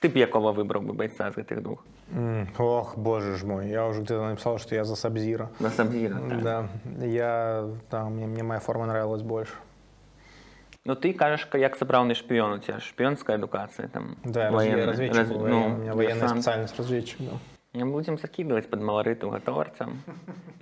ты 0.00 0.08
б 0.08 0.16
якого 0.18 0.52
выбраў 0.52 0.80
бы 0.82 0.92
бойца 0.94 1.30
з 1.30 1.34
гэтых 1.36 1.62
двух 1.62 1.84
М, 2.12 2.48
Ох, 2.58 2.98
боже 2.98 3.36
ж 3.36 3.44
мой, 3.44 3.68
я 3.68 3.86
уже 3.86 4.00
где-то 4.00 4.26
написал, 4.26 4.58
что 4.58 4.74
я 4.74 4.82
за 4.84 4.96
Сабзира. 4.96 5.48
на 5.60 5.70
самом 5.70 5.92
деле 5.92 6.14
так. 6.14 6.42
Да, 6.42 6.68
я, 7.06 7.68
да, 7.90 8.04
мне, 8.08 8.26
мне 8.26 8.42
моя 8.42 8.58
форма 8.58 8.86
нравилась 8.86 9.22
больше. 9.22 9.52
Ну 10.84 10.94
ты 10.96 11.12
кажаш 11.14 11.44
ка- 11.46 11.58
як 11.58 11.76
сапраўдны 11.76 12.14
шпіён 12.14 12.54
у 12.54 12.58
тебя 12.58 12.80
шпіёнская 12.80 13.36
адукацыя 13.38 13.86
там 13.88 14.16
Да, 14.24 14.50
военная. 14.50 14.76
военный, 14.78 14.86
разведчик 14.86 15.18
Раз- 15.18 15.28
был, 15.28 15.46
ну, 15.46 15.60
я- 15.60 15.66
у 15.66 15.76
меня 15.78 15.92
военная 15.94 16.14
диверсант. 16.16 16.42
специальность 16.42 16.78
разведчик 16.78 17.20
был. 17.20 17.38
не 17.74 17.84
будзем 17.84 18.18
закидывать 18.18 18.68
под 18.70 18.80
маларыту 18.80 19.30
гатоварцам 19.30 20.02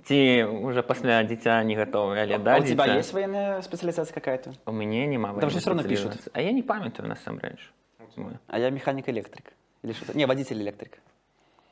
ці 0.05 0.43
уже 0.63 0.81
пасля 0.83 1.23
дзіця 1.23 1.63
не 1.63 1.75
гатовы 1.75 2.19
але 2.21 2.37
да 2.37 2.55
А 2.55 2.59
у 2.59 2.63
тебя 2.63 2.85
дзіця. 2.85 2.97
есть 2.99 3.13
военная 3.13 3.61
специализация 3.61 4.13
какая-то? 4.13 4.53
у 4.65 4.71
мяне 4.71 5.07
няма 5.07 5.29
Там 5.39 5.49
же 5.49 5.57
военнай 5.57 5.59
всё 5.61 5.69
равно 5.69 5.83
пишут. 5.83 6.13
спецыяльнасці. 6.13 6.29
а 6.33 6.41
я 6.41 6.51
не 6.51 6.61
памятаю 6.63 7.09
насамрэч 7.09 7.59
Мы. 8.17 8.37
А 8.47 8.59
я 8.59 8.69
механик-электрик. 8.69 9.53
Или 9.83 9.93
что-то. 9.93 10.17
Не, 10.17 10.25
водитель-электрик. 10.25 10.99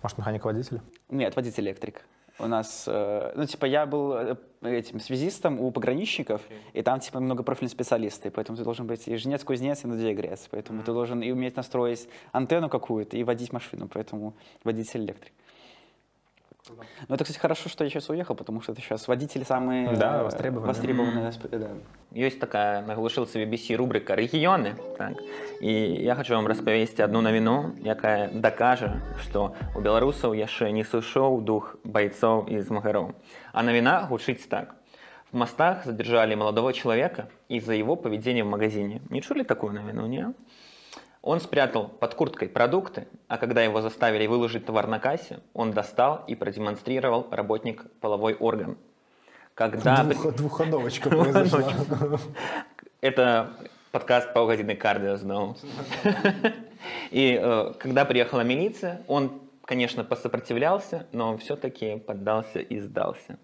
Может, 0.02 0.18
механик-водитель? 0.18 0.80
Нет, 1.10 1.36
водитель-электрик. 1.36 2.06
у 2.39 2.47
нас, 2.47 2.85
э, 2.87 3.33
ну, 3.37 3.47
типа, 3.47 3.67
я 3.67 3.87
был 3.87 4.13
э, 4.13 4.37
этим 4.63 5.01
связистом 5.01 5.61
у 5.61 5.71
пограничников, 5.71 6.41
и 6.73 6.83
там, 6.83 7.01
типа, 7.01 7.21
многопрофильные 7.21 7.71
специалисты, 7.71 8.31
поэтому 8.31 8.57
ты 8.57 8.65
должен 8.65 8.87
быть 8.87 9.07
и 9.07 9.17
жнец-кузнец, 9.17 9.85
и 9.85 9.87
надеегрец, 9.87 10.49
поэтому 10.51 10.83
ты 10.83 10.93
должен 10.93 11.23
и 11.23 11.31
уметь 11.31 11.57
настроить 11.57 12.09
антенну 12.33 12.69
какую-то, 12.69 13.17
и 13.17 13.25
водить 13.25 13.53
машину, 13.53 13.89
поэтому 13.93 14.35
водитель-электрик. 14.65 15.33
Ну, 17.09 17.15
это, 17.17 17.25
кстати, 17.25 17.41
хорошо, 17.41 17.69
что 17.69 17.83
я 17.83 17.91
сейчас 17.91 18.09
уехал, 18.09 18.37
потому 18.37 18.61
что 18.61 18.71
это 18.73 18.81
сейчас 18.81 19.09
водители 19.09 19.43
самые 19.43 19.97
Да, 19.97 20.21
э, 20.21 20.23
востребованные. 20.23 20.67
востребованные 20.69 21.33
да. 21.51 21.69
ёсць 22.15 22.39
такая 22.39 22.83
на 22.83 22.95
глушылцы 22.95 23.43
BBC 23.43 23.75
рубрика 23.75 24.15
рэгіёны 24.15 24.75
так. 24.97 25.15
І 25.61 25.73
я 26.05 26.15
хочу 26.15 26.35
вам 26.35 26.47
распавесці 26.47 27.03
одну 27.03 27.21
навіну 27.21 27.75
якая 27.85 28.29
дакажа 28.33 29.01
што 29.23 29.55
у 29.75 29.81
беларусаў 29.81 30.35
яшчэ 30.35 30.71
не 30.71 30.85
сышоў 30.85 31.43
дух 31.43 31.77
бойцоў 31.85 32.47
і 32.49 32.61
змагароў 32.61 33.11
а 33.53 33.63
навіна 33.63 34.07
гучыць 34.09 34.47
так. 34.49 34.77
В 35.33 35.37
мостах 35.37 35.85
задержали 35.85 36.37
молодого 36.37 36.73
человека 36.73 37.27
из-за 37.49 37.75
его 37.75 37.97
поведения 37.97 38.45
в 38.45 38.49
магазине. 38.49 39.01
Не 39.11 39.21
чули 39.21 39.43
такую 39.43 39.73
навіну 39.73 40.07
не 40.07 40.33
он 41.22 41.40
спрятал 41.40 41.88
под 41.88 42.14
курткой 42.14 42.48
продукты, 42.48 43.08
а 43.28 43.38
когда 43.38 43.62
его 43.62 43.82
заставили 43.82 44.28
выложить 44.28 44.66
товар 44.66 44.88
на 44.88 45.00
кассе, 45.00 45.40
он 45.54 45.72
достал 45.72 46.24
и 46.28 46.36
продемонстрировал 46.36 47.28
работник 47.32 47.86
половой 48.00 48.36
орган. 48.36 48.78
Когда... 49.54 50.04
Двух- 50.04 50.36
двухходовочка 50.36 51.10
произошла. 51.10 51.74
Это 53.02 53.50
подкаст 53.92 54.34
«Паўгадзіны 54.34 54.76
кардыо 54.76 55.18
зноў. 55.18 55.58
И 57.12 57.40
э, 57.42 57.74
когда 57.80 58.06
приехала 58.06 58.42
милиция, 58.42 59.02
он 59.08 59.42
конечно, 59.68 60.04
посопротивлялся, 60.04 61.06
но 61.12 61.38
все-таки 61.38 61.98
поддался 61.98 62.60
и 62.60 62.80
сдался. 62.80 63.38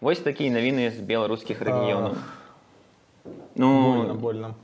Вось 0.00 0.20
такие 0.20 0.50
новины 0.50 0.90
з 0.90 1.00
беларускіх 1.00 1.60
рэгіёнаў. 1.60 2.14
Ну, 3.56 3.92
Больно, 3.94 4.14
больно. 4.14 4.54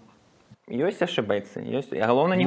Ёсць 0.67 1.01
ошибайцы, 1.01 1.61
ёсць. 1.61 1.93
Галоўна 1.93 2.35
не 2.35 2.45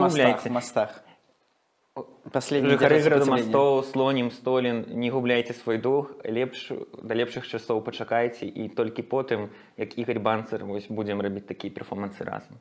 граду 2.76 3.24
сопротивление. 3.24 3.46
мастоў, 3.46 3.84
слонім, 3.84 4.30
столін, 4.30 4.84
не 4.88 5.10
губляйте 5.10 5.52
свой 5.52 5.78
дух, 5.78 6.12
лепш 6.24 6.72
да 7.02 7.14
лепшых 7.14 7.46
часоў 7.48 7.82
пачакайце 7.82 8.46
і 8.46 8.68
толькі 8.68 9.02
потым, 9.02 9.48
як 9.76 9.98
Ігорь 9.98 10.20
Банцер, 10.20 10.64
вось 10.64 10.86
будзем 10.88 11.20
рабіць 11.20 11.46
такія 11.46 11.72
перформансы 11.72 12.24
разам. 12.24 12.58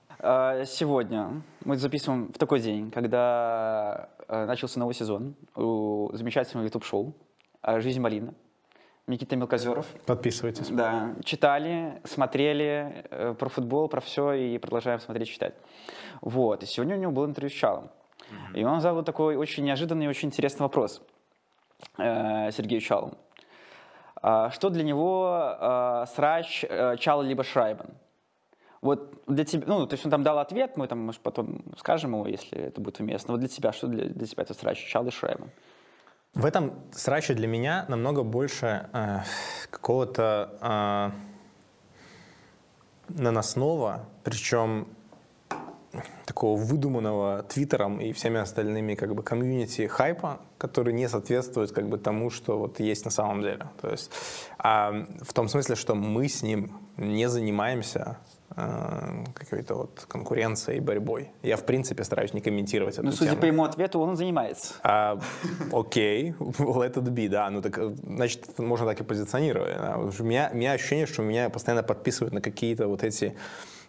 Сегодня 0.66 1.44
мы 1.66 1.76
записываем 1.78 2.32
в 2.34 2.38
такой 2.38 2.60
день, 2.60 2.92
когда 2.92 4.10
э, 4.28 4.46
начался 4.46 4.80
новый 4.80 4.96
сезон 4.96 5.36
у 5.56 6.10
замечательного 6.14 6.66
YouTube-шоу 6.66 7.14
э, 7.64 7.80
«Жизнь 7.82 8.00
малина». 8.00 8.34
Никита 9.08 9.38
Мелкозеров. 9.38 9.88
Подписывайтесь. 10.06 10.68
Да, 10.68 11.16
читали, 11.24 12.02
смотрели 12.04 13.06
э, 13.10 13.36
про 13.40 13.48
футбол, 13.48 13.88
про 13.88 14.02
все 14.02 14.34
и 14.34 14.58
продолжаем 14.58 15.00
смотреть, 15.00 15.30
читать. 15.30 15.56
Вот, 16.22 16.64
и 16.64 16.66
сегодня 16.66 16.98
у 16.98 17.00
него 17.00 17.12
был 17.14 17.26
интервью 17.26 17.50
с 17.50 17.54
Чалом. 17.54 17.90
И 18.54 18.66
он 18.66 18.82
задал 18.82 19.04
такой 19.04 19.38
очень 19.38 19.64
неожиданный 19.64 20.06
и 20.06 20.10
очень 20.10 20.28
интересный 20.28 20.64
вопрос 20.64 21.02
э, 21.98 22.52
Сергею 22.52 22.82
Чалу. 22.82 23.14
А 24.22 24.50
Что 24.52 24.70
для 24.70 24.84
него 24.84 25.56
э, 25.58 26.06
срач 26.14 26.66
э, 26.68 26.98
Чала 26.98 27.22
либо 27.22 27.44
Шрайбен? 27.44 27.94
Вот 28.82 29.24
для 29.28 29.46
тебя, 29.46 29.64
ну, 29.68 29.88
то 29.88 29.94
есть 29.94 30.06
он 30.06 30.12
там 30.12 30.24
дал 30.24 30.38
ответ, 30.40 30.76
мы 30.76 30.88
там, 30.88 31.00
может, 31.00 31.22
потом 31.22 31.64
скажем 31.78 32.14
его, 32.14 32.28
если 32.28 32.58
это 32.58 32.82
будет 32.82 33.00
уместно. 33.00 33.34
Вот 33.34 33.40
для 33.40 33.48
тебя, 33.48 33.72
что 33.72 33.88
для, 33.88 34.06
для 34.06 34.28
тебя 34.28 34.44
это 34.44 34.54
срач, 34.54 34.86
Чал 34.86 35.08
и 35.08 35.12
Шрайбен? 35.12 35.50
В 36.38 36.46
этом 36.46 36.74
сраче 36.92 37.34
для 37.34 37.48
меня 37.48 37.86
намного 37.88 38.22
больше 38.22 38.88
э, 38.94 39.22
какого-то 39.72 41.12
э, 43.10 43.20
наносного, 43.20 44.06
причем 44.24 44.88
такого 46.26 46.60
выдуманного 46.60 47.44
твиттером 47.44 48.00
и 48.00 48.12
всеми 48.12 48.40
остальными 48.40 48.96
как 48.96 49.16
бы 49.16 49.24
комьюнити 49.24 49.88
хайпа, 49.88 50.40
который 50.58 50.94
не 50.94 51.08
соответствует 51.10 51.72
как 51.72 51.88
бы 51.88 51.98
тому, 51.98 52.30
что 52.30 52.58
вот 52.58 52.80
есть 52.80 53.06
на 53.06 53.12
самом 53.12 53.42
деле. 53.42 53.68
То 53.82 53.90
есть 53.90 54.12
а, 54.58 55.06
в 55.22 55.34
том 55.34 55.48
смысле, 55.48 55.76
что 55.76 55.96
мы 55.96 56.28
с 56.28 56.42
ним 56.44 56.72
не 56.98 57.30
занимаемся 57.30 58.18
э, 58.56 59.24
какой-то 59.36 59.76
вот 59.76 60.06
конкуренцией 60.08 60.78
и 60.78 60.82
борьбой. 60.82 61.30
Я 61.44 61.58
в 61.58 61.64
принципе 61.64 62.04
стараюсь 62.04 62.34
не 62.34 62.42
комментировать 62.42 62.98
Ну, 62.98 63.12
судя 63.12 63.32
тему. 63.32 63.42
по 63.42 63.46
ему 63.46 63.64
ответу, 63.64 64.00
он 64.00 64.16
занимается. 64.16 64.74
А, 64.82 65.20
Окей, 65.72 66.32
let 66.40 66.94
it 66.96 67.04
be, 67.14 67.30
да. 67.30 67.50
Ну 67.52 67.62
так, 67.62 67.80
значит, 68.04 68.58
можно 68.58 68.88
так 68.88 69.00
и 69.00 69.04
позиционировать. 69.04 69.78
да. 69.78 69.98
У 69.98 70.24
меня, 70.24 70.50
у 70.52 70.58
меня 70.58 70.72
ощущение, 70.72 71.06
что 71.06 71.22
меня 71.22 71.50
постоянно 71.52 71.84
подписывают 71.84 72.34
на 72.34 72.42
какие-то 72.42 72.88
вот 72.88 73.04
эти 73.04 73.36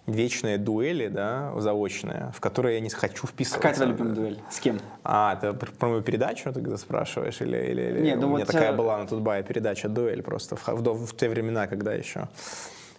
вечные 0.09 0.59
дуэли, 0.59 1.09
да, 1.09 1.53
заочные, 1.57 2.33
в 2.35 2.41
которые 2.41 2.77
я 2.77 2.81
не 2.81 2.91
хочу 2.91 3.27
вписываться. 3.27 3.61
Какая 3.61 3.75
твоя 3.75 3.91
любимая 3.91 4.15
дуэль? 4.15 4.43
С 4.51 4.59
кем? 4.59 4.81
А, 5.05 5.35
это 5.35 5.53
про 5.53 5.89
мою 5.89 6.03
передачу 6.03 6.53
ты 6.53 6.61
когда 6.61 6.77
спрашиваешь? 6.77 7.41
Или, 7.41 7.57
или, 7.59 7.83
или 7.83 8.01
Не, 8.01 8.17
ну 8.17 8.27
у 8.27 8.31
меня 8.31 8.45
вот, 8.45 8.53
такая 8.53 8.73
э, 8.73 8.77
была 8.77 8.99
на 8.99 9.07
Тутбае 9.07 9.43
передача 9.43 9.89
«Дуэль» 9.89 10.23
просто 10.23 10.57
в, 10.57 10.67
в, 10.67 11.07
в 11.07 11.17
те 11.17 11.29
времена, 11.29 11.67
когда 11.67 11.93
еще 11.93 12.29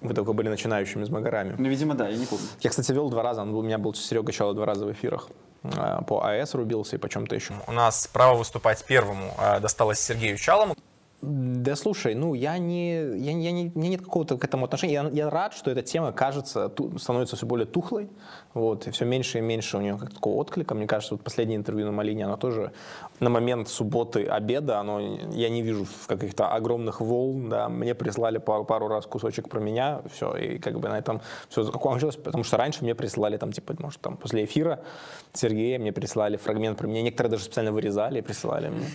вы 0.02 0.14
только 0.14 0.34
были 0.34 0.48
начинающими 0.50 1.04
змагарами. 1.04 1.56
Ну, 1.58 1.68
видимо, 1.68 1.96
да, 1.96 2.08
я 2.08 2.18
не 2.18 2.26
помню. 2.26 2.46
Я, 2.62 2.70
кстати, 2.70 2.92
вел 2.92 3.10
два 3.10 3.24
раза. 3.24 3.42
Он 3.42 3.54
У 3.54 3.62
меня 3.62 3.78
был 3.78 3.94
Серега 3.94 4.32
Чало 4.32 4.54
два 4.54 4.66
раза 4.66 4.86
в 4.86 4.92
эфирах. 4.92 5.30
А, 5.64 6.02
По 6.04 6.26
АЭС 6.26 6.54
рубился 6.54 6.96
и 6.96 7.00
по 7.00 7.10
чем-то 7.10 7.36
еще. 7.36 7.54
У 7.68 7.72
нас 7.74 8.08
право 8.08 8.38
выступать 8.38 8.84
первому 8.86 9.34
а, 9.38 9.60
досталось 9.60 10.00
Сергею 10.00 10.38
Чалому. 10.38 10.76
Да 11.22 11.76
слушай, 11.76 12.16
ну 12.16 12.34
я 12.34 12.58
не, 12.58 12.94
я, 12.94 13.32
я 13.32 13.52
не, 13.52 13.72
у 13.76 13.80
меня 13.80 13.90
нет 13.90 14.02
какого-то 14.02 14.38
к 14.38 14.44
этому 14.46 14.66
отношения. 14.66 14.94
Я, 14.94 15.10
я 15.12 15.30
рад, 15.30 15.54
что 15.54 15.70
эта 15.70 15.82
тема 15.82 16.14
кажется, 16.14 16.70
ту- 16.70 16.98
становится 16.98 17.36
все 17.36 17.46
более 17.46 17.66
тухлой, 17.66 18.10
вот, 18.54 18.88
и 18.88 18.92
все 18.92 19.04
меньше 19.04 19.40
и 19.40 19.42
меньше 19.42 19.78
у 19.78 19.82
нее 19.82 19.98
как 19.98 20.14
такого 20.14 20.36
отклика. 20.36 20.76
Мне 20.76 20.88
кажется, 20.88 21.16
вот 21.16 21.24
последнее 21.24 21.58
интервью 21.58 21.88
на 21.88 21.92
Малине, 21.92 22.24
оно 22.24 22.38
тоже 22.38 22.72
на 23.20 23.30
момент 23.30 23.70
субботы 23.70 24.26
обеда, 24.26 24.80
оно, 24.80 25.00
я 25.32 25.50
не 25.50 25.62
вижу 25.62 25.86
каких-то 26.08 26.48
огромных 26.48 27.02
волн, 27.02 27.50
да, 27.50 27.70
мне 27.70 27.96
прислали 27.96 28.38
пару, 28.38 28.66
пару 28.66 28.88
раз 28.88 29.06
кусочек 29.06 29.50
про 29.50 29.60
меня, 29.60 30.02
все, 30.12 30.36
и 30.36 30.58
как 30.60 30.80
бы 30.80 30.90
на 30.90 30.98
этом 30.98 31.22
все 31.50 31.64
закончилось, 31.64 32.16
потому 32.16 32.44
что 32.44 32.58
раньше 32.58 32.84
мне 32.84 32.96
присылали 32.96 33.38
там, 33.38 33.52
типа, 33.52 33.76
может, 33.80 34.02
там, 34.02 34.18
после 34.18 34.46
эфира 34.46 34.80
Сергея 35.34 35.80
мне 35.80 35.92
прислали 35.92 36.38
фрагмент 36.38 36.78
про 36.78 36.88
меня, 36.88 37.02
некоторые 37.02 37.32
даже 37.32 37.44
специально 37.44 37.72
вырезали 37.72 38.20
и 38.20 38.22
присылали 38.22 38.70
мне, 38.70 38.86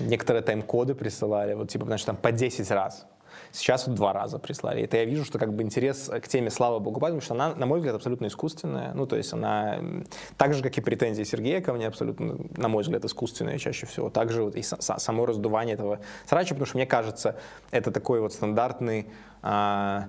некоторые 0.00 0.42
тайм-коды 0.42 0.94
присылали, 0.94 1.54
вот, 1.54 1.68
типа, 1.68 1.86
значит, 1.86 2.06
там, 2.06 2.16
по 2.16 2.32
10 2.32 2.70
раз. 2.70 3.06
Сейчас 3.54 3.86
вот 3.86 3.94
два 3.94 4.12
раза 4.12 4.40
прислали. 4.40 4.82
Это 4.82 4.96
я 4.96 5.04
вижу, 5.04 5.24
что 5.24 5.38
как 5.38 5.54
бы 5.54 5.62
интерес 5.62 6.10
к 6.20 6.26
теме 6.26 6.50
«Слава 6.50 6.80
Богу, 6.80 6.98
потому 6.98 7.20
что 7.20 7.34
она, 7.34 7.54
на 7.54 7.66
мой 7.66 7.78
взгляд, 7.78 7.94
абсолютно 7.94 8.26
искусственная. 8.26 8.92
Ну, 8.94 9.06
то 9.06 9.14
есть 9.14 9.32
она 9.32 9.78
так 10.36 10.54
же, 10.54 10.62
как 10.62 10.76
и 10.76 10.80
претензии 10.80 11.22
Сергея 11.22 11.60
ко 11.60 11.72
мне, 11.72 11.86
абсолютно, 11.86 12.36
на 12.56 12.68
мой 12.68 12.82
взгляд, 12.82 13.04
искусственная 13.04 13.58
чаще 13.58 13.86
всего. 13.86 14.10
Также 14.10 14.42
вот 14.42 14.56
и 14.56 14.60
са- 14.60 14.80
са- 14.80 14.98
само 14.98 15.24
раздувание 15.24 15.74
этого 15.74 16.00
срача, 16.26 16.54
потому 16.54 16.66
что 16.66 16.78
мне 16.78 16.86
кажется, 16.86 17.36
это 17.70 17.92
такой 17.92 18.20
вот 18.20 18.32
стандартный 18.32 19.06
а, 19.42 20.08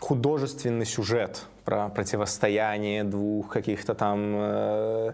художественный 0.00 0.86
сюжет 0.86 1.44
про 1.64 1.88
противостояние 1.88 3.04
двух 3.04 3.48
каких-то 3.48 3.94
там, 3.94 4.34
э, 4.36 5.12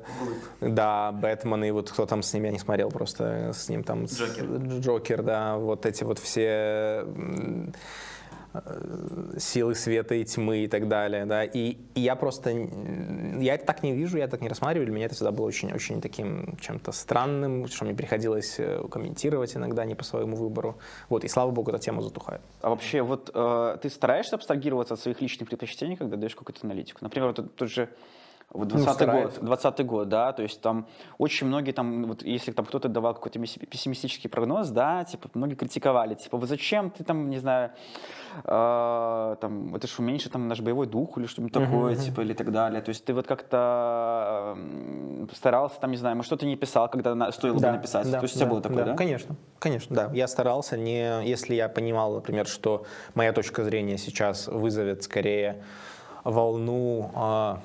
да, 0.61 1.13
Бэтмен 1.13 1.65
и 1.65 1.71
вот 1.71 1.91
кто 1.91 2.07
там 2.07 2.23
с 2.23 2.33
ним, 2.33 2.45
я 2.45 2.51
не 2.51 2.59
смотрел 2.59 2.91
просто, 2.91 3.53
с 3.55 3.69
ним 3.69 3.85
там... 3.85 4.07
Джокер. 4.07 4.47
Джокер, 4.81 5.23
да, 5.23 5.57
вот 5.57 5.87
эти 5.87 6.05
вот 6.05 6.19
все 6.19 7.05
силы 9.37 9.75
света 9.75 10.15
и 10.15 10.25
тьмы 10.25 10.65
и 10.65 10.69
так 10.69 10.89
далее, 10.89 11.27
да, 11.27 11.45
и, 11.45 11.77
и 11.95 12.01
я 12.01 12.17
просто, 12.17 12.51
я 12.51 13.55
это 13.55 13.67
так 13.67 13.83
не 13.83 13.93
вижу, 13.93 14.19
я 14.19 14.27
так 14.27 14.41
не 14.41 14.49
рассматриваю, 14.49 14.87
для 14.87 14.95
меня 14.95 15.07
это 15.07 15.15
всегда 15.15 15.33
было 15.33 15.47
очень-очень 15.47 16.01
таким 16.01 16.57
чем-то 16.61 16.93
странным, 16.93 17.67
что 17.67 17.85
мне 17.85 17.95
приходилось 17.95 18.57
э, 18.59 18.83
комментировать 18.91 19.57
иногда 19.57 19.85
не 19.85 19.95
по 19.95 20.05
своему 20.05 20.37
выбору, 20.37 20.79
вот, 21.09 21.25
и 21.25 21.29
слава 21.29 21.51
богу, 21.51 21.71
эта 21.71 21.79
тема 21.79 22.03
затухает. 22.03 22.41
А 22.61 22.71
вообще, 22.71 23.03
вот 23.03 23.31
э, 23.35 23.77
ты 23.83 23.91
стараешься 23.91 24.37
абстрагироваться 24.37 24.95
от 24.95 25.01
своих 25.01 25.21
личных 25.21 25.49
предпочтений, 25.49 25.97
когда 25.97 26.17
даешь 26.17 26.35
какую-то 26.35 26.67
аналитику? 26.67 26.99
Например, 27.03 27.29
вот 27.29 27.55
тот 27.55 27.71
же 27.71 27.89
вот 28.51 28.69
20 28.69 28.87
год, 28.87 28.95
стараюсь. 28.95 29.35
20 29.35 29.87
год, 29.87 30.09
да, 30.09 30.33
то 30.33 30.43
есть 30.43 30.61
там 30.63 30.87
очень 31.19 31.47
многие 31.47 31.73
там, 31.73 32.05
вот 32.07 32.23
если 32.23 32.51
там 32.53 32.65
кто-то 32.65 32.89
давал 32.89 33.15
какой-то 33.15 33.39
пессимистический 33.39 34.31
прогноз, 34.31 34.71
да, 34.71 35.05
типа 35.05 35.29
многие 35.35 35.55
критиковали, 35.55 36.15
типа, 36.15 36.39
вот 36.39 36.49
зачем 36.49 36.91
ты 36.91 37.05
там, 37.05 37.29
не 37.29 37.39
знаю, 37.39 37.71
э, 38.45 39.37
там, 39.41 39.75
это 39.75 39.87
ж 39.87 39.99
уменьшит 39.99 40.33
там 40.33 40.49
наш 40.49 40.61
боевой 40.61 40.87
дух 40.87 41.19
или 41.19 41.27
что-нибудь 41.27 41.53
такое, 41.53 41.95
типа, 41.97 42.21
или 42.23 42.33
так 42.33 42.51
далее. 42.51 42.81
То 42.81 42.89
есть 42.89 43.05
ты 43.05 43.13
вот 43.13 43.27
как-то 43.27 44.55
м, 44.57 45.29
старался, 45.35 45.79
там, 45.81 45.91
не 45.91 45.97
знаю, 45.99 46.17
может, 46.17 46.27
что-то 46.29 46.47
не 46.47 46.57
писал, 46.57 46.89
когда 46.89 47.15
на- 47.15 47.31
стоило 47.33 47.55
бы 47.55 47.61
написать. 47.73 48.11
То 48.11 48.23
есть 48.23 48.35
у 48.37 48.39
тебя 48.39 48.47
было 48.49 48.61
такое, 48.63 48.85
да? 48.85 48.95
Конечно, 48.97 49.37
конечно, 49.59 49.95
да. 49.95 50.11
Я 50.15 50.27
старался 50.27 50.77
не, 50.79 51.23
если 51.29 51.55
я 51.55 51.69
понимал, 51.69 52.15
например, 52.15 52.47
что 52.47 52.85
моя 53.15 53.33
точка 53.33 53.63
зрения 53.65 53.99
сейчас 53.99 54.49
вызовет 54.49 55.03
скорее 55.03 55.63
волну 56.25 57.11
а, 57.15 57.61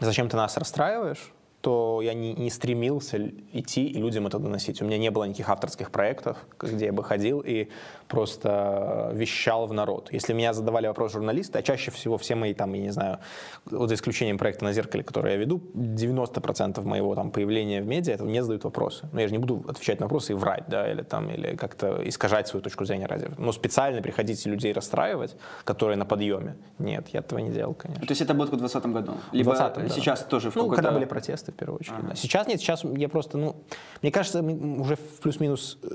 «зачем 0.00 0.28
ты 0.28 0.36
нас 0.36 0.56
расстраиваешь?», 0.56 1.32
то 1.66 2.00
я 2.00 2.14
не, 2.14 2.32
не 2.34 2.48
стремился 2.48 3.18
идти 3.52 3.86
и 3.86 3.98
людям 3.98 4.28
это 4.28 4.38
доносить. 4.38 4.80
У 4.82 4.84
меня 4.84 4.98
не 4.98 5.10
было 5.10 5.24
никаких 5.24 5.48
авторских 5.48 5.90
проектов, 5.90 6.36
где 6.60 6.86
я 6.86 6.92
бы 6.92 7.02
ходил 7.02 7.40
и 7.40 7.70
просто 8.08 9.10
вещал 9.14 9.66
в 9.66 9.72
народ. 9.72 10.08
Если 10.12 10.32
меня 10.32 10.52
задавали 10.52 10.86
вопрос 10.86 11.12
журналисты, 11.12 11.58
а 11.58 11.62
чаще 11.62 11.90
всего 11.90 12.18
все 12.18 12.34
мои 12.34 12.54
там, 12.54 12.72
я 12.74 12.82
не 12.82 12.90
знаю, 12.90 13.18
вот 13.66 13.88
за 13.88 13.94
исключением 13.94 14.38
проекта 14.38 14.64
«На 14.64 14.72
зеркале», 14.72 15.02
который 15.02 15.32
я 15.32 15.38
веду, 15.38 15.60
90% 15.74 16.82
моего 16.84 17.14
там 17.14 17.30
появления 17.30 17.82
в 17.82 17.86
медиа, 17.86 18.14
это 18.14 18.24
мне 18.24 18.42
задают 18.42 18.64
вопросы. 18.64 19.08
Но 19.12 19.20
я 19.20 19.28
же 19.28 19.32
не 19.32 19.38
буду 19.38 19.64
отвечать 19.68 20.00
на 20.00 20.06
вопросы 20.06 20.32
и 20.32 20.34
врать, 20.34 20.64
да, 20.68 20.90
или 20.90 21.02
там, 21.02 21.30
или 21.30 21.56
как-то 21.56 22.00
искажать 22.08 22.48
свою 22.48 22.62
точку 22.62 22.84
зрения 22.84 23.06
ради. 23.06 23.30
Но 23.38 23.52
специально 23.52 24.02
приходить 24.02 24.46
и 24.46 24.50
людей 24.50 24.72
расстраивать, 24.72 25.36
которые 25.64 25.96
на 25.96 26.04
подъеме, 26.04 26.56
нет, 26.78 27.08
я 27.08 27.20
этого 27.20 27.38
не 27.40 27.50
делал, 27.50 27.74
конечно. 27.74 28.06
То 28.06 28.12
есть 28.12 28.22
это 28.22 28.34
только 28.34 28.54
в 28.54 28.58
2020 28.58 28.92
году? 28.92 29.12
Либо 29.32 29.52
20-м, 29.52 29.88
да. 29.88 29.94
сейчас 29.94 30.24
тоже 30.24 30.50
в 30.50 30.56
Ну, 30.56 30.68
когда 30.70 30.92
были 30.92 31.04
протесты, 31.04 31.52
в 31.52 31.54
первую 31.54 31.80
очередь. 31.80 32.06
да. 32.08 32.14
Сейчас 32.14 32.46
нет, 32.46 32.60
сейчас 32.60 32.84
я 32.84 33.08
просто, 33.08 33.38
ну, 33.38 33.56
мне 34.02 34.12
кажется, 34.12 34.42
уже 34.42 34.96
в 34.96 35.20
плюс-минус 35.20 35.78
э, 35.82 35.88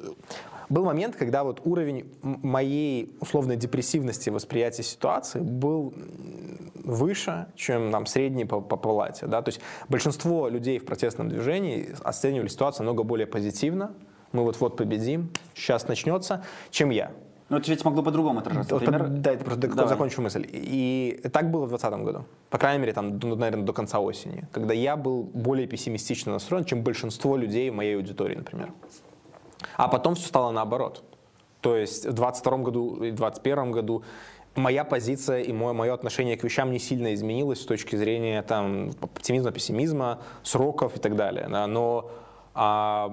был 0.72 0.86
момент, 0.86 1.16
когда 1.16 1.44
вот 1.44 1.62
уровень 1.66 2.06
моей 2.22 3.16
условной 3.20 3.58
депрессивности 3.58 4.30
восприятия 4.30 4.84
ситуации 4.84 5.40
был 5.40 5.94
выше, 6.84 7.48
чем 7.56 7.92
там 7.92 8.06
средний 8.06 8.46
по, 8.46 8.62
по 8.62 8.78
палате, 8.78 9.28
да, 9.28 9.42
то 9.42 9.50
есть 9.50 9.62
большинство 9.90 10.48
людей 10.48 10.80
в 10.80 10.86
протестном 10.86 11.30
движении 11.30 11.90
оценивали 12.04 12.48
ситуацию 12.48 12.86
намного 12.86 13.04
более 13.04 13.28
позитивно, 13.28 13.92
мы 14.32 14.44
вот-вот 14.44 14.78
победим, 14.78 15.30
сейчас 15.54 15.88
начнется, 15.88 16.44
чем 16.70 16.90
я. 16.90 17.12
Но 17.50 17.58
это 17.58 17.70
ведь 17.70 17.84
могло 17.84 18.02
по-другому 18.02 18.40
отражаться. 18.40 18.76
Вот, 18.76 18.86
Например, 18.86 19.10
да, 19.10 19.34
это 19.34 19.44
просто 19.44 19.68
Давай. 19.68 19.90
закончу 19.90 20.22
мысль. 20.22 20.48
И 20.50 21.20
так 21.34 21.52
было 21.52 21.66
в 21.66 21.70
2020 21.70 22.06
году. 22.06 22.26
По 22.50 22.58
крайней 22.58 22.80
мере, 22.80 22.94
там, 22.94 23.20
ну, 23.20 23.36
наверное, 23.36 23.66
до 23.66 23.74
конца 23.74 24.00
осени. 24.00 24.48
Когда 24.54 24.74
я 24.74 24.96
был 24.96 25.24
более 25.24 25.68
пессимистично 25.68 26.32
настроен, 26.32 26.64
чем 26.64 26.82
большинство 26.82 27.36
людей 27.36 27.70
в 27.70 27.74
моей 27.74 27.98
аудитории, 27.98 28.36
например. 28.36 28.72
А 29.76 29.88
потом 29.88 30.16
все 30.16 30.28
стало 30.28 30.52
наоборот. 30.52 31.04
То 31.62 31.76
есть 31.76 32.06
в 32.06 32.14
2022 32.14 32.58
году 32.58 32.96
и 32.96 33.12
2021 33.12 33.72
году 33.72 34.04
моя 34.56 34.84
позиция 34.84 35.42
и 35.42 35.54
мое, 35.54 35.74
мое 35.74 35.94
отношение 35.94 36.38
к 36.38 36.44
вещам 36.44 36.72
не 36.72 36.80
сильно 36.80 37.14
изменилось 37.14 37.62
с 37.62 37.66
точки 37.66 37.96
зрения 37.96 38.42
там, 38.42 38.92
оптимизма, 39.02 39.52
пессимизма, 39.52 40.20
сроков 40.44 40.98
и 40.98 41.00
так 41.00 41.16
далее. 41.16 41.48
да. 41.50 41.68
Но 41.68 42.12
а, 42.54 43.10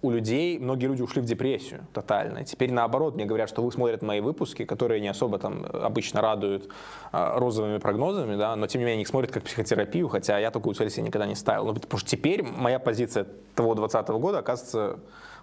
у 0.00 0.10
людей, 0.10 0.58
многие 0.58 0.86
люди 0.86 1.02
ушли 1.02 1.22
в 1.22 1.24
депрессию 1.24 1.86
тотально. 1.92 2.44
Теперь 2.44 2.72
наоборот, 2.72 3.14
мне 3.14 3.24
говорят, 3.24 3.48
что 3.48 3.62
вы 3.62 3.70
смотрят 3.70 4.02
мои 4.02 4.20
выпуски, 4.20 4.64
которые 4.64 5.00
не 5.00 5.06
особо 5.06 5.38
там 5.38 5.64
обычно 5.72 6.20
радуют 6.20 6.68
а, 7.12 7.38
розовыми 7.38 7.78
прогнозами, 7.78 8.34
да, 8.34 8.56
но 8.56 8.66
тем 8.66 8.80
не 8.80 8.86
менее 8.86 9.02
их 9.02 9.08
смотрят 9.08 9.30
как 9.30 9.44
психотерапию, 9.44 10.08
хотя 10.08 10.38
я 10.38 10.50
такую 10.50 10.74
цель 10.74 10.90
себе 10.90 11.04
никогда 11.04 11.26
не 11.26 11.36
ставил. 11.36 11.66
Ну, 11.66 11.74
потому 11.74 11.98
что 11.98 12.10
теперь 12.10 12.42
моя 12.42 12.80
позиция 12.80 13.26
того 13.54 13.74
2020 13.76 14.20
года 14.20 14.38
оказывается 14.38 14.98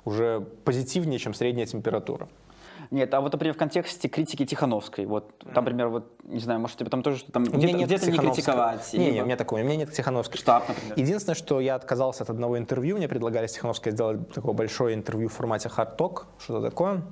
уже 0.05 0.41
позитивнее, 0.63 1.19
чем 1.19 1.33
средняя 1.33 1.65
температура. 1.65 2.27
Нет, 2.91 3.13
а 3.13 3.21
вот, 3.21 3.31
например, 3.31 3.53
в 3.53 3.57
контексте 3.57 4.07
критики 4.07 4.45
Тихановской, 4.45 5.05
вот, 5.05 5.37
там, 5.53 5.63
например, 5.63 5.89
вот, 5.89 6.11
не 6.23 6.39
знаю, 6.39 6.59
может, 6.59 6.77
тебе 6.77 6.89
там 6.89 7.03
тоже 7.03 7.17
что 7.17 7.31
там 7.31 7.43
где-то, 7.43 7.77
нет 7.77 7.87
где-то 7.87 8.09
не 8.09 8.17
критиковать. 8.17 8.93
Не, 8.93 8.99
не, 8.99 9.11
либо 9.11 9.23
у 9.23 9.25
меня 9.25 9.35
такого, 9.35 9.59
у 9.59 9.63
меня 9.63 9.75
нет 9.75 9.93
Тихановской. 9.93 10.39
Штаб, 10.39 10.67
например. 10.67 10.97
Единственное, 10.97 11.35
что 11.35 11.59
я 11.59 11.75
отказался 11.75 12.23
от 12.23 12.31
одного 12.31 12.57
интервью, 12.57 12.97
мне 12.97 13.07
предлагали 13.07 13.45
с 13.45 13.53
Тихановской 13.53 13.91
сделать 13.91 14.31
такое 14.33 14.53
большое 14.53 14.95
интервью 14.95 15.29
в 15.29 15.33
формате 15.33 15.69
Hard 15.75 15.97
Talk, 15.97 16.23
что-то 16.39 16.67
такое. 16.67 17.03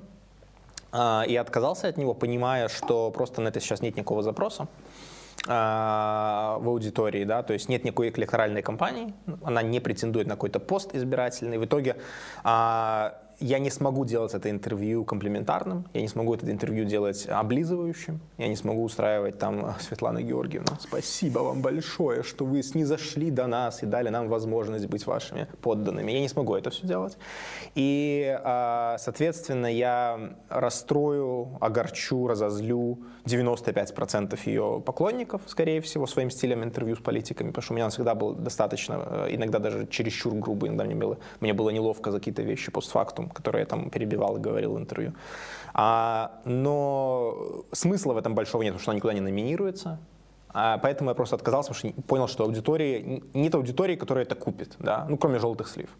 А, 0.90 1.24
И 1.28 1.36
отказался 1.36 1.86
от 1.86 1.96
него, 1.96 2.14
понимая, 2.14 2.68
что 2.68 3.12
просто 3.12 3.40
на 3.40 3.48
это 3.48 3.60
сейчас 3.60 3.80
нет 3.80 3.96
никакого 3.96 4.22
запроса 4.22 4.66
в 5.48 6.68
аудитории, 6.68 7.24
да, 7.24 7.42
то 7.42 7.54
есть 7.54 7.68
нет 7.68 7.84
никакой 7.84 8.10
электоральной 8.10 8.62
кампании, 8.62 9.14
она 9.42 9.62
не 9.62 9.80
претендует 9.80 10.26
на 10.26 10.34
какой-то 10.34 10.60
пост 10.60 10.94
избирательный. 10.94 11.58
В 11.58 11.64
итоге 11.64 11.96
а, 12.44 13.18
я 13.40 13.58
не 13.58 13.70
смогу 13.70 14.04
делать 14.04 14.34
это 14.34 14.50
интервью 14.50 15.04
комплементарным, 15.04 15.86
я 15.94 16.02
не 16.02 16.08
смогу 16.08 16.34
это 16.34 16.50
интервью 16.50 16.84
делать 16.84 17.26
облизывающим, 17.28 18.20
я 18.36 18.48
не 18.48 18.56
смогу 18.56 18.82
устраивать 18.82 19.38
там 19.38 19.76
Светлана 19.80 20.22
Георгиевна, 20.22 20.76
спасибо 20.80 21.40
вам 21.40 21.62
большое, 21.62 22.22
что 22.22 22.44
вы 22.44 22.62
снизошли 22.62 23.30
до 23.30 23.46
нас 23.46 23.82
и 23.82 23.86
дали 23.86 24.08
нам 24.08 24.28
возможность 24.28 24.86
быть 24.86 25.06
вашими 25.06 25.46
подданными. 25.62 26.10
Я 26.10 26.20
не 26.20 26.28
смогу 26.28 26.54
это 26.56 26.70
все 26.70 26.86
делать. 26.86 27.16
И, 27.74 28.38
а, 28.44 28.96
соответственно, 28.98 29.66
я 29.66 30.36
расстрою, 30.48 31.58
огорчу, 31.60 32.26
разозлю 32.26 32.98
95% 33.28 34.38
ее 34.46 34.82
поклонников, 34.84 35.42
скорее 35.46 35.80
всего, 35.80 36.06
своим 36.06 36.30
стилем 36.30 36.62
интервью 36.64 36.96
с 36.96 37.00
политиками, 37.00 37.48
потому 37.48 37.62
что 37.62 37.74
у 37.74 37.76
меня 37.76 37.88
всегда 37.88 38.14
был 38.14 38.34
достаточно, 38.34 39.02
э, 39.06 39.26
иногда 39.30 39.58
даже 39.58 39.86
чересчур 39.86 40.34
грубый, 40.34 40.68
иногда 40.68 40.84
мне 40.84 40.94
было, 40.94 41.18
мне 41.40 41.52
было 41.52 41.70
неловко 41.70 42.10
за 42.10 42.18
какие-то 42.18 42.42
вещи 42.42 42.70
постфактум, 42.70 43.28
которые 43.28 43.60
я 43.60 43.66
там 43.66 43.90
перебивал 43.90 44.36
и 44.36 44.40
говорил 44.40 44.74
в 44.74 44.78
интервью. 44.78 45.12
А, 45.74 46.40
но 46.44 47.64
смысла 47.72 48.14
в 48.14 48.16
этом 48.16 48.34
большого 48.34 48.62
нет, 48.62 48.72
потому 48.72 48.82
что 48.82 48.90
она 48.90 48.96
никуда 48.96 49.14
не 49.14 49.20
номинируется. 49.20 49.98
А, 50.50 50.78
поэтому 50.78 51.10
я 51.10 51.14
просто 51.14 51.36
отказался, 51.36 51.72
потому 51.72 51.92
что 51.92 52.02
понял, 52.02 52.28
что 52.28 52.44
аудитории, 52.44 53.22
нет 53.34 53.54
аудитории, 53.54 53.96
которая 53.96 54.24
это 54.24 54.34
купит, 54.34 54.76
да, 54.78 55.06
ну, 55.08 55.16
кроме 55.16 55.38
желтых 55.38 55.68
слив. 55.68 55.90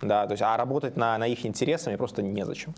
Да, 0.00 0.26
то 0.26 0.32
есть, 0.32 0.42
а 0.42 0.56
работать 0.56 0.96
на, 0.96 1.16
на 1.18 1.26
их 1.26 1.46
интересы 1.46 1.88
мне 1.88 1.98
просто 1.98 2.22
незачем. 2.22 2.74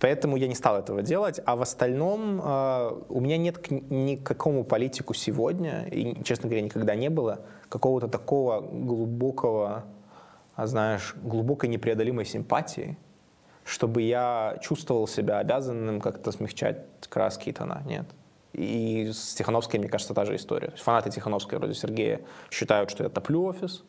Поэтому 0.00 0.36
я 0.36 0.48
не 0.48 0.54
стал 0.54 0.78
этого 0.78 1.02
делать. 1.02 1.40
А 1.44 1.56
в 1.56 1.62
остальном 1.62 2.40
э, 2.42 2.90
у 3.10 3.20
меня 3.20 3.36
нет 3.36 3.58
к 3.58 3.70
ни 3.70 4.16
к 4.16 4.22
какому 4.22 4.64
политику 4.64 5.12
сегодня, 5.12 5.86
и, 5.88 6.22
честно 6.24 6.48
говоря, 6.48 6.62
никогда 6.62 6.94
не 6.94 7.10
было, 7.10 7.40
какого-то 7.68 8.08
такого 8.08 8.62
глубокого, 8.62 9.84
а, 10.56 10.66
знаешь, 10.66 11.14
глубокой 11.22 11.68
непреодолимой 11.68 12.24
симпатии, 12.24 12.96
чтобы 13.64 14.00
я 14.00 14.58
чувствовал 14.62 15.06
себя 15.06 15.38
обязанным 15.38 16.00
как-то 16.00 16.32
смягчать 16.32 16.78
краски 17.10 17.50
и 17.50 17.52
тона. 17.52 17.82
Нет. 17.84 18.06
И 18.54 19.10
с 19.12 19.34
Тихановской, 19.34 19.78
мне 19.78 19.88
кажется, 19.88 20.14
та 20.14 20.24
же 20.24 20.34
история. 20.34 20.72
Фанаты 20.76 21.10
Тихановской, 21.10 21.58
вроде 21.58 21.74
Сергея, 21.74 22.22
считают, 22.50 22.90
что 22.90 23.04
я 23.04 23.10
топлю 23.10 23.44
офис. 23.44 23.84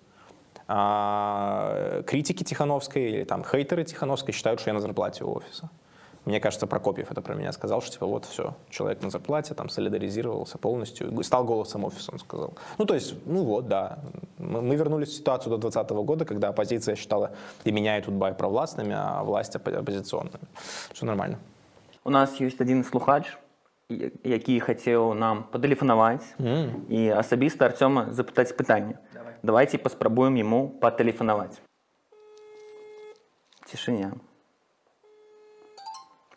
А 0.67 2.03
критики 2.05 2.43
Тихановской 2.43 3.09
или 3.09 3.23
там 3.23 3.43
хейтеры 3.43 3.85
Тихановской 3.85 4.33
считают, 4.33 4.59
что 4.59 4.69
я 4.69 4.73
на 4.73 4.81
зарплате 4.81 5.23
у 5.23 5.31
офиса. 5.35 5.69
Мне 6.24 6.40
кажется, 6.40 6.66
Прокопьев 6.66 7.12
это 7.12 7.20
про 7.22 7.34
меня 7.34 7.52
сказал, 7.52 7.80
что 7.80 7.92
типа 7.92 8.06
вот 8.06 8.24
все, 8.24 8.54
человек 8.70 9.02
на 9.02 9.10
зарплате, 9.10 9.54
там 9.54 9.68
солидаризировался 9.68 10.58
полностью, 10.58 11.20
и 11.20 11.22
стал 11.22 11.44
голосом 11.44 11.84
офиса, 11.84 12.10
он 12.12 12.18
сказал. 12.18 12.52
Ну 12.78 12.84
то 12.84 12.94
есть, 12.94 13.14
ну 13.26 13.44
вот, 13.44 13.68
да, 13.68 13.98
мы, 14.38 14.60
мы 14.60 14.74
вернулись 14.76 15.08
в 15.10 15.14
ситуацию 15.14 15.50
до 15.50 15.58
2020 15.58 16.06
года, 16.06 16.24
когда 16.24 16.48
оппозиция 16.48 16.96
считала 16.96 17.30
и 17.64 17.70
меня, 17.72 17.98
и 17.98 18.02
Тутбай 18.02 18.34
провластными, 18.34 18.92
а 18.92 19.22
власть 19.22 19.54
оппо- 19.56 19.78
оппозиционными. 19.78 20.46
Все 20.92 21.06
нормально. 21.06 21.38
У 22.04 22.10
нас 22.10 22.40
есть 22.40 22.60
один 22.60 22.84
слухач, 22.84 23.38
я- 23.88 24.10
який 24.24 24.60
хотів 24.60 25.14
нам 25.14 25.44
потелефонувати 25.52 26.24
і 26.88 27.12
особисто 27.12 27.64
Артема 27.64 28.06
запитати 28.10 28.54
питання. 28.54 28.98
Давайте 29.42 29.78
поспробуємо 29.78 30.36
йому 30.38 30.68
потелефонувати. 30.68 31.56
Тишиня. 33.70 34.12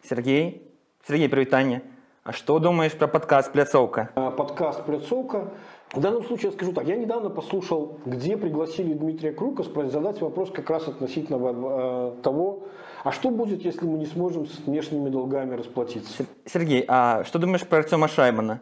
Сергей? 0.08 0.62
Сергей, 1.06 1.28
привітання. 1.28 1.80
А 2.24 2.32
что 2.32 2.58
думаешь 2.58 2.92
про 2.92 3.08
подкаст 3.08 3.52
«Пляцовка»? 3.52 4.08
А, 4.14 4.30
Подкаст 4.30 4.82
«Пляцовка». 4.84 5.46
В 5.94 6.00
данном 6.00 6.24
случае 6.24 6.50
я 6.50 6.52
скажу 6.52 6.72
так. 6.72 6.88
Я 6.88 6.96
недавно 6.96 7.30
послушал, 7.30 7.98
где 8.06 8.36
пригласили 8.36 8.94
Дмитрия 8.94 9.32
Крука 9.32 9.62
задать 9.88 10.20
вопрос 10.20 10.50
как 10.50 10.70
раз 10.70 10.88
относительно 10.88 11.36
э, 11.36 12.22
того, 12.22 12.62
а 13.04 13.12
что 13.12 13.30
будет, 13.30 13.64
если 13.64 13.86
мы 13.86 13.98
не 13.98 14.06
сможем 14.06 14.46
с 14.46 14.58
внешними 14.66 15.10
долгами 15.10 15.54
расплатиться? 15.54 16.24
Сергей, 16.46 16.84
а 16.88 17.24
что 17.24 17.38
думаешь 17.38 17.66
про 17.66 17.78
Артема 17.78 18.08
Шаймана? 18.08 18.60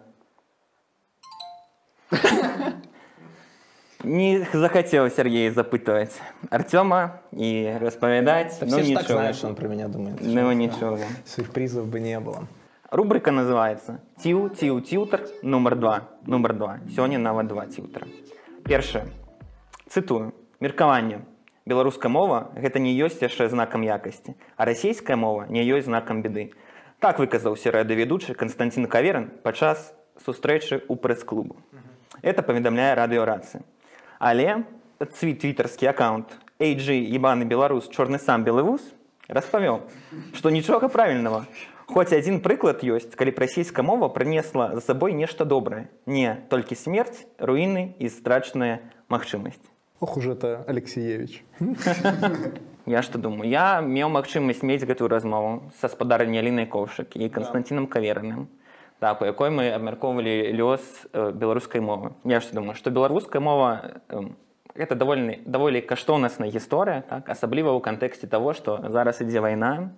Не 4.04 4.44
захотел 4.52 5.08
Сергей 5.10 5.50
запытывать 5.50 6.12
Артема 6.50 7.20
и 7.30 7.76
распоминать. 7.80 8.56
Да 8.60 8.66
ну 8.66 8.78
все 8.78 8.82
же 8.82 8.94
так 8.94 9.34
что 9.34 9.46
он 9.46 9.54
про 9.54 9.68
меня 9.68 9.88
думает. 9.88 10.18
Ну 10.20 10.52
ничего. 10.52 10.98
Сюрпризов 11.24 11.86
бы 11.86 12.00
не 12.00 12.18
было. 12.18 12.46
Рубрика 12.90 13.30
называется 13.30 13.98
«Тіу, 14.22 14.48
тіу, 14.48 14.80
тіутер, 14.80 15.24
номер 15.42 15.76
2». 15.76 16.00
Номер 16.26 16.54
2. 16.54 16.78
Сьогодні 16.94 17.18
нават 17.18 17.46
два 17.46 17.66
тіутера. 17.66 18.06
Першае. 18.64 19.04
Цытую. 19.88 20.32
Меркаванне. 20.60 21.20
Беларуская 21.64 22.10
мова 22.10 22.50
гэта 22.56 22.80
не 22.80 22.92
ёсць 22.92 23.22
яшчэ 23.22 23.48
знакам 23.48 23.82
якасці, 23.86 24.34
а 24.56 24.64
расійская 24.64 25.16
мова 25.16 25.46
не 25.48 25.62
ёсць 25.62 25.86
знакам 25.86 26.22
беды. 26.22 26.52
Так 26.98 27.18
выказаўся 27.18 27.70
радыёведучы 27.70 28.34
Константин 28.34 28.86
Каверын 28.86 29.30
падчас 29.42 29.94
сустрэчы 30.26 30.82
ў 30.82 30.94
прэс-клубу. 30.98 31.56
Это 32.20 32.42
паведамляе 32.42 32.94
радыёрацыя. 32.94 33.62
Але 34.22 34.62
свій 35.18 35.34
твітарскі 35.34 35.90
аккаунт 35.90 36.30
AG 36.62 36.94
ебаны 37.10 37.42
беларус 37.42 37.90
чорны 37.90 38.22
сам 38.22 38.46
белы 38.46 38.62
вуз 38.62 38.84
распавёў, 39.26 39.82
што 40.38 40.54
нічога 40.54 40.86
правільнага. 40.86 41.50
Хоць 41.90 42.14
адзін 42.14 42.38
прыклад 42.38 42.86
ёсць, 42.86 43.18
калі 43.18 43.34
расійская 43.34 43.82
мова 43.82 44.06
прынесла 44.14 44.70
за 44.78 44.80
сабой 44.80 45.18
нешта 45.18 45.42
добрае. 45.42 45.90
Не 46.06 46.38
толькі 46.54 46.78
смерць, 46.78 47.26
руіны 47.42 47.98
і 47.98 48.06
страчныя 48.06 48.78
магчымасці. 49.10 49.66
Ох 49.98 50.16
уж 50.16 50.38
это 50.38 50.62
Алексеевич. 50.70 51.42
Я 52.86 53.02
што 53.02 53.18
думаю, 53.18 53.50
я 53.50 53.82
меў 53.82 54.06
магчымасць 54.06 54.62
мець 54.62 54.86
гэтую 54.86 55.10
размову 55.10 55.66
са 55.82 55.90
спадарняй 55.90 56.46
Алінай 56.46 56.70
Ковшак 56.70 57.18
і 57.18 57.26
Канстанцінам 57.26 57.90
Кавераным. 57.90 58.46
Так, 59.02 59.20
у 59.20 59.24
якой 59.26 59.50
мы 59.50 59.66
абмяркоўвалі 59.74 60.54
лёс 60.54 60.78
беларускай 61.10 61.82
мовы. 61.82 62.14
Я 62.22 62.38
што 62.38 62.54
думаю, 62.54 62.78
што 62.78 62.94
беларуская 62.94 63.42
мова 63.42 63.98
это 64.78 64.94
даволі, 64.94 65.42
даволі 65.42 65.82
каштоўнасная 65.82 66.54
гісторыя, 66.54 67.02
так, 67.02 67.26
асабліва 67.26 67.74
ў 67.74 67.82
кантэксце 67.82 68.30
таго, 68.30 68.54
што 68.54 68.78
зараз 68.94 69.18
ідзе 69.18 69.42
вайна. 69.42 69.90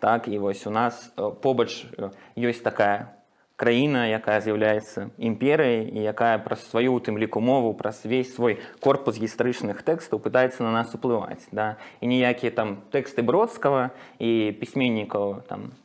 Так, 0.00 0.24
і 0.24 0.40
вось 0.40 0.64
у 0.64 0.72
нас 0.72 1.12
побач 1.44 1.84
ёсць 2.32 2.64
такая 2.64 3.12
краіна, 3.60 4.08
якая 4.08 4.40
з'яўляецца 4.40 5.12
імперыяй 5.20 5.92
і 5.92 6.00
якая 6.00 6.40
праз 6.40 6.64
сваю 6.64 6.96
у 6.96 7.00
тым 7.04 7.20
ліку 7.20 7.44
мову, 7.44 7.76
праз 7.76 8.00
весь 8.08 8.32
свой 8.32 8.56
корпус 8.80 9.20
гістарычных 9.20 9.84
тэкстаў 9.84 10.16
пытаецца 10.16 10.64
на 10.64 10.72
нас 10.72 10.96
уплываць. 10.96 11.44
Да? 11.52 11.76
І 12.00 12.08
ніякія 12.08 12.56
там 12.56 12.80
тэксты 12.88 13.20
бродскага 13.20 13.92
і 14.16 14.56
пісьменнікаў 14.56 15.44
там 15.44 15.76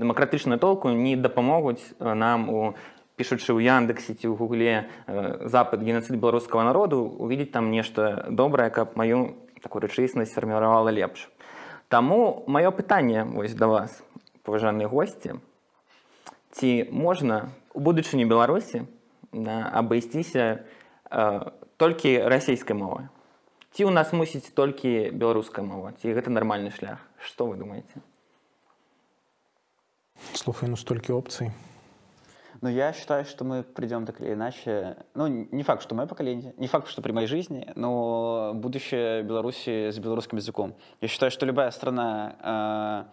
дэмакратычную 0.00 0.58
толку 0.58 0.88
не 0.88 1.16
дапамогуць 1.16 1.84
э, 2.00 2.14
нам 2.14 2.48
у 2.48 2.74
пішучы 3.20 3.52
ў 3.52 3.60
яндексе 3.68 4.16
ці 4.16 4.32
ў 4.32 4.34
гугле 4.40 4.88
э, 5.04 5.44
запад 5.52 5.84
геноцид 5.84 6.16
беларускага 6.16 6.64
народу 6.64 7.04
увидеть 7.04 7.52
там 7.52 7.68
нешта 7.68 8.24
добрае 8.32 8.72
каб 8.72 8.96
маю 8.96 9.36
такую 9.60 9.84
рэчыснасць 9.84 10.32
фарміравала 10.32 10.88
лепш 10.88 11.28
Таму 11.90 12.46
маё 12.46 12.70
пытанне 12.70 13.26
вось 13.28 13.52
да 13.52 13.68
вас 13.68 14.00
паважаныя 14.46 14.88
госці 14.88 15.36
ці 16.56 16.70
можна 16.88 17.52
у 17.76 17.80
будучыні 17.84 18.24
беларусі 18.24 18.88
да, 19.32 19.68
абысціся 19.68 20.64
э, 21.12 21.50
толькі 21.76 22.24
расійскай 22.24 22.72
мовай 22.72 23.12
ці 23.76 23.84
у 23.84 23.92
нас 23.92 24.16
мусіць 24.16 24.48
толькі 24.56 25.12
беларуская 25.12 25.60
мова 25.60 25.92
ці 26.00 26.16
гэта 26.16 26.32
нармальны 26.32 26.72
шлях? 26.72 27.04
Что 27.20 27.46
вы 27.46 27.60
думаете 27.60 28.00
Слухай, 30.34 30.68
ну 30.68 30.76
столько 30.76 31.12
опций. 31.12 31.50
Но 32.60 32.68
я 32.68 32.92
считаю, 32.92 33.24
что 33.24 33.44
мы 33.44 33.62
придем 33.62 34.04
так 34.04 34.20
или 34.20 34.34
иначе. 34.34 34.96
Ну, 35.14 35.26
не 35.28 35.62
факт, 35.62 35.82
что 35.82 35.94
мое 35.94 36.06
поколение, 36.06 36.52
не 36.58 36.66
факт, 36.66 36.88
что 36.88 37.00
при 37.00 37.12
моей 37.12 37.26
жизни, 37.26 37.72
но 37.74 38.52
будущее 38.54 39.22
Беларуси 39.22 39.90
с 39.90 39.98
белорусским 39.98 40.36
языком. 40.36 40.74
Я 41.00 41.08
считаю, 41.08 41.30
что 41.30 41.46
любая 41.46 41.70
страна, 41.70 43.06
э, 43.08 43.10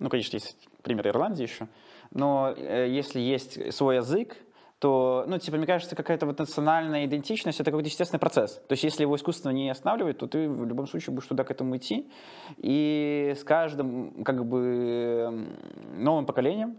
ну, 0.00 0.08
конечно, 0.08 0.34
есть 0.34 0.68
пример 0.82 1.06
Ирландии 1.06 1.42
еще, 1.44 1.68
но 2.10 2.52
э, 2.56 2.88
если 2.90 3.20
есть 3.20 3.72
свой 3.72 3.96
язык, 3.96 4.36
то, 4.82 5.24
ну, 5.28 5.38
типа, 5.38 5.58
мне 5.58 5.66
кажется, 5.66 5.94
какая-то 5.94 6.26
вот 6.26 6.40
национальная 6.40 7.04
идентичность— 7.04 7.60
это 7.60 7.70
какой-то 7.70 7.88
естественный 7.88 8.18
процесс. 8.18 8.54
То 8.66 8.72
есть 8.72 8.82
если 8.82 9.02
его 9.02 9.14
искусственно 9.14 9.52
не 9.52 9.70
останавливать, 9.70 10.18
то 10.18 10.26
ты 10.26 10.48
в 10.48 10.66
любом 10.66 10.88
случае 10.88 11.14
будешь 11.14 11.28
туда 11.28 11.44
к 11.44 11.52
этому 11.52 11.76
идти. 11.76 12.10
И 12.56 13.32
с 13.36 13.44
каждым, 13.44 14.24
как 14.24 14.44
бы, 14.44 15.46
новым 15.94 16.26
поколением, 16.26 16.78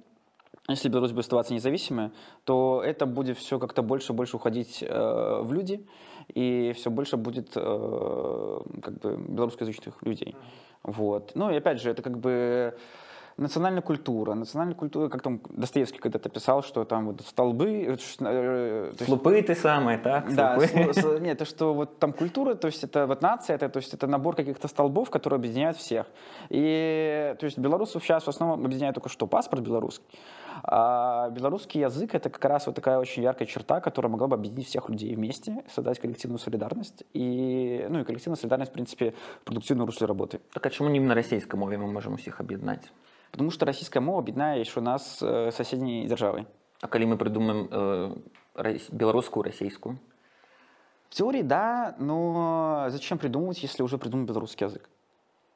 если 0.68 0.89
Беларусь 0.89 1.12
будет 1.12 1.22
оставаться 1.22 1.54
независимой, 1.54 2.12
то 2.43 2.84
это 2.84 3.06
будет 3.06 3.38
все 3.38 3.58
как-то 3.58 3.82
больше 3.82 4.12
и 4.12 4.16
больше 4.18 4.36
уходить 4.36 4.84
э, 4.84 5.41
в 5.41 5.54
люди, 5.54 5.88
и 6.28 6.74
все 6.76 6.89
больше 6.89 7.16
будет 7.16 7.54
э, 7.56 8.60
как 8.82 8.99
бы 8.99 9.16
белорусскоязычных 9.30 10.04
людей. 10.04 10.36
Вот. 10.84 11.32
Ну 11.36 11.49
и 11.49 11.56
опять 11.56 11.82
же, 11.82 11.89
это 11.89 12.01
как 12.01 12.20
бы 12.20 12.78
национальная 13.38 13.82
культура. 13.82 14.34
Национальная 14.34 14.76
культура, 14.76 15.10
как 15.10 15.22
там 15.22 15.42
Достоевский 15.50 16.00
когда-то 16.00 16.30
писал, 16.30 16.64
что 16.64 16.84
там 16.86 17.06
вот 17.08 17.22
столбы... 17.22 17.66
э, 17.66 17.94
э, 17.94 17.96
то 17.96 18.96
есть- 19.00 19.06
слупы 19.06 19.42
ты 19.42 19.56
самые 19.56 19.98
так 19.98 20.34
да, 20.36 20.60
слупы. 20.60 20.94
с- 20.94 21.20
нет, 21.22 21.42
это 21.42 21.46
что 21.46 21.74
вот 21.74 22.00
там 22.00 22.14
культура, 22.14 22.56
то 22.56 22.68
есть 22.68 22.84
это 22.84 23.08
вот 23.08 23.22
нация, 23.22 23.56
это, 23.56 23.70
то 23.70 23.78
есть 23.80 23.94
это 23.94 24.08
набор 24.08 24.36
каких-то 24.36 24.68
столбов, 24.68 25.10
которые 25.10 25.38
объединяют 25.38 25.78
всех. 25.78 26.06
И 26.50 27.36
то 27.40 27.46
есть 27.46 27.58
белорусов 27.58 28.04
сейчас 28.04 28.24
в 28.26 28.30
основном 28.30 28.66
объединяет 28.66 28.96
только 28.96 29.10
что 29.10 29.28
паспорт 29.28 29.64
белорусский, 29.64 30.06
а 30.64 31.30
белорусский 31.30 31.82
язык 31.82 32.16
это 32.16 32.30
как 32.30 32.46
раз 32.46 32.68
вот 32.68 32.76
такая 32.76 33.00
очень 33.00 33.24
яркая 33.24 33.48
черта, 33.48 33.82
которая 33.82 34.12
могла 34.12 34.28
бы 34.28 34.36
объединить 34.36 34.68
всех 34.68 34.90
людей 34.90 35.16
вместе, 35.16 35.64
создать 35.74 36.00
коллективную 36.00 36.40
солидарность 36.40 37.04
и 37.14 37.86
ну 37.90 38.00
и 38.00 38.04
коллективная 38.04 38.38
солидарность 38.38 38.72
в 38.72 38.74
принципе 38.74 39.14
в 39.42 39.46
продуктивном 39.46 39.88
русле 39.88 40.08
работы. 40.08 40.40
так 40.54 40.66
а 40.66 40.70
чому 40.70 40.90
не 40.90 41.00
на 41.00 41.16
расійскай 41.16 41.60
мове 41.60 41.78
мы 41.78 41.92
можем 41.92 42.14
усіх 42.14 42.40
аб'яднаць 42.40 42.92
Потому 43.33 43.51
что 43.51 43.66
российская 43.66 44.01
мова 44.01 44.20
объединяет 44.20 44.66
еще 44.66 44.81
нас 44.81 45.18
э, 45.22 45.51
с 45.51 45.55
соседней 45.57 46.07
державой. 46.07 46.47
а 46.81 46.87
калі 46.87 47.07
мы 47.07 47.16
прыдумаем 47.16 47.68
э, 47.70 48.16
рас- 48.55 48.89
беларускую 48.91 49.43
расійскую 49.45 49.99
В 51.11 51.14
теории 51.14 51.43
да, 51.43 51.95
но 51.99 52.87
зачем 52.91 53.18
придумывать, 53.18 53.62
если 53.62 53.83
уже 53.83 53.99
придуман 53.99 54.26
белорусский 54.26 54.66
язык? 54.66 54.89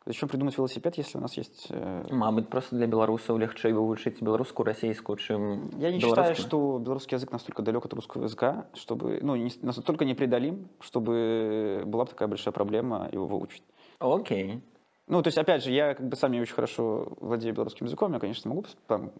Зачем 0.04 0.28
придумать 0.28 0.56
велосипед, 0.58 0.96
если 0.98 1.18
у 1.18 1.20
нас 1.20 1.36
есть... 1.36 1.66
э, 1.70 2.04
Мабыць 2.10 2.48
просто 2.48 2.74
для 2.74 2.86
беларусаў 2.88 3.38
лягчэй 3.38 3.72
вывучыць 3.72 4.18
беларускую 4.20 4.66
расійскую 4.66 5.16
чым 5.16 5.70
Я 5.78 5.92
не 5.92 5.98
беларускую. 5.98 6.34
считаю, 6.34 6.34
что 6.34 6.78
белорусский 6.78 7.14
язык 7.14 7.30
настолько 7.30 7.62
далек 7.62 7.84
от 7.84 7.92
русского 7.94 8.24
языка, 8.24 8.66
чтобы, 8.74 9.20
ну, 9.22 9.36
не- 9.36 9.52
настолько 9.62 10.04
непреодолим, 10.04 10.68
чтобы 10.80 11.84
была 11.86 12.04
бы 12.04 12.10
такая 12.10 12.26
большая 12.28 12.52
проблема 12.52 13.08
его 13.12 13.26
выучить. 13.28 13.62
окей 14.00 14.60
Ну, 15.07 15.21
то 15.21 15.29
есть, 15.29 15.37
опять 15.37 15.63
же, 15.63 15.71
я 15.71 15.93
как 15.93 16.05
бы 16.05 16.17
сам 16.17 16.31
не 16.33 16.41
очень 16.41 16.53
хорошо 16.53 17.07
владею 17.21 17.53
белорусским 17.53 17.85
языком, 17.85 18.13
я, 18.13 18.19
конечно, 18.19 18.49
могу 18.49 18.65
там, 18.87 19.11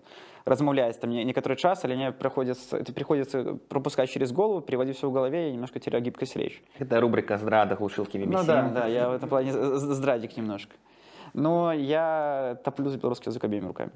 размовлять 0.43 0.99
там 0.99 1.09
не- 1.11 1.23
некоторый 1.23 1.55
час, 1.55 1.85
или 1.85 1.95
мне 1.95 2.11
приходится, 2.11 2.77
это 2.77 2.91
приходится 2.91 3.57
пропускать 3.69 4.09
через 4.09 4.33
голову, 4.33 4.59
переводить 4.59 4.97
все 4.97 5.09
в 5.09 5.13
голове, 5.13 5.49
и 5.49 5.53
немножко 5.53 5.79
теряю 5.79 6.03
гибкость 6.03 6.35
речи. 6.35 6.61
это 6.77 6.99
рубрика 6.99 7.37
здрада 7.37 7.75
глушилки 7.75 8.17
BBC 8.17 8.31
Ну 8.31 8.43
да, 8.43 8.69
да, 8.69 8.85
я 8.87 9.09
в 9.09 9.13
этом 9.13 9.29
плане 9.29 9.53
здрадик 9.53 10.35
немножко. 10.35 10.75
Но 11.33 11.71
я 11.71 12.57
топлю 12.65 12.89
за 12.89 12.97
белорусский 12.97 13.29
язык 13.29 13.43
обеими 13.45 13.67
руками. 13.67 13.91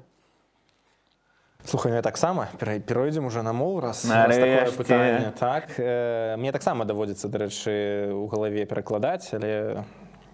Слухай, 1.64 1.88
ну 1.90 1.96
я 1.96 2.02
таксама 2.02 2.48
перай- 2.58 2.80
перайдзем 2.80 3.26
уже 3.26 3.42
на 3.42 3.52
мол 3.52 3.80
раз, 3.80 4.04
такое 4.40 4.76
пытанне 4.76 5.32
так 5.38 5.64
э, 5.78 6.36
мне 6.36 6.50
таксама 6.52 6.84
даводзіцца 6.84 7.28
дарэчы 7.28 8.10
у 8.12 8.26
галаве 8.26 8.66
перакладаць 8.66 9.32
але 9.32 9.84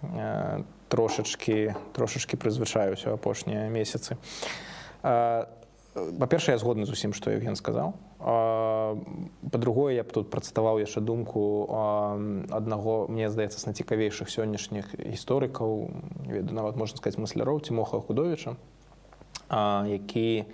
э, 0.03 0.63
трошачки 0.89 1.75
трошачки 1.93 2.37
прызвычаюся 2.37 3.15
апошнія 3.15 3.69
месяцы 3.69 4.17
па-першае 6.19 6.55
я 6.55 6.61
згодны 6.61 6.87
з 6.87 6.93
усім 6.95 7.13
што 7.17 7.31
Евген 7.31 7.57
сказаў 7.57 7.95
па-другое 8.19 9.95
я 9.95 10.03
б 10.03 10.11
тут 10.15 10.31
працытаваў 10.31 10.83
яшчэ 10.83 11.01
думку 11.01 11.71
аднаго 12.51 13.07
мне 13.09 13.31
здаецца 13.31 13.59
з 13.59 13.67
найцікавейшых 13.71 14.31
сённяшніх 14.31 14.95
гісторыкаў 14.99 15.89
не 16.27 16.33
ведаю 16.41 16.55
нават 16.55 16.77
можна 16.77 16.99
сказаць 16.99 17.21
мысляроў 17.21 17.61
Тимоха 17.61 18.01
худовіча 18.01 18.57
які 19.51 20.45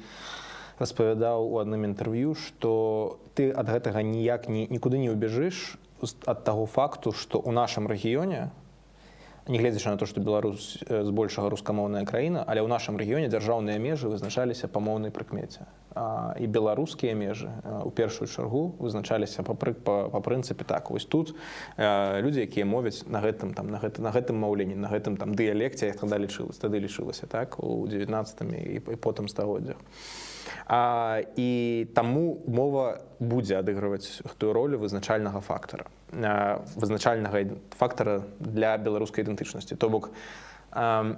распавядаў 0.79 1.47
у 1.47 1.59
адным 1.63 1.87
інтэрв'ю 1.87 2.35
што 2.35 3.19
ты 3.35 3.51
ад 3.51 3.71
гэтага 3.71 4.03
ніяк 4.03 4.49
ні, 4.49 4.67
нікуды 4.71 4.99
не 4.99 5.11
ўбяжыш 5.15 5.79
ад 6.27 6.45
таго 6.45 6.67
факту 6.67 7.13
што 7.13 7.39
ў 7.39 7.51
нашым 7.55 7.87
рэгіёне 7.89 8.51
нягледзячы 9.49 9.91
на 9.91 9.97
то 9.97 10.07
што 10.07 10.21
Беларусь 10.21 10.79
э, 10.89 11.05
збольшага 11.05 11.51
рускамоўная 11.53 12.05
краіна 12.09 12.45
але 12.47 12.65
ў 12.65 12.69
нашым 12.69 12.97
рэгіёне 12.97 13.29
дзяржаўныя 13.29 13.79
межы 13.79 14.09
вызначаліся 14.09 14.69
па 14.69 14.81
моўнай 14.81 15.13
прыкмеце. 15.13 15.69
А, 15.95 16.35
і 16.41 16.47
беларускія 16.47 17.15
межы 17.15 17.53
э, 17.63 17.83
у 17.85 17.91
першую 17.91 18.29
чаргу 18.29 18.75
вызначаліся 18.79 19.43
па, 19.43 19.55
пры- 19.55 19.77
па, 19.77 20.09
па 20.09 20.21
прынцыпе 20.21 20.65
так. 20.65 20.91
Вось 20.91 21.05
тут 21.05 21.37
э, 21.77 22.21
людзі 22.21 22.49
якія 22.49 22.65
мовяць 22.65 23.05
на 23.07 23.21
гэтым 23.21 23.55
там 23.55 23.71
на 23.71 23.79
гэта 23.79 24.03
на 24.03 24.11
гэтым 24.11 24.41
маўленні 24.41 24.75
на 24.75 24.89
гэтым 24.89 25.17
там 25.17 25.35
дыялекце 25.35 25.93
як 25.93 26.01
тады 26.01 26.19
лічылася 26.19 26.61
тады 26.61 26.81
лічылася 26.81 27.27
так 27.27 27.61
у 27.61 27.87
19 27.87 28.43
і, 28.43 28.81
і 28.81 28.97
потым 28.97 29.29
стагоддзях. 29.29 29.77
А, 29.77 30.34
і 30.71 31.87
таму 31.95 32.41
мова 32.49 33.05
будзе 33.21 33.61
адыгрываць 33.61 34.25
тую 34.39 34.53
ролю 34.57 34.79
вызначальнага 34.79 35.41
фактара. 35.45 35.87
А, 36.13 36.65
вызначальнага 36.77 37.61
фактара 37.77 38.23
для 38.41 38.79
беларускай 38.79 39.25
ідэнтычнасці. 39.25 39.77
То 39.77 39.91
бок 39.91 40.11
а, 40.73 41.17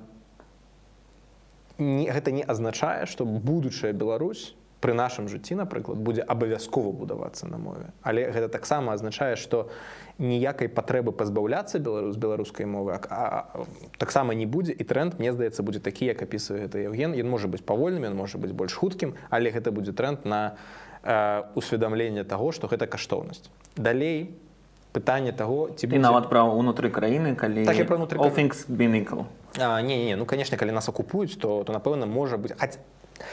не, 1.79 2.11
гэта 2.11 2.33
не 2.33 2.43
азначае 2.43 3.07
што 3.07 3.25
будучая 3.25 3.93
Беларусь 3.93 4.55
пры 4.87 4.95
нашым 4.95 5.27
жыцці 5.27 5.59
напрыклад 5.59 5.99
будзе 5.99 6.23
абавязкова 6.23 6.95
будавацца 6.95 7.51
на 7.51 7.59
мове. 7.59 7.91
Але 8.07 8.31
гэта 8.31 8.47
таксама 8.47 8.95
азначае 8.95 9.35
што 9.35 9.67
ніякай 10.23 10.71
патрэбы 10.71 11.11
пазбаўляцца 11.11 11.83
беларус 11.83 12.15
беларускай 12.15 12.71
мовы 12.71 12.95
а, 12.95 13.03
а, 13.11 13.67
таксама 13.99 14.39
не 14.39 14.47
будзе 14.47 14.71
і 14.71 14.85
тренд 14.87 15.19
мне 15.19 15.35
здаецца 15.35 15.67
будзе 15.67 15.83
такі 15.83 16.07
як 16.07 16.23
апісвае 16.23 16.71
гэта 16.71 16.87
Евген. 16.87 17.19
Ён 17.19 17.27
можа 17.27 17.51
быць 17.51 17.67
павольным 17.67 18.07
ён 18.07 18.15
можа 18.15 18.39
быць 18.39 18.55
больш 18.55 18.79
хуткім 18.79 19.19
але 19.29 19.51
гэта 19.51 19.75
будзе 19.75 19.91
тренд 19.91 20.23
на 20.23 20.55
э, 21.03 21.43
усведамленне 21.59 22.23
таго 22.23 22.55
што 22.55 22.71
гэта 22.71 22.87
каштоўнасць. 22.87 23.51
Далей 23.75 24.39
пытанне 24.95 25.33
таго 25.35 25.75
ці 25.75 25.91
будзе- 25.91 25.99
нават 25.99 26.31
пра 26.31 26.47
ўнутры 26.47 26.95
краіны 26.95 27.35
калі 27.35 27.67
Так, 27.67 27.77
пра 27.91 27.99
ўнутры 27.99 28.23
all 28.23 28.31
things 28.31 28.65
being 28.71 28.95
equal. 28.95 29.27
А, 29.59 29.81
не, 29.83 29.97
не, 29.97 30.05
не, 30.05 30.17
ну 30.17 30.25
конечно, 30.25 30.57
калі 30.57 30.73
нас 30.73 30.89
акупуюць, 30.89 31.37
то, 31.37 31.65
то 31.65 31.73
напэўна 31.73 32.07
можа 32.07 32.37
быць 32.37 32.57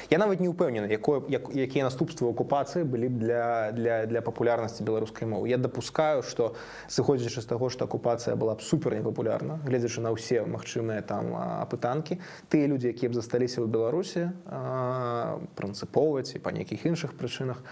я 0.10 0.18
нават 0.18 0.40
не 0.40 0.50
ўпэўнены 0.50 0.88
якое 0.92 1.24
як, 1.30 1.50
якія 1.50 1.88
наступствы 1.88 2.30
акупацыі 2.30 2.84
былі 2.84 3.10
б 3.10 3.16
для, 3.20 3.46
для, 3.72 3.96
для 4.06 4.22
папулярнасці 4.22 4.84
беларускай 4.84 5.28
мовы. 5.28 5.50
Я 5.50 5.58
дапускаю 5.58 6.24
што 6.24 6.56
сыходзячы 6.88 7.42
з 7.42 7.48
таго 7.50 7.70
што 7.70 7.86
акупацыя 7.86 8.36
была 8.36 8.56
б 8.56 8.62
супер 8.62 8.96
непапулярна 8.96 9.60
гледзячы 9.66 10.02
на 10.02 10.14
ўсе 10.16 10.46
магчымыя 10.46 11.02
там 11.02 11.34
апытанкі 11.36 12.20
тыя 12.50 12.68
людзі 12.68 12.94
якія 12.94 13.12
б 13.12 13.18
засталіся 13.18 13.62
ў 13.64 13.68
беларусі 13.68 14.30
а, 14.46 15.40
прынцыпова 15.56 16.24
ці 16.24 16.40
па 16.40 16.52
нейкіх 16.56 16.86
іншых 16.86 17.18
прычынах 17.18 17.64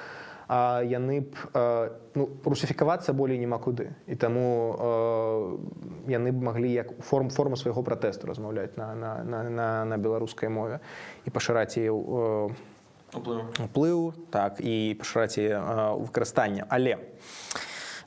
а 0.51 0.83
яны 0.87 1.21
б 1.21 1.35
э, 1.55 1.91
ну, 2.15 2.29
русіфікавацца 2.45 3.13
болей 3.13 3.39
няма 3.39 3.59
куды 3.59 3.95
і 4.07 4.15
таму 4.15 4.47
э, 4.79 6.13
яны 6.13 6.31
б 6.31 6.39
маглі 6.43 6.71
як 6.73 6.95
форм 7.03 7.31
форму 7.31 7.57
свайго 7.57 7.83
пратэсту 7.83 8.27
размаўляць 8.27 8.77
на, 8.77 8.95
на, 8.95 9.25
на, 9.25 9.43
на, 9.51 9.69
на 9.85 9.97
беларускай 9.99 10.49
мове 10.49 10.81
і 11.27 11.31
пашыраць 11.31 11.75
яе 11.77 11.91
э, 11.91 12.49
уплыў 13.65 14.15
так 14.31 14.63
і 14.63 14.95
пашыраць 14.99 15.39
яе 15.39 15.59
э, 15.59 15.95
выкарыстанне 15.99 16.67
але 16.69 16.95
а, 16.95 17.01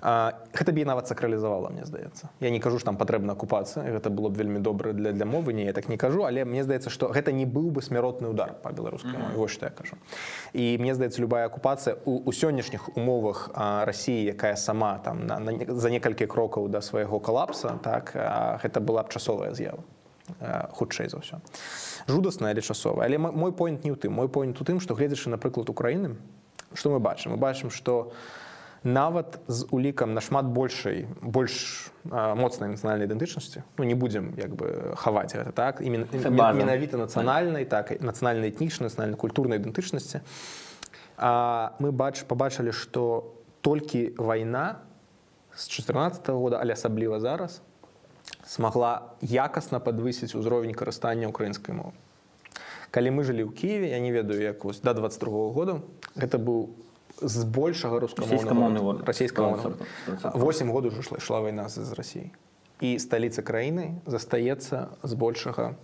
гэта 0.05 0.73
б 0.73 0.79
і 0.79 0.85
нават 0.85 1.09
сакралізавала 1.09 1.73
мне 1.73 1.89
здаецца. 1.89 2.29
Я 2.41 2.51
не 2.51 2.61
кажу 2.61 2.79
ж 2.79 2.85
там 2.85 2.97
патрэбна 3.01 3.33
акупацыя 3.33 3.89
гэта 3.89 4.13
было 4.13 4.29
б 4.29 4.37
вельмі 4.37 4.61
добра 4.61 4.93
для 4.93 5.13
для 5.13 5.25
мовы 5.25 5.57
не 5.57 5.65
я 5.65 5.73
так 5.73 5.89
не 5.89 5.97
кажу 5.97 6.29
але 6.29 6.45
мне 6.45 6.63
здаецца 6.63 6.91
што 6.93 7.09
гэта 7.09 7.33
не 7.33 7.47
быў 7.49 7.73
бы 7.73 7.81
смяротны 7.81 8.29
удар 8.29 8.53
па 8.63 8.73
беларускай 8.73 9.17
mm 9.17 9.33
-hmm. 9.33 9.37
вось 9.37 9.53
што 9.53 9.67
я 9.67 9.73
кажу. 9.73 9.97
І 10.53 10.79
мне 10.79 10.95
здаецца 10.95 11.23
любая 11.23 11.49
акупацыя 11.49 11.97
у, 12.05 12.21
у 12.25 12.33
сённяшніх 12.33 12.97
умовах 12.97 13.51
Росіі 13.85 14.25
якая 14.25 14.57
сама 14.57 14.99
там 14.99 15.27
на, 15.27 15.39
на, 15.39 15.53
за 15.75 15.91
некалькі 15.91 16.27
крокаў 16.27 16.69
да 16.69 16.81
свайго 16.81 17.21
калапса 17.21 17.79
так 17.83 18.13
а, 18.15 18.59
гэта 18.63 18.81
была 18.81 19.03
б 19.03 19.09
часовая 19.09 19.55
з'ява 19.55 19.83
хутчэй 20.73 21.09
за 21.09 21.17
ўсё. 21.17 21.41
Жудасная 22.09 22.53
але 22.53 22.61
часовая. 22.61 23.07
Але 23.07 23.19
мой 23.19 23.53
поінт 23.53 23.85
не 23.85 23.91
ў 23.93 23.97
тым. 23.97 24.13
Мой 24.13 24.29
поінт 24.29 24.61
у 24.61 24.65
тым 24.65 24.81
што 24.81 24.95
гледзячы 24.95 25.31
напрыклад 25.31 25.71
Украіны 25.71 26.17
што 26.75 26.91
мы 26.91 26.99
бачым? 26.99 27.33
Мы 27.33 27.39
бачым 27.39 27.71
што 27.71 28.13
нават 28.85 29.41
з 29.49 29.67
улікам 29.71 30.15
нашмат 30.15 30.45
большай 30.45 31.09
больш 31.21 31.89
моцнай 32.05 32.69
нацыянальнай 32.69 33.09
ідэнтычнасці 33.09 33.65
ну 33.79 33.85
не 33.85 33.97
будзем 33.97 34.37
як 34.37 34.53
бы 34.53 34.93
хаваць 34.97 35.33
гэта 35.33 35.53
так 35.57 35.81
імен- 35.81 36.07
менавіта 36.13 37.01
нацыянальнай 37.01 37.65
так 37.65 37.97
нацыянальнай 38.05 38.53
этнічнай 38.53 38.93
нацыянальна 38.93 39.17
культурнай 39.17 39.59
ідэнтычнасці 39.59 40.21
а, 41.17 41.73
мы 41.81 41.93
бач 41.93 42.29
пабачылі 42.29 42.77
што 42.77 43.33
толькі 43.65 44.13
вайна 44.21 44.85
з 45.57 45.69
14 45.69 46.29
-го 46.29 46.39
года 46.39 46.61
але 46.61 46.73
асабліва 46.77 47.21
зараз 47.21 47.63
смогла 48.45 49.17
якасна 49.21 49.81
падвысіць 49.81 50.37
узровень 50.37 50.75
карыстання 50.75 51.27
украінскай 51.27 51.75
мовы. 51.75 51.93
Калі 52.91 53.11
мы 53.11 53.25
жылі 53.25 53.49
ў 53.49 53.53
кіеве 53.53 53.89
я 53.89 53.99
не 53.99 54.13
ведаю 54.13 54.41
як 54.41 54.65
вось 54.65 54.81
да 54.81 54.93
22 54.93 55.33
-го 55.33 55.53
году 55.53 55.83
гэта 56.17 56.39
быў 56.39 56.69
збольшага 57.25 58.01
рускамоўны 58.01 58.81
горад. 58.81 59.09
расійскамоўны 59.09 59.77
100%. 60.07 60.39
8 60.39 60.71
год. 60.71 60.85
уже 60.87 61.03
шла 61.03 61.19
ішла 61.19 61.41
вайна 61.41 61.69
з, 61.69 61.85
з 61.85 61.93
рассіі 61.93 62.31
і 62.81 62.99
сталіца 62.99 63.43
краіны 63.43 64.01
застаецца 64.07 64.89
збольшага 65.03 65.75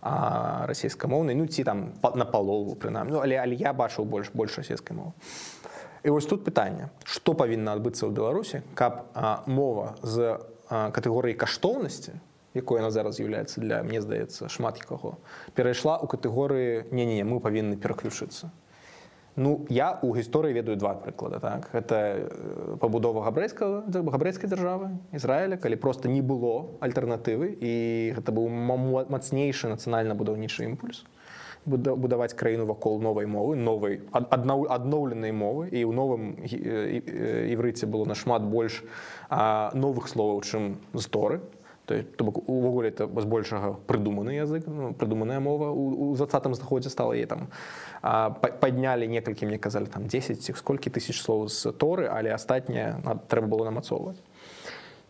расійскамоўнай 0.00 1.36
ну 1.36 1.46
ці 1.46 1.64
там 1.64 1.92
на 2.02 2.24
палову 2.24 2.74
прынамсі. 2.74 3.12
Ну, 3.12 3.20
але 3.20 3.36
але 3.36 3.54
я 3.54 3.72
бачыў 3.72 4.04
больш 4.04 4.30
больш 4.32 4.56
расійскай 4.58 4.96
мовы. 4.96 5.12
І 6.02 6.10
вось 6.10 6.24
тут 6.24 6.44
пытанне. 6.44 6.88
Што 7.04 7.34
павінна 7.36 7.76
адбыцца 7.76 8.08
ў 8.08 8.10
беларусі 8.10 8.64
каб 8.74 9.04
а, 9.12 9.44
мова 9.46 10.00
з 10.02 10.40
катэгорыі 10.70 11.36
каштоўнасці 11.36 12.16
якой 12.54 12.80
яна 12.80 12.90
зараз 12.90 13.18
з'яўляецца 13.18 13.60
для 13.60 13.82
мне 13.82 14.00
здаецца 14.00 14.48
шмат 14.48 14.80
каго 14.82 15.18
перайшла 15.54 15.98
ў 15.98 16.06
катэгорыі 16.10 16.90
не 16.90 17.04
не 17.06 17.22
мы 17.22 17.38
павінны 17.38 17.76
пераключыцца 17.76 18.50
Ну 19.37 19.65
я 19.69 19.99
у 20.01 20.15
гісторыі 20.15 20.53
ведаю 20.55 20.77
два 20.79 20.93
прыклада 20.95 21.39
так 21.43 21.67
гэта 21.75 21.95
э, 22.23 22.77
пабудова 22.79 23.19
габрэйскага 23.27 23.83
габрэйскай 23.91 24.47
дзяржавы 24.47 24.95
Ізраіля 25.11 25.57
калі 25.59 25.75
просто 25.75 26.07
не 26.07 26.21
было 26.21 26.71
альтэрнатывы 26.79 27.51
і 27.59 27.73
гэта 28.15 28.31
быў 28.31 28.47
мамо- 28.47 29.03
мацнейшы 29.11 29.67
нацыянальна-будаўнічы 29.67 30.63
імпульс 30.71 31.03
буда- 31.65 31.95
будаваць 31.99 32.31
краіну 32.33 32.63
вакол 32.65 33.01
новай 33.01 33.25
мовы 33.27 33.55
новай 33.59 33.99
ад- 34.15 34.31
аднау- 34.31 34.71
адноўленай 34.71 35.35
мовы 35.35 35.67
і 35.67 35.83
ў 35.83 35.91
новым 35.91 36.39
гі- 36.39 36.63
э, 36.63 36.89
і- 36.95 37.03
э, 37.03 37.55
іврыце 37.59 37.91
было 37.91 38.05
нашмат 38.07 38.41
больш 38.41 38.83
а, 39.29 39.69
новых 39.75 40.07
словаў 40.07 40.39
чым 40.47 40.77
з 40.93 41.05
торы 41.11 41.41
То 41.90 42.24
бок 42.24 42.48
увогуле 42.48 42.88
это 42.90 43.08
збольшага 43.20 43.74
прыдуманы 43.86 44.30
язык 44.30 44.64
ну, 44.66 44.94
прыдуманая 44.94 45.40
мова 45.40 45.70
у, 45.70 46.10
у 46.10 46.14
двадцатым 46.14 46.54
заходзе 46.54 46.88
стала 46.90 47.12
ей 47.12 47.26
там 47.26 47.48
а, 48.02 48.30
па- 48.30 48.54
паднялі 48.54 49.08
некалькі 49.08 49.46
мне 49.46 49.58
казалі 49.58 49.86
там 49.86 50.06
10 50.06 50.42
ці 50.42 50.52
сколькі 50.54 50.90
тысяч 50.90 51.18
слоў 51.18 51.48
з 51.48 51.72
торы 51.72 52.06
але 52.06 52.30
астатняе 52.30 53.02
трэба 53.26 53.46
было 53.50 53.64
намацоўваць 53.64 54.22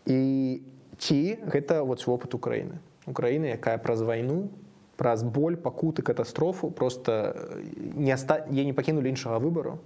і 0.06 0.62
ці 0.96 1.20
гэта 1.44 1.84
вот 1.84 2.06
вопыт 2.06 2.34
украіны. 2.34 2.80
Украіны 3.04 3.52
якая 3.52 3.76
праз 3.78 4.00
вайну 4.00 4.48
праз 4.96 5.22
боль 5.22 5.56
пакуты 5.56 6.02
катастрофу 6.02 6.70
просто 6.70 7.36
э, 7.36 7.62
не 7.96 8.12
аста... 8.12 8.44
я 8.50 8.64
не 8.64 8.72
пакінулі 8.72 9.08
іншага 9.08 9.38
выбару 9.38 9.80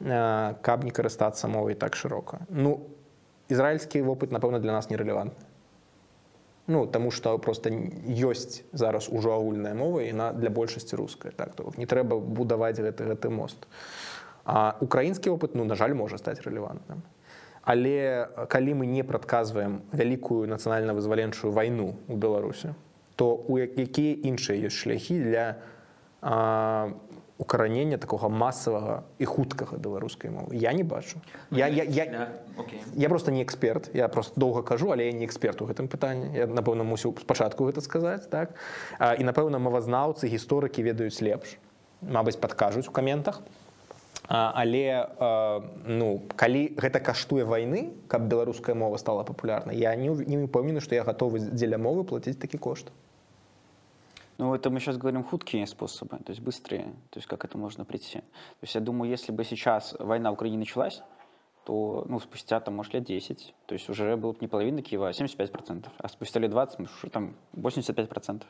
э, 0.00 0.54
каб 0.62 0.84
не 0.84 0.90
карыстацца 0.90 1.48
мовай 1.48 1.74
так 1.74 1.94
шырока. 1.94 2.42
Ну 2.50 2.90
ізраільскі 3.48 4.02
вопыт 4.02 4.30
напэўна 4.30 4.58
для 4.58 4.72
нас 4.72 4.90
нерэлевантны 4.90 5.43
Ну 6.69 6.85
таму 6.85 7.09
што 7.11 7.37
просто 7.41 7.71
ёсць 8.05 8.61
зараз 8.73 9.09
ужо 9.09 9.33
агульная 9.33 9.73
мова 9.73 10.03
і 10.05 10.13
на 10.13 10.33
для 10.33 10.49
большасці 10.49 10.95
руская 10.95 11.31
так 11.31 11.55
то 11.55 11.73
не 11.77 11.85
трэба 11.85 12.19
будаваць 12.19 12.77
гэты 12.77 13.09
гэты 13.09 13.29
мост 13.29 13.65
а 14.45 14.75
украінскі 14.81 15.29
опыт 15.33 15.55
ну 15.55 15.65
на 15.65 15.75
жаль 15.75 15.93
можа 15.97 16.17
стаць 16.17 16.41
рэлевантным 16.45 17.01
але 17.63 18.29
калі 18.49 18.73
мы 18.73 18.85
не 18.85 19.03
прадказваем 19.03 19.81
вялікую 19.91 20.45
нацыянальна-вызваленчую 20.45 21.51
вайну 21.51 21.95
у 22.07 22.15
беларусі 22.15 22.73
то 23.15 23.33
у 23.35 23.57
як- 23.57 23.77
якія 23.77 24.13
іншыя 24.29 24.69
ёсць 24.69 24.77
шляхі 24.85 25.19
для 25.19 25.55
а, 26.21 26.93
укаранення 27.38 27.98
такога 27.98 28.28
масавага 28.28 29.02
і 29.18 29.26
хуткага 29.26 29.76
беларускай 29.76 30.30
мовы. 30.30 30.54
Я 30.54 30.72
не 30.72 30.84
бачу. 30.84 31.18
Я, 31.50 31.66
я, 31.66 31.82
я, 31.84 32.28
Окей. 32.56 32.80
Я 32.94 33.08
просто 33.08 33.32
не 33.32 33.42
эксперт. 33.42 33.90
Я 33.94 34.08
просто 34.08 34.40
доўга 34.40 34.62
кажу 34.62 34.92
але 34.92 35.06
я 35.06 35.12
не 35.12 35.26
эксперт 35.26 35.60
у 35.62 35.66
гэтым 35.66 35.88
пытанні. 35.88 36.30
Я 36.36 36.46
напэўна 36.46 36.84
мусіў 36.86 37.16
спачатку 37.18 37.66
гэта 37.66 37.80
сказаць 37.80 38.30
так? 38.30 38.54
А, 38.98 39.14
і 39.14 39.24
напэўна 39.24 39.58
мовазнаўцы 39.58 40.30
гісторыкі 40.30 40.82
ведаюць 40.82 41.20
лепш. 41.22 41.58
Мабыць 42.02 42.38
падкажуць 42.38 42.86
у 42.86 42.92
каментах. 42.92 43.42
А, 44.28 44.52
але 44.54 45.08
а, 45.18 45.60
ну 45.84 46.22
калі 46.36 46.72
гэта 46.78 47.00
каштуе 47.00 47.44
вайны 47.44 47.92
каб 48.08 48.30
беларуская 48.30 48.74
мова 48.74 48.96
стала 48.96 49.24
папулярнай 49.24 49.76
я 49.76 49.94
не, 49.96 50.08
не 50.08 50.38
упэўнены 50.38 50.80
што 50.80 50.94
я 50.94 51.04
гатовы 51.04 51.42
дзеля 51.44 51.76
мовы 51.76 52.08
плаціць 52.08 52.40
такі 52.40 52.56
кошт 52.56 52.88
Ну, 54.37 54.55
это 54.55 54.69
мы 54.69 54.79
сейчас 54.79 54.97
говорим 54.97 55.23
хуткие 55.23 55.67
способы, 55.67 56.17
то 56.17 56.31
есть 56.31 56.41
быстрее, 56.41 56.93
то 57.09 57.17
есть 57.17 57.27
как 57.27 57.43
это 57.43 57.57
можно 57.57 57.83
прийти. 57.83 58.19
То 58.19 58.63
есть 58.63 58.75
я 58.75 58.81
думаю, 58.81 59.11
если 59.11 59.33
бы 59.33 59.43
сейчас 59.43 59.95
война 59.99 60.31
в 60.31 60.33
Украине 60.35 60.57
началась, 60.57 61.01
то 61.65 62.05
ну, 62.07 62.19
спустя 62.19 62.59
там, 62.61 62.75
может, 62.75 62.93
лет 62.93 63.03
10, 63.03 63.53
то 63.65 63.73
есть 63.73 63.89
уже 63.89 64.15
было 64.15 64.31
бы 64.31 64.37
не 64.39 64.47
половина 64.47 64.81
Киева, 64.81 65.09
а 65.09 65.11
75%, 65.11 65.87
а 65.97 66.07
спустя 66.07 66.39
лет 66.39 66.51
20, 66.51 66.79
ну, 66.79 66.85
уже 66.85 67.11
там 67.11 67.35
85%. 67.53 68.43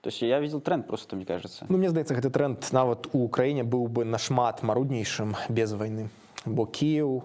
То 0.00 0.08
есть 0.08 0.22
я 0.22 0.40
видел 0.40 0.60
тренд 0.60 0.86
просто, 0.86 1.16
мне 1.16 1.24
кажется. 1.24 1.66
Ну 1.68 1.78
мне 1.78 1.90
здаецца 1.90 2.14
гэты 2.14 2.30
тренд 2.30 2.72
нават 2.72 3.08
у 3.12 3.26
краіне 3.28 3.64
быў 3.64 3.88
бы 3.88 4.04
нашмат 4.04 4.62
маруднейшым 4.62 5.34
без 5.48 5.72
вайны 5.72 6.10
бо 6.44 6.66
Кіў 6.66 7.24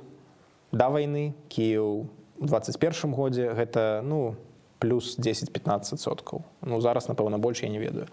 да 0.71 0.89
вайны 0.89 1.35
Кіў 1.49 2.07
у 2.39 2.45
21 2.45 3.13
годзе 3.13 3.53
гэта 3.53 4.01
ну 4.01 4.35
плюс 4.78 5.18
10-15 5.18 5.96
соткаў 5.96 6.42
ну 6.62 6.80
зараз 6.80 7.08
напэўна 7.08 7.38
больш 7.38 7.62
я 7.62 7.68
не 7.68 7.78
ведаю. 7.78 8.06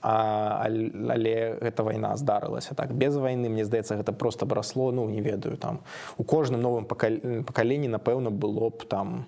А, 0.00 0.62
аль- 0.66 0.92
але 1.10 1.58
гэта 1.60 1.82
вайна 1.82 2.16
здарылася 2.16 2.74
так 2.74 2.92
без 2.94 3.16
вайны 3.16 3.48
мне 3.48 3.64
здаецца 3.64 3.96
гэта 3.96 4.12
просто 4.12 4.46
барасло 4.46 4.92
ну 4.92 5.08
не 5.08 5.20
ведаю 5.20 5.56
там. 5.56 5.80
У 6.18 6.24
кожным 6.24 6.62
новым 6.62 6.84
пакал- 6.84 7.42
пакаленні 7.44 7.88
напэўна 7.88 8.30
было 8.30 8.70
б 8.70 8.84
там 8.88 9.26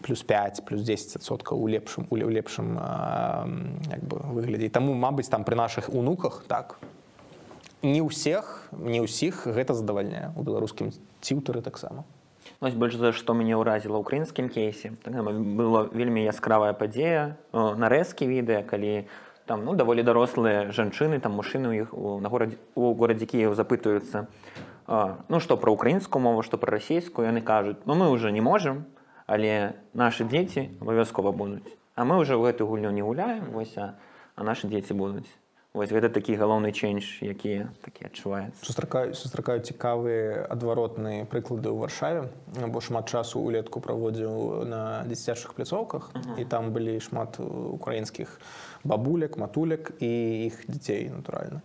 плюс 0.00 0.22
5 0.22 0.64
плюс 0.64 0.82
10 0.82 1.22
соткаў 1.22 1.58
у 1.62 1.68
лепшым 1.68 2.06
у 2.10 2.16
ле- 2.16 2.24
у 2.24 2.30
лепшым 2.30 2.78
выглядзе 4.32 4.68
таму 4.70 4.94
мабыць 4.94 5.28
там 5.28 5.44
пры 5.44 5.54
нашых 5.54 5.88
унуках 5.94 6.44
так 6.48 6.78
не 7.82 8.00
ўсіх 8.02 8.68
не 8.72 9.00
ўсіх 9.02 9.46
гэта 9.46 9.74
задавальняе 9.74 10.32
у 10.36 10.42
беларускім 10.42 10.90
ціўтары 11.20 11.62
таксама 11.62 12.04
Вось 12.61 12.73
больш 12.73 12.95
за 12.97 13.11
што 13.13 13.33
мяне 13.37 13.53
ўразіла 13.53 13.97
ў 13.97 14.01
украінскім 14.01 14.49
кейсе 14.49 14.93
таксама 15.03 15.31
была 15.31 15.85
вельмі 15.93 16.23
яскравая 16.25 16.73
падзея 16.73 17.37
о, 17.51 17.75
нарэзкі 17.75 18.25
відэа 18.25 18.63
калі 18.65 19.05
там 19.45 19.63
ну 19.63 19.75
даволі 19.77 20.03
дарослыя 20.03 20.71
жанчыны 20.75 21.19
там 21.19 21.37
мужчыны 21.37 21.69
у 21.69 21.75
іх 21.77 21.93
у- 21.93 22.19
на 22.19 22.29
горадзе 22.29 22.57
у 22.75 22.93
горадзе 22.93 23.25
Кіеў 23.25 23.55
запытаюцца 23.55 24.27
а, 24.87 25.23
ну 25.29 25.39
што 25.39 25.57
пра 25.57 25.71
украінскую 25.71 26.21
мову 26.21 26.41
што 26.43 26.57
пра 26.57 26.75
расійскую 26.77 27.27
яны 27.27 27.41
кажуць 27.41 27.77
ну 27.85 27.95
мы 27.95 28.09
уже 28.09 28.31
не 28.31 28.41
можам 28.41 28.85
але 29.27 29.77
нашы 29.93 30.27
дзеці 30.27 30.81
абавязкова 30.81 31.31
будуць 31.31 31.67
а 31.95 32.05
мы 32.05 32.17
уже 32.17 32.35
ў 32.35 32.51
гэтую 32.51 32.67
гульню 32.67 32.91
не 32.91 33.01
гуляем 33.01 33.51
вось 33.55 33.77
а, 33.77 33.95
а 34.35 34.43
нашы 34.43 34.67
дзеці 34.67 34.93
будуць 34.93 35.29
вось 35.72 35.88
гэта 35.88 36.12
такі 36.12 36.36
галоўны 36.36 36.68
чэнж 36.68 37.24
які 37.24 37.72
такі 37.80 38.12
адчуваецца. 38.12 38.60
Сустракаю 38.60 39.16
сустракаю 39.16 39.64
цікавыя 39.64 40.44
адваротныя 40.52 41.24
прыклады 41.24 41.72
ў 41.72 41.80
варшаве. 41.80 42.28
Бо 42.68 42.84
шмат 42.84 43.08
часу 43.08 43.40
улетку 43.40 43.80
праводзіў 43.80 44.68
на 44.68 45.04
дзіцячых 45.08 45.56
пляцоўках 45.56 46.12
і 46.36 46.44
там 46.44 46.76
былі 46.76 47.00
шмат 47.00 47.40
украінскіх 47.40 48.36
бабулек 48.84 49.40
матулек 49.40 49.96
і 50.00 50.12
іх 50.52 50.60
дзяцей 50.68 51.08
натуральна. 51.08 51.64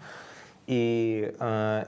І 0.67 0.81
э, 1.35 1.85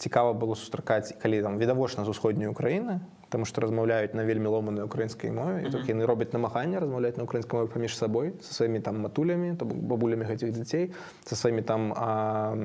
цікава 0.00 0.32
было 0.32 0.56
сустракаць 0.56 1.12
калі 1.20 1.42
там 1.42 1.58
відавочна 1.60 2.04
з 2.04 2.08
усходняй 2.08 2.48
Україніны 2.48 3.00
Таму 3.28 3.44
што 3.44 3.60
размаўляюць 3.60 4.14
на 4.16 4.24
вельмі 4.24 4.48
ломанай 4.48 4.84
украінскай 4.88 5.30
мове 5.30 5.68
і 5.68 5.72
толькі 5.72 5.92
яны 5.92 6.08
робяць 6.08 6.32
намаганне 6.32 6.80
размаўляць 6.80 7.16
на 7.20 7.28
украінскай 7.28 7.60
мове 7.60 7.72
паміж 7.72 7.96
сабой 7.96 8.32
са 8.40 8.54
сваімі 8.54 8.80
там 8.80 9.00
матулямі 9.04 9.52
то 9.60 9.68
бок 9.68 9.78
бабулямі 9.78 10.24
гэтых 10.24 10.56
дзяцей 10.56 10.92
са 11.28 11.36
сваімі 11.36 11.62
там 11.62 11.92
а, 11.92 12.56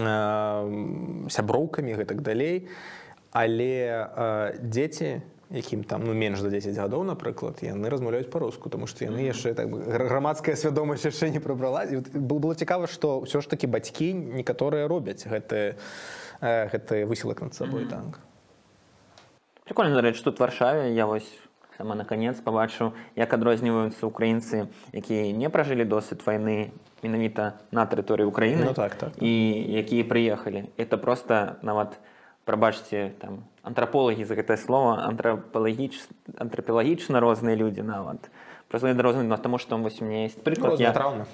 а, 0.00 0.64
сяброўкамі 1.28 2.00
гэтак 2.00 2.24
далей. 2.24 2.68
Але 3.34 4.08
а, 4.16 4.54
дзеці 4.62 5.20
якім 5.50 5.84
там 5.84 6.04
ну 6.04 6.14
менш 6.14 6.40
за 6.40 6.50
10 6.50 6.76
гадоў 6.76 7.04
напрыклад 7.04 7.62
яны 7.62 7.88
размаўляюць 7.92 8.30
па-руску 8.30 8.70
тому 8.70 8.86
што 8.86 9.04
яны 9.04 9.28
яшчэ 9.28 9.54
так 9.54 9.70
грамадская 9.70 10.56
свядомасць 10.56 11.04
яшчэ 11.04 11.30
не 11.30 11.40
прабрала 11.40 11.84
было 11.86 12.40
было 12.40 12.54
цікава 12.54 12.88
што 12.88 13.20
ўсё 13.22 13.44
ж 13.44 13.48
такі 13.48 13.68
бацькі 13.68 14.12
некаторыя 14.40 14.88
робяць 14.88 15.22
гэты 15.28 15.76
гэты 16.40 17.04
высілак 17.04 17.44
над 17.44 17.54
сабой 17.54 17.86
так 17.86 18.18
Прикольно, 19.64 19.94
дарэчы, 19.96 20.22
тут 20.22 20.40
Варшаве 20.40 20.94
я 20.94 21.06
вось 21.06 21.28
сама 21.76 21.94
наконец 21.94 22.38
пабачыў 22.38 22.92
як 23.16 23.32
адрозніваюцца 23.34 24.06
украінцы 24.06 24.68
якія 24.92 25.32
не 25.34 25.50
пражылі 25.50 25.84
досвід 25.84 26.22
вайны 26.26 26.70
менавіта 27.02 27.58
на 27.70 27.86
тэрыторыі 27.86 28.30
Украіны 28.30 28.70
Ну 28.70 28.74
так, 28.74 28.94
так, 28.94 29.10
так. 29.14 29.22
і 29.22 29.32
якія 29.74 30.04
прыехалі 30.04 30.70
это 30.76 30.96
просто 30.96 31.56
нават 31.62 31.98
прабачце 32.44 33.12
там 33.18 33.44
антрапологі 33.62 34.24
за 34.24 34.34
гэтае 34.38 34.56
слово 34.56 35.00
антрапалагіч 35.02 35.98
антрапелагічна 36.38 37.20
розныя 37.20 37.56
людзі 37.56 37.82
нават 37.82 38.30
просто 38.68 38.94
розны 38.94 39.22
но 39.22 39.36
таму 39.36 39.58
што 39.58 39.76
вось 39.78 40.00
у 40.00 40.04
меня 40.04 40.24
есть 40.24 40.42
прыклад 40.44 40.78
Розныя 40.78 40.92
траўмы. 40.92 41.26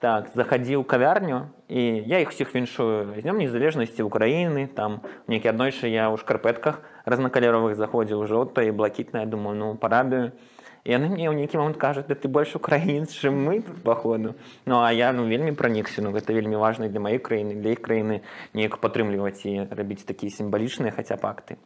Так 0.00 0.30
захадзіў 0.34 0.84
кавярню 0.84 1.48
і 1.68 1.82
я 2.06 2.20
іх 2.20 2.30
усіх 2.30 2.54
віншую 2.54 3.16
з 3.16 3.24
днём 3.24 3.40
незалежнасці 3.40 4.02
Украіны 4.02 4.68
там 4.68 5.00
нейкі 5.26 5.50
аднойчы 5.50 5.88
я 5.88 6.12
ў 6.12 6.20
шкарпэтках 6.20 6.84
разнакаляровых 7.04 7.76
заходзіў 7.76 8.26
жоўта 8.26 8.62
і 8.62 8.76
блакітная 8.76 9.26
думаю 9.26 9.56
ну 9.56 9.74
парадую 9.74 10.32
і 10.32 10.56
яны 10.86 11.10
мне 11.10 11.26
ў 11.26 11.34
нейкі 11.34 11.58
момант 11.58 11.76
кажуць 11.82 12.06
да 12.06 12.14
ты 12.14 12.28
больш 12.30 12.54
украінец 12.54 13.10
чым 13.10 13.34
мы 13.42 13.60
тут 13.62 13.82
паходу 13.82 14.34
ну 14.66 14.78
а 14.78 14.92
я 14.92 15.12
ну 15.12 15.26
вельмі 15.26 15.52
пранікся 15.52 16.02
ну 16.02 16.14
гэта 16.14 16.32
вельмі 16.32 16.56
важна 16.56 16.88
для 16.88 17.02
маёй 17.02 17.18
краіны 17.18 17.58
для 17.58 17.74
іх 17.74 17.82
краіны 17.82 18.22
неяк 18.54 18.78
падтрымліваць 18.78 19.42
і 19.42 19.66
рабіць 19.70 20.06
такія 20.06 20.30
сімвалічныя 20.30 20.94
хаця 20.94 21.18
б 21.18 21.26
акты. 21.26 21.58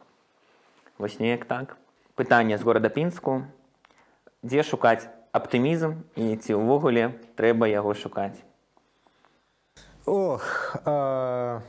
Вось 0.97 1.19
неяк 1.19 1.45
так. 1.45 1.77
Пытанне 2.15 2.57
з 2.57 2.65
горада 2.65 2.89
пінску 2.89 3.45
дзе 4.41 4.63
шукаць 4.65 5.05
аптымізм 5.32 6.00
і 6.16 6.36
ці 6.36 6.56
ўвогуле 6.56 7.16
трэба 7.36 7.68
яго 7.68 7.94
шукаць 7.94 8.40
Ох, 10.06 10.76
а, 10.84 11.62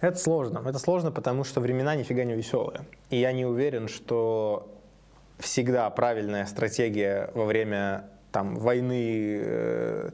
это 0.00 0.16
сложно. 0.16 0.62
Это 0.64 0.78
сложно, 0.78 1.10
потому 1.10 1.42
что 1.42 1.60
времена 1.60 1.96
нифига 1.96 2.22
не 2.24 2.34
веселые. 2.34 2.82
И 3.10 3.16
я 3.16 3.32
не 3.32 3.44
уверен, 3.44 3.88
что 3.88 4.68
всегда 5.38 5.90
правильная 5.90 6.46
стратегия 6.46 7.30
во 7.34 7.44
время 7.44 8.04
там, 8.30 8.54
войны, 8.54 9.40
э, 9.44 10.10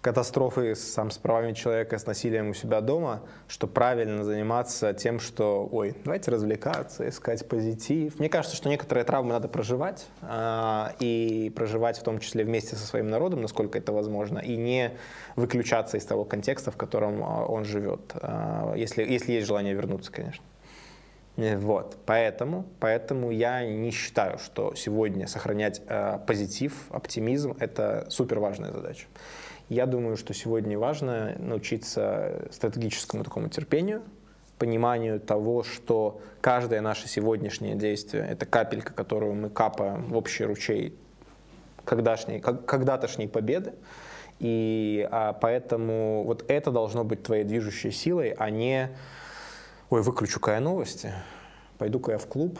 катастрофы 0.00 0.74
сам, 0.74 1.10
с 1.10 1.18
правами 1.18 1.52
человека, 1.52 1.98
с 1.98 2.06
насилием 2.06 2.50
у 2.50 2.54
себя 2.54 2.80
дома, 2.80 3.22
что 3.48 3.66
правильно 3.66 4.24
заниматься 4.24 4.94
тем, 4.94 5.20
что, 5.20 5.68
ой, 5.70 5.94
давайте 6.04 6.30
развлекаться, 6.30 7.08
искать 7.08 7.46
позитив. 7.46 8.18
Мне 8.18 8.28
кажется, 8.28 8.56
что 8.56 8.68
некоторые 8.68 9.04
травмы 9.04 9.32
надо 9.32 9.48
проживать, 9.48 10.06
а, 10.22 10.94
и 11.00 11.52
проживать 11.54 11.98
в 11.98 12.02
том 12.02 12.18
числе 12.18 12.44
вместе 12.44 12.76
со 12.76 12.86
своим 12.86 13.08
народом, 13.08 13.42
насколько 13.42 13.78
это 13.78 13.92
возможно, 13.92 14.38
и 14.38 14.56
не 14.56 14.92
выключаться 15.36 15.98
из 15.98 16.04
того 16.04 16.24
контекста, 16.24 16.70
в 16.70 16.76
котором 16.76 17.22
а, 17.22 17.44
он 17.44 17.64
живет, 17.64 18.12
а, 18.14 18.74
если, 18.76 19.02
если 19.02 19.32
есть 19.32 19.46
желание 19.46 19.74
вернуться, 19.74 20.10
конечно. 20.10 20.44
Э, 21.36 21.56
Вот, 21.58 21.96
поэтому, 22.06 22.66
поэтому 22.80 23.30
я 23.30 23.64
не 23.66 23.90
считаю, 23.90 24.38
что 24.38 24.74
сегодня 24.74 25.26
сохранять 25.26 25.82
э, 25.86 26.18
позитив, 26.26 26.72
оптимизм– 26.90 27.56
это 27.60 28.06
супер 28.08 28.38
важная 28.38 28.72
задача. 28.72 29.06
Я 29.70 29.86
думаю, 29.86 30.16
что 30.16 30.34
сегодня 30.34 30.76
важно 30.76 31.36
научиться 31.38 32.48
стратегическому 32.50 33.22
такому 33.22 33.48
терпению, 33.48 34.02
пониманию 34.58 35.20
того, 35.20 35.62
что 35.62 36.20
каждое 36.40 36.80
наше 36.80 37.06
сегодняшнее 37.06 37.76
действие– 37.76 38.26
это 38.30 38.46
капелька, 38.46 38.92
которую 38.92 39.34
мы 39.34 39.48
капаем 39.48 40.06
в 40.06 40.16
общий 40.16 40.44
ручей 40.44 40.98
когда-тошней 41.84 43.28
победы. 43.28 43.74
И 44.40 45.08
а, 45.08 45.34
поэтому 45.34 46.24
вот 46.24 46.50
это 46.50 46.72
должно 46.72 47.04
быть 47.04 47.22
твоей 47.22 47.44
движущей 47.44 47.92
силой, 47.92 48.34
а 48.36 48.50
не 48.50 48.90
ой, 49.88 50.02
выключу-ка 50.02 50.54
я 50.54 50.60
новости, 50.60 51.12
пойду-ка 51.78 52.12
я 52.12 52.18
в 52.18 52.26
клуб 52.26 52.58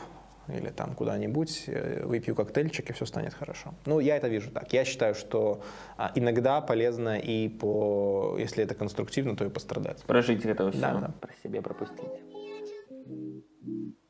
или 0.49 0.69
там 0.69 0.93
куда-нибудь, 0.95 1.63
э, 1.67 2.05
выпью 2.05 2.36
коктейльчик, 2.36 2.89
и 2.89 2.93
все 2.93 3.05
станет 3.05 3.34
хорошо. 3.34 3.73
Ну, 3.86 3.99
я 3.99 4.15
это 4.17 4.28
вижу 4.28 4.51
так. 4.51 4.71
Я 4.73 4.86
считаю, 4.86 5.15
что 5.15 5.61
а, 5.97 6.11
иногда 6.15 6.61
полезно 6.61 7.17
и 7.17 7.49
по, 7.49 8.36
если 8.39 8.63
это 8.63 8.76
конструктивно, 8.76 9.36
то 9.36 9.43
и 9.45 9.49
пострадать. 9.49 10.03
пражыць 10.05 10.45
гэта 10.45 10.69
ўсё 10.69 10.80
Да, 10.80 10.93
да. 11.01 11.13
пра 11.19 11.34
сябе 11.43 11.61
прапусціць 11.61 12.05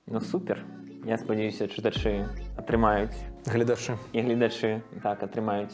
ну 0.07 0.19
супер 0.21 0.63
я 1.05 1.17
спадзяюся 1.17 1.67
чытачы 1.67 2.27
атрымаюць 2.57 3.15
Глядаши. 3.45 3.97
і 4.13 4.21
гледачы 4.21 4.81
так 5.03 5.23
атрымаюць 5.23 5.73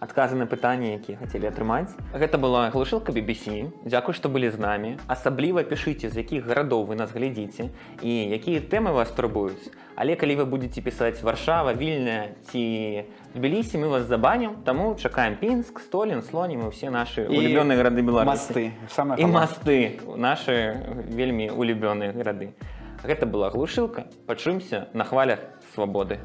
адказы 0.00 0.38
на 0.38 0.46
пытанні 0.46 0.94
якія 0.94 1.18
хацелі 1.18 1.50
атрымаць 1.50 1.90
гэта 2.14 2.38
была 2.38 2.70
глушылка 2.70 3.10
BBC 3.12 3.72
Дзякуй 3.84 4.14
што 4.14 4.28
былі 4.28 4.50
з 4.50 4.58
намі. 4.58 4.90
Асабліва 5.06 5.62
пішыце 5.66 6.10
з 6.10 6.22
якіх 6.22 6.46
гарадоў 6.46 6.86
вы 6.86 6.94
нас 6.94 7.10
глядзіце 7.10 7.70
і 8.02 8.12
якія 8.38 8.62
тэмы 8.62 8.94
вас 8.94 9.10
турбуюць. 9.10 9.70
Але 9.98 10.14
калі 10.14 10.42
вы 10.42 10.44
будете 10.46 10.80
пісаць 10.80 11.22
варшава 11.22 11.74
вільная 11.74 12.38
ці 12.50 13.04
тбілісі 13.34 13.82
мы 13.82 13.88
вас 13.88 14.06
забанім. 14.06 14.62
Таму 14.64 14.94
чакаем 14.94 15.36
пінск 15.36 15.80
столін 15.80 16.22
слонім 16.22 16.66
і 16.66 16.70
ўсе 16.70 16.94
нашы 16.94 17.26
І 17.26 17.34
улюбёныя 17.34 17.74
гарады 17.74 18.02
беларусі 18.02 18.30
Мосты. 18.30 18.64
Самое 18.88 19.18
і 19.18 19.26
масты. 19.26 19.98
Нашы 20.14 20.78
вельмі 21.10 21.50
улюбёныя 21.50 22.14
гарады 22.14 22.54
гэта 23.02 23.26
была 23.26 23.50
глушылка 23.50 24.06
пачуемся 24.26 24.88
на 24.92 25.04
хвалях 25.04 25.38
свабоды 25.74 26.18